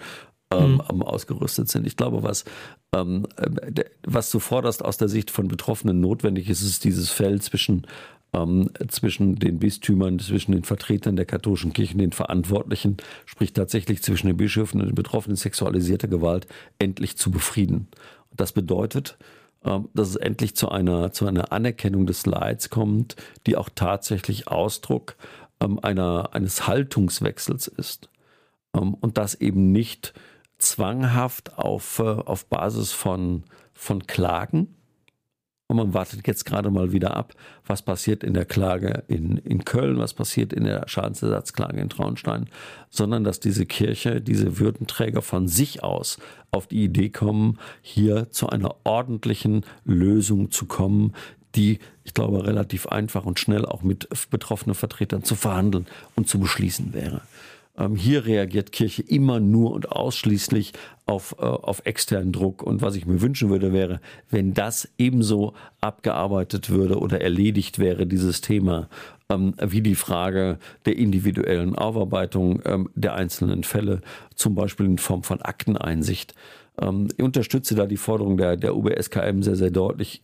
mhm. 0.52 0.80
ausgerüstet 1.02 1.68
sind. 1.68 1.86
Ich 1.86 1.96
glaube, 1.96 2.22
was, 2.22 2.44
was 2.92 4.30
du 4.30 4.38
forderst 4.40 4.84
aus 4.84 4.96
der 4.96 5.08
Sicht 5.08 5.30
von 5.30 5.48
Betroffenen 5.48 6.00
notwendig 6.00 6.48
ist, 6.48 6.62
ist 6.62 6.84
dieses 6.84 7.10
Feld 7.10 7.42
zwischen 7.42 7.86
ähm, 8.32 8.70
zwischen 8.88 9.36
den 9.36 9.58
Bistümern, 9.58 10.18
zwischen 10.18 10.52
den 10.52 10.64
Vertretern 10.64 11.16
der 11.16 11.26
katholischen 11.26 11.72
Kirche, 11.72 11.96
den 11.96 12.12
Verantwortlichen, 12.12 12.96
sprich 13.26 13.52
tatsächlich 13.52 14.02
zwischen 14.02 14.28
den 14.28 14.36
Bischöfen 14.36 14.80
und 14.80 14.88
den 14.88 14.94
Betroffenen 14.94 15.36
sexualisierter 15.36 16.08
Gewalt, 16.08 16.46
endlich 16.78 17.16
zu 17.16 17.30
befrieden. 17.30 17.88
Das 18.36 18.52
bedeutet, 18.52 19.18
ähm, 19.64 19.88
dass 19.94 20.08
es 20.08 20.16
endlich 20.16 20.56
zu 20.56 20.70
einer, 20.70 21.12
zu 21.12 21.26
einer 21.26 21.52
Anerkennung 21.52 22.06
des 22.06 22.26
Leids 22.26 22.70
kommt, 22.70 23.16
die 23.46 23.56
auch 23.56 23.68
tatsächlich 23.74 24.48
Ausdruck 24.48 25.16
ähm, 25.60 25.78
einer, 25.82 26.30
eines 26.32 26.66
Haltungswechsels 26.66 27.66
ist. 27.66 28.08
Ähm, 28.74 28.94
und 28.94 29.18
das 29.18 29.34
eben 29.34 29.72
nicht 29.72 30.14
zwanghaft 30.58 31.58
auf, 31.58 31.98
äh, 31.98 32.02
auf 32.02 32.46
Basis 32.46 32.92
von, 32.92 33.44
von 33.74 34.06
Klagen, 34.06 34.76
und 35.70 35.76
man 35.76 35.94
wartet 35.94 36.26
jetzt 36.26 36.44
gerade 36.46 36.68
mal 36.68 36.90
wieder 36.90 37.16
ab, 37.16 37.32
was 37.64 37.80
passiert 37.80 38.24
in 38.24 38.34
der 38.34 38.44
Klage 38.44 39.04
in, 39.06 39.36
in 39.36 39.64
Köln, 39.64 39.98
was 39.98 40.14
passiert 40.14 40.52
in 40.52 40.64
der 40.64 40.88
Schadensersatzklage 40.88 41.80
in 41.80 41.88
Traunstein, 41.88 42.48
sondern 42.88 43.22
dass 43.22 43.38
diese 43.38 43.66
Kirche, 43.66 44.20
diese 44.20 44.58
Würdenträger 44.58 45.22
von 45.22 45.46
sich 45.46 45.84
aus 45.84 46.18
auf 46.50 46.66
die 46.66 46.82
Idee 46.82 47.10
kommen, 47.10 47.60
hier 47.82 48.32
zu 48.32 48.48
einer 48.48 48.74
ordentlichen 48.82 49.64
Lösung 49.84 50.50
zu 50.50 50.66
kommen, 50.66 51.14
die, 51.54 51.78
ich 52.02 52.14
glaube, 52.14 52.44
relativ 52.44 52.88
einfach 52.88 53.24
und 53.24 53.38
schnell 53.38 53.64
auch 53.64 53.82
mit 53.82 54.08
betroffenen 54.28 54.74
Vertretern 54.74 55.22
zu 55.22 55.36
verhandeln 55.36 55.86
und 56.16 56.28
zu 56.28 56.40
beschließen 56.40 56.94
wäre. 56.94 57.22
Ähm, 57.80 57.96
hier 57.96 58.26
reagiert 58.26 58.72
Kirche 58.72 59.02
immer 59.02 59.40
nur 59.40 59.72
und 59.72 59.90
ausschließlich 59.90 60.72
auf, 61.06 61.34
äh, 61.38 61.42
auf 61.42 61.82
externen 61.84 62.32
Druck. 62.32 62.62
Und 62.62 62.82
was 62.82 62.94
ich 62.94 63.06
mir 63.06 63.22
wünschen 63.22 63.48
würde, 63.48 63.72
wäre, 63.72 64.00
wenn 64.28 64.52
das 64.52 64.88
ebenso 64.98 65.54
abgearbeitet 65.80 66.68
würde 66.70 66.98
oder 66.98 67.20
erledigt 67.20 67.78
wäre, 67.78 68.06
dieses 68.06 68.42
Thema, 68.42 68.88
ähm, 69.30 69.54
wie 69.60 69.80
die 69.80 69.94
Frage 69.94 70.58
der 70.84 70.96
individuellen 70.96 71.74
Aufarbeitung 71.74 72.60
ähm, 72.66 72.90
der 72.94 73.14
einzelnen 73.14 73.64
Fälle, 73.64 74.02
zum 74.34 74.54
Beispiel 74.54 74.86
in 74.86 74.98
Form 74.98 75.22
von 75.22 75.40
Akteneinsicht. 75.40 76.34
Ich 77.18 77.22
unterstütze 77.22 77.74
da 77.74 77.84
die 77.84 77.98
Forderung 77.98 78.38
der, 78.38 78.56
der 78.56 78.74
UBSKM 78.74 79.42
sehr, 79.42 79.56
sehr 79.56 79.70
deutlich. 79.70 80.22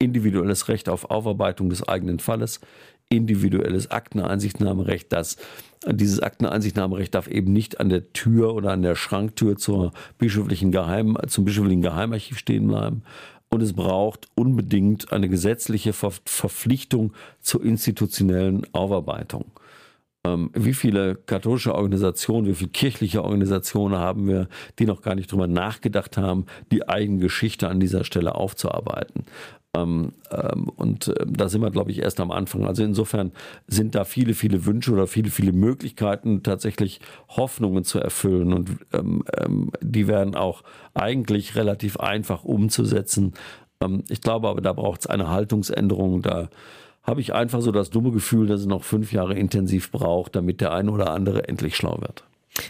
Individuelles 0.00 0.66
Recht 0.66 0.88
auf 0.88 1.10
Aufarbeitung 1.10 1.68
des 1.68 1.86
eigenen 1.86 2.18
Falles, 2.18 2.60
individuelles 3.08 3.90
Akteneinsichtnahmerecht, 3.90 5.12
das 5.12 5.36
dieses 5.86 6.20
Akteneinsichtnahmerecht 6.20 7.14
darf 7.14 7.28
eben 7.28 7.52
nicht 7.52 7.78
an 7.78 7.88
der 7.88 8.12
Tür 8.12 8.54
oder 8.54 8.72
an 8.72 8.82
der 8.82 8.96
Schranktür 8.96 9.56
zur 9.56 9.92
bischöflichen 10.18 10.72
Geheim, 10.72 11.16
zum 11.28 11.44
bischöflichen 11.44 11.82
Geheimarchiv 11.82 12.38
stehen 12.38 12.66
bleiben. 12.66 13.02
Und 13.48 13.62
es 13.62 13.72
braucht 13.72 14.26
unbedingt 14.34 15.12
eine 15.12 15.28
gesetzliche 15.28 15.92
Ver 15.92 16.12
Verpflichtung 16.24 17.12
zur 17.40 17.64
institutionellen 17.64 18.66
Aufarbeitung. 18.74 19.52
Ähm, 20.26 20.50
wie 20.54 20.74
viele 20.74 21.14
katholische 21.14 21.74
Organisationen, 21.74 22.46
wie 22.46 22.54
viele 22.54 22.70
kirchliche 22.70 23.22
Organisationen 23.22 23.96
haben 23.96 24.26
wir, 24.26 24.48
die 24.78 24.86
noch 24.86 25.02
gar 25.02 25.14
nicht 25.14 25.30
drüber 25.30 25.46
nachgedacht 25.46 26.16
haben, 26.16 26.46
die 26.72 26.88
eigene 26.88 27.20
Geschichte 27.20 27.68
an 27.68 27.80
dieser 27.80 28.04
Stelle 28.04 28.34
aufzuarbeiten? 28.34 29.24
Ähm, 29.74 30.12
ähm, 30.30 30.68
und 30.76 31.08
äh, 31.08 31.26
da 31.26 31.48
sind 31.48 31.60
wir, 31.60 31.70
glaube 31.70 31.90
ich, 31.90 32.00
erst 32.00 32.18
am 32.18 32.30
Anfang. 32.30 32.66
Also 32.66 32.82
insofern 32.82 33.32
sind 33.68 33.94
da 33.94 34.04
viele, 34.04 34.34
viele 34.34 34.64
Wünsche 34.64 34.92
oder 34.92 35.06
viele, 35.06 35.30
viele 35.30 35.52
Möglichkeiten, 35.52 36.42
tatsächlich 36.42 37.00
Hoffnungen 37.28 37.84
zu 37.84 38.00
erfüllen. 38.00 38.52
Und 38.52 38.70
die 39.80 40.08
werden 40.08 40.34
auch 40.34 40.62
eigentlich 40.94 41.54
relativ 41.54 41.98
einfach 41.98 42.44
umzusetzen. 42.44 43.34
Ich 44.08 44.20
glaube 44.20 44.48
aber, 44.48 44.60
da 44.60 44.72
braucht 44.72 45.00
es 45.00 45.06
eine 45.06 45.28
Haltungsänderung. 45.28 46.22
Da 46.22 46.48
habe 47.06 47.20
ich 47.20 47.32
einfach 47.32 47.60
so 47.60 47.70
das 47.70 47.90
dumme 47.90 48.10
Gefühl, 48.10 48.48
dass 48.48 48.60
es 48.60 48.66
noch 48.66 48.82
fünf 48.82 49.12
Jahre 49.12 49.34
intensiv 49.34 49.92
braucht, 49.92 50.34
damit 50.34 50.60
der 50.60 50.72
eine 50.72 50.90
oder 50.90 51.12
andere 51.12 51.48
endlich 51.48 51.76
schlau 51.76 52.00
wird. 52.00 52.24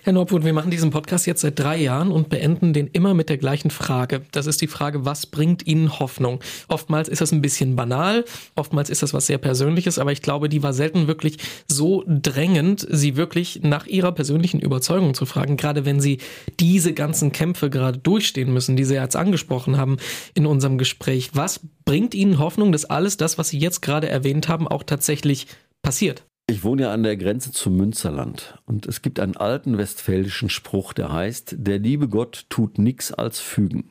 Herr 0.06 0.12
Norwood, 0.12 0.44
wir 0.44 0.52
machen 0.52 0.70
diesen 0.70 0.90
Podcast 0.90 1.26
jetzt 1.26 1.40
seit 1.40 1.58
drei 1.58 1.78
Jahren 1.78 2.12
und 2.12 2.28
beenden 2.28 2.72
den 2.72 2.86
immer 2.86 3.12
mit 3.12 3.28
der 3.28 3.38
gleichen 3.38 3.70
Frage. 3.70 4.22
Das 4.30 4.46
ist 4.46 4.60
die 4.60 4.66
Frage, 4.68 5.04
was 5.04 5.26
bringt 5.26 5.66
Ihnen 5.66 5.98
Hoffnung? 5.98 6.40
Oftmals 6.68 7.08
ist 7.08 7.20
das 7.20 7.32
ein 7.32 7.42
bisschen 7.42 7.74
banal, 7.74 8.24
oftmals 8.54 8.88
ist 8.88 9.02
das 9.02 9.14
was 9.14 9.26
sehr 9.26 9.38
Persönliches, 9.38 9.98
aber 9.98 10.12
ich 10.12 10.22
glaube, 10.22 10.48
die 10.48 10.62
war 10.62 10.72
selten 10.72 11.08
wirklich 11.08 11.38
so 11.66 12.04
drängend, 12.06 12.86
Sie 12.88 13.16
wirklich 13.16 13.60
nach 13.62 13.86
Ihrer 13.86 14.12
persönlichen 14.12 14.60
Überzeugung 14.60 15.14
zu 15.14 15.26
fragen, 15.26 15.56
gerade 15.56 15.84
wenn 15.84 16.00
Sie 16.00 16.18
diese 16.60 16.92
ganzen 16.92 17.32
Kämpfe 17.32 17.68
gerade 17.68 17.98
durchstehen 17.98 18.52
müssen, 18.52 18.76
die 18.76 18.84
Sie 18.84 18.94
jetzt 18.94 19.16
angesprochen 19.16 19.76
haben 19.76 19.96
in 20.34 20.46
unserem 20.46 20.78
Gespräch. 20.78 21.30
Was 21.32 21.60
bringt 21.84 22.14
Ihnen 22.14 22.38
Hoffnung, 22.38 22.72
dass 22.72 22.84
alles 22.84 23.16
das, 23.16 23.38
was 23.38 23.48
Sie 23.48 23.58
jetzt 23.58 23.82
gerade 23.82 24.08
erwähnt 24.08 24.48
haben, 24.48 24.68
auch 24.68 24.82
tatsächlich 24.82 25.46
passiert? 25.82 26.24
Ich 26.48 26.62
wohne 26.62 26.82
ja 26.82 26.92
an 26.92 27.02
der 27.02 27.16
Grenze 27.16 27.50
zum 27.50 27.76
Münsterland 27.76 28.56
und 28.66 28.86
es 28.86 29.02
gibt 29.02 29.18
einen 29.18 29.36
alten 29.36 29.78
westfälischen 29.78 30.48
Spruch, 30.48 30.92
der 30.92 31.12
heißt, 31.12 31.56
der 31.58 31.80
liebe 31.80 32.06
Gott 32.06 32.46
tut 32.50 32.78
nichts 32.78 33.12
als 33.12 33.40
fügen. 33.40 33.90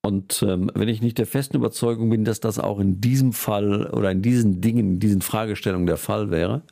Und 0.00 0.42
ähm, 0.42 0.70
wenn 0.74 0.88
ich 0.88 1.02
nicht 1.02 1.18
der 1.18 1.26
festen 1.26 1.58
Überzeugung 1.58 2.08
bin, 2.08 2.24
dass 2.24 2.40
das 2.40 2.58
auch 2.58 2.78
in 2.78 3.02
diesem 3.02 3.34
Fall 3.34 3.90
oder 3.90 4.10
in 4.10 4.22
diesen 4.22 4.62
Dingen, 4.62 4.94
in 4.94 5.00
diesen 5.00 5.20
Fragestellungen 5.20 5.86
der 5.86 5.98
Fall 5.98 6.30
wäre, 6.30 6.62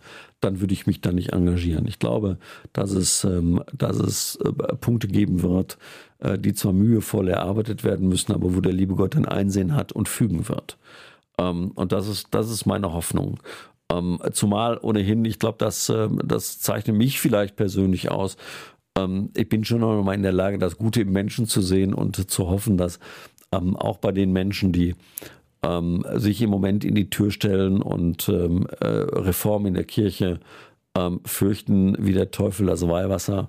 dann 0.41 0.61
würde 0.61 0.73
ich 0.73 0.87
mich 0.87 1.03
da 1.03 1.13
nicht 1.13 1.35
engagieren. 1.35 1.87
Ich 1.87 1.99
glaube, 1.99 2.39
dass 2.73 2.93
es, 2.93 3.25
ähm, 3.25 3.63
dass 3.77 3.99
es 3.99 4.37
äh, 4.37 4.53
Punkte 4.77 5.07
geben 5.07 5.43
wird, 5.43 5.77
äh, 6.19 6.39
die 6.39 6.55
zwar 6.55 6.73
mühevoll 6.73 7.29
erarbeitet 7.29 7.85
werden 7.85 8.09
müssen, 8.09 8.33
aber 8.33 8.55
wo 8.55 8.63
der 8.63 8.73
liebe 8.73 8.95
Gott 8.95 9.17
ein 9.17 9.27
Einsehen 9.27 9.75
hat 9.75 9.93
und 9.93 10.09
fügen 10.09 10.49
wird. 10.49 10.79
Ähm, 11.39 11.73
und 11.75 11.93
das 11.93 12.09
ist, 12.09 12.29
das 12.33 12.51
ist 12.51 12.67
meine 12.67 12.93
Hoffnung. 12.93 13.39
Ähm, 13.93 14.19
zumal 14.33 14.79
ohnehin, 14.81 15.25
ich 15.25 15.39
glaube, 15.39 15.59
das, 15.59 15.89
äh, 15.89 16.09
das 16.25 16.61
zeichnet 16.61 16.97
mich 16.97 17.21
vielleicht 17.21 17.57
persönlich 17.57 18.11
aus. 18.11 18.37
Ähm, 18.97 19.31
ich 19.37 19.49
bin 19.49 19.65
schon 19.65 19.81
noch 19.81 20.03
mal 20.03 20.15
in 20.15 20.23
der 20.23 20.33
Lage, 20.33 20.59
das 20.59 20.79
Gute 20.79 21.03
im 21.03 21.13
Menschen 21.13 21.47
zu 21.47 21.61
sehen 21.61 21.95
und 21.95 22.31
zu 22.31 22.49
hoffen, 22.49 22.77
dass 22.77 22.99
ähm, 23.53 23.77
auch 23.77 23.99
bei 23.99 24.13
den 24.13 24.33
Menschen, 24.33 24.73
die 24.73 24.95
ähm, 25.63 26.05
sich 26.15 26.43
im 26.43 26.51
Moment 26.51 26.85
in 26.85 26.95
die 26.95 27.11
Tür 27.11 27.31
stellen 27.31 27.83
und 27.83 28.29
ähm, 28.29 28.67
äh, 28.81 28.87
Reformen 28.87 29.67
in 29.67 29.75
der 29.75 29.85
Kirche 29.85 30.41
ähm, 30.97 31.21
fürchten 31.25 31.97
wie 31.99 32.13
der 32.13 32.31
Teufel 32.31 32.67
das 32.67 32.87
Weihwasser, 32.87 33.49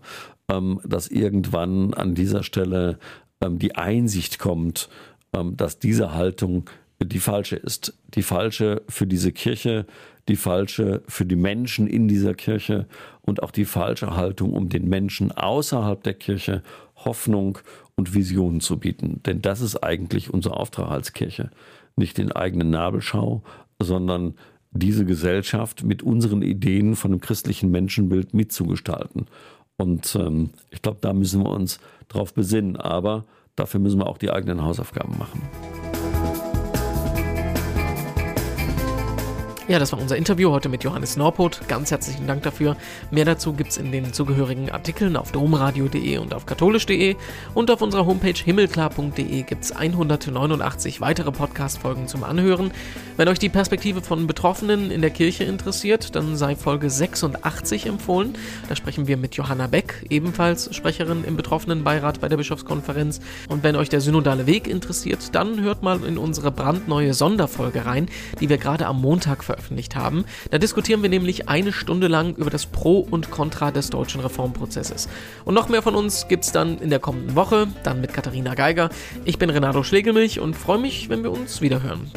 dass 0.85 1.07
irgendwann 1.07 1.93
an 1.93 2.15
dieser 2.15 2.43
Stelle 2.43 2.99
die 3.41 3.75
Einsicht 3.75 4.39
kommt, 4.39 4.89
dass 5.31 5.79
diese 5.79 6.13
Haltung 6.13 6.69
die 7.05 7.19
falsche 7.19 7.55
ist. 7.55 7.97
Die 8.15 8.23
falsche 8.23 8.81
für 8.87 9.07
diese 9.07 9.31
Kirche, 9.31 9.85
die 10.27 10.35
falsche 10.35 11.03
für 11.07 11.25
die 11.25 11.35
Menschen 11.35 11.87
in 11.87 12.07
dieser 12.07 12.33
Kirche 12.33 12.87
und 13.21 13.43
auch 13.43 13.51
die 13.51 13.65
falsche 13.65 14.15
Haltung, 14.15 14.53
um 14.53 14.69
den 14.69 14.87
Menschen 14.87 15.31
außerhalb 15.31 16.03
der 16.03 16.13
Kirche 16.13 16.63
Hoffnung 16.95 17.59
und 17.95 18.13
Visionen 18.13 18.61
zu 18.61 18.79
bieten. 18.79 19.21
Denn 19.25 19.41
das 19.41 19.61
ist 19.61 19.83
eigentlich 19.83 20.33
unser 20.33 20.57
Auftrag 20.57 20.89
als 20.89 21.13
Kirche. 21.13 21.51
Nicht 21.95 22.17
den 22.17 22.31
eigenen 22.31 22.69
Nabelschau, 22.69 23.43
sondern 23.79 24.35
diese 24.71 25.05
Gesellschaft 25.05 25.83
mit 25.83 26.01
unseren 26.01 26.41
Ideen 26.41 26.95
von 26.95 27.11
einem 27.11 27.21
christlichen 27.21 27.69
Menschenbild 27.69 28.33
mitzugestalten. 28.33 29.27
Und 29.77 30.15
ähm, 30.15 30.51
ich 30.71 30.81
glaube, 30.81 30.99
da 31.01 31.13
müssen 31.13 31.43
wir 31.43 31.51
uns 31.51 31.79
drauf 32.07 32.33
besinnen. 32.33 32.77
Aber 32.77 33.25
dafür 33.55 33.79
müssen 33.79 33.99
wir 33.99 34.07
auch 34.07 34.17
die 34.17 34.31
eigenen 34.31 34.63
Hausaufgaben 34.63 35.17
machen. 35.17 35.41
Ja, 39.69 39.79
das 39.79 39.93
war 39.93 39.99
unser 40.01 40.17
Interview 40.17 40.51
heute 40.51 40.67
mit 40.67 40.83
Johannes 40.83 41.15
Norpot. 41.15 41.61
Ganz 41.69 41.89
herzlichen 41.89 42.27
Dank 42.27 42.43
dafür. 42.43 42.75
Mehr 43.11 43.23
dazu 43.23 43.53
gibt 43.53 43.71
es 43.71 43.77
in 43.77 43.93
den 43.93 44.11
zugehörigen 44.11 44.69
Artikeln 44.69 45.15
auf 45.15 45.31
domradio.de 45.31 46.17
und 46.17 46.33
auf 46.33 46.45
katholisch.de. 46.45 47.15
Und 47.53 47.71
auf 47.71 47.81
unserer 47.81 48.05
Homepage 48.05 48.33
himmelklar.de 48.33 49.43
gibt 49.43 49.63
es 49.63 49.71
189 49.71 50.99
weitere 50.99 51.31
Podcast-Folgen 51.31 52.09
zum 52.09 52.25
Anhören. 52.25 52.71
Wenn 53.15 53.29
euch 53.29 53.39
die 53.39 53.47
Perspektive 53.47 54.01
von 54.01 54.27
Betroffenen 54.27 54.91
in 54.91 54.99
der 54.99 55.11
Kirche 55.11 55.45
interessiert, 55.45 56.13
dann 56.13 56.35
sei 56.35 56.57
Folge 56.57 56.89
86 56.89 57.85
empfohlen. 57.85 58.33
Da 58.67 58.75
sprechen 58.75 59.07
wir 59.07 59.15
mit 59.15 59.35
Johanna 59.35 59.67
Beck, 59.67 60.05
ebenfalls 60.09 60.75
Sprecherin 60.75 61.23
im 61.23 61.37
Betroffenenbeirat 61.37 62.19
bei 62.19 62.27
der 62.27 62.35
Bischofskonferenz. 62.35 63.21
Und 63.47 63.63
wenn 63.63 63.77
euch 63.77 63.87
der 63.87 64.01
synodale 64.01 64.45
Weg 64.45 64.67
interessiert, 64.67 65.33
dann 65.33 65.61
hört 65.61 65.83
mal 65.83 66.03
in 66.03 66.17
unsere 66.17 66.51
brandneue 66.51 67.13
Sonderfolge 67.13 67.85
rein, 67.85 68.09
die 68.41 68.49
wir 68.49 68.57
gerade 68.57 68.87
am 68.87 68.99
Montag 68.99 69.41
veröffentlicht 69.41 69.52
veröffentlicht 69.53 69.95
haben. 69.95 70.25
Da 70.51 70.57
diskutieren 70.57 71.01
wir 71.03 71.09
nämlich 71.09 71.47
eine 71.47 71.71
Stunde 71.71 72.07
lang 72.07 72.35
über 72.35 72.49
das 72.49 72.65
Pro 72.65 72.99
und 72.99 73.29
Contra 73.31 73.71
des 73.71 73.89
deutschen 73.89 74.21
Reformprozesses. 74.21 75.07
Und 75.45 75.53
noch 75.53 75.69
mehr 75.69 75.81
von 75.81 75.95
uns 75.95 76.27
gibt 76.27 76.45
es 76.45 76.51
dann 76.51 76.79
in 76.79 76.89
der 76.89 76.99
kommenden 76.99 77.35
Woche, 77.35 77.67
dann 77.83 78.01
mit 78.01 78.13
Katharina 78.13 78.55
Geiger. 78.55 78.89
Ich 79.25 79.37
bin 79.37 79.49
Renato 79.49 79.83
Schlegelmilch 79.83 80.39
und 80.39 80.55
freue 80.55 80.79
mich, 80.79 81.09
wenn 81.09 81.23
wir 81.23 81.31
uns 81.31 81.61
wiederhören. 81.61 82.11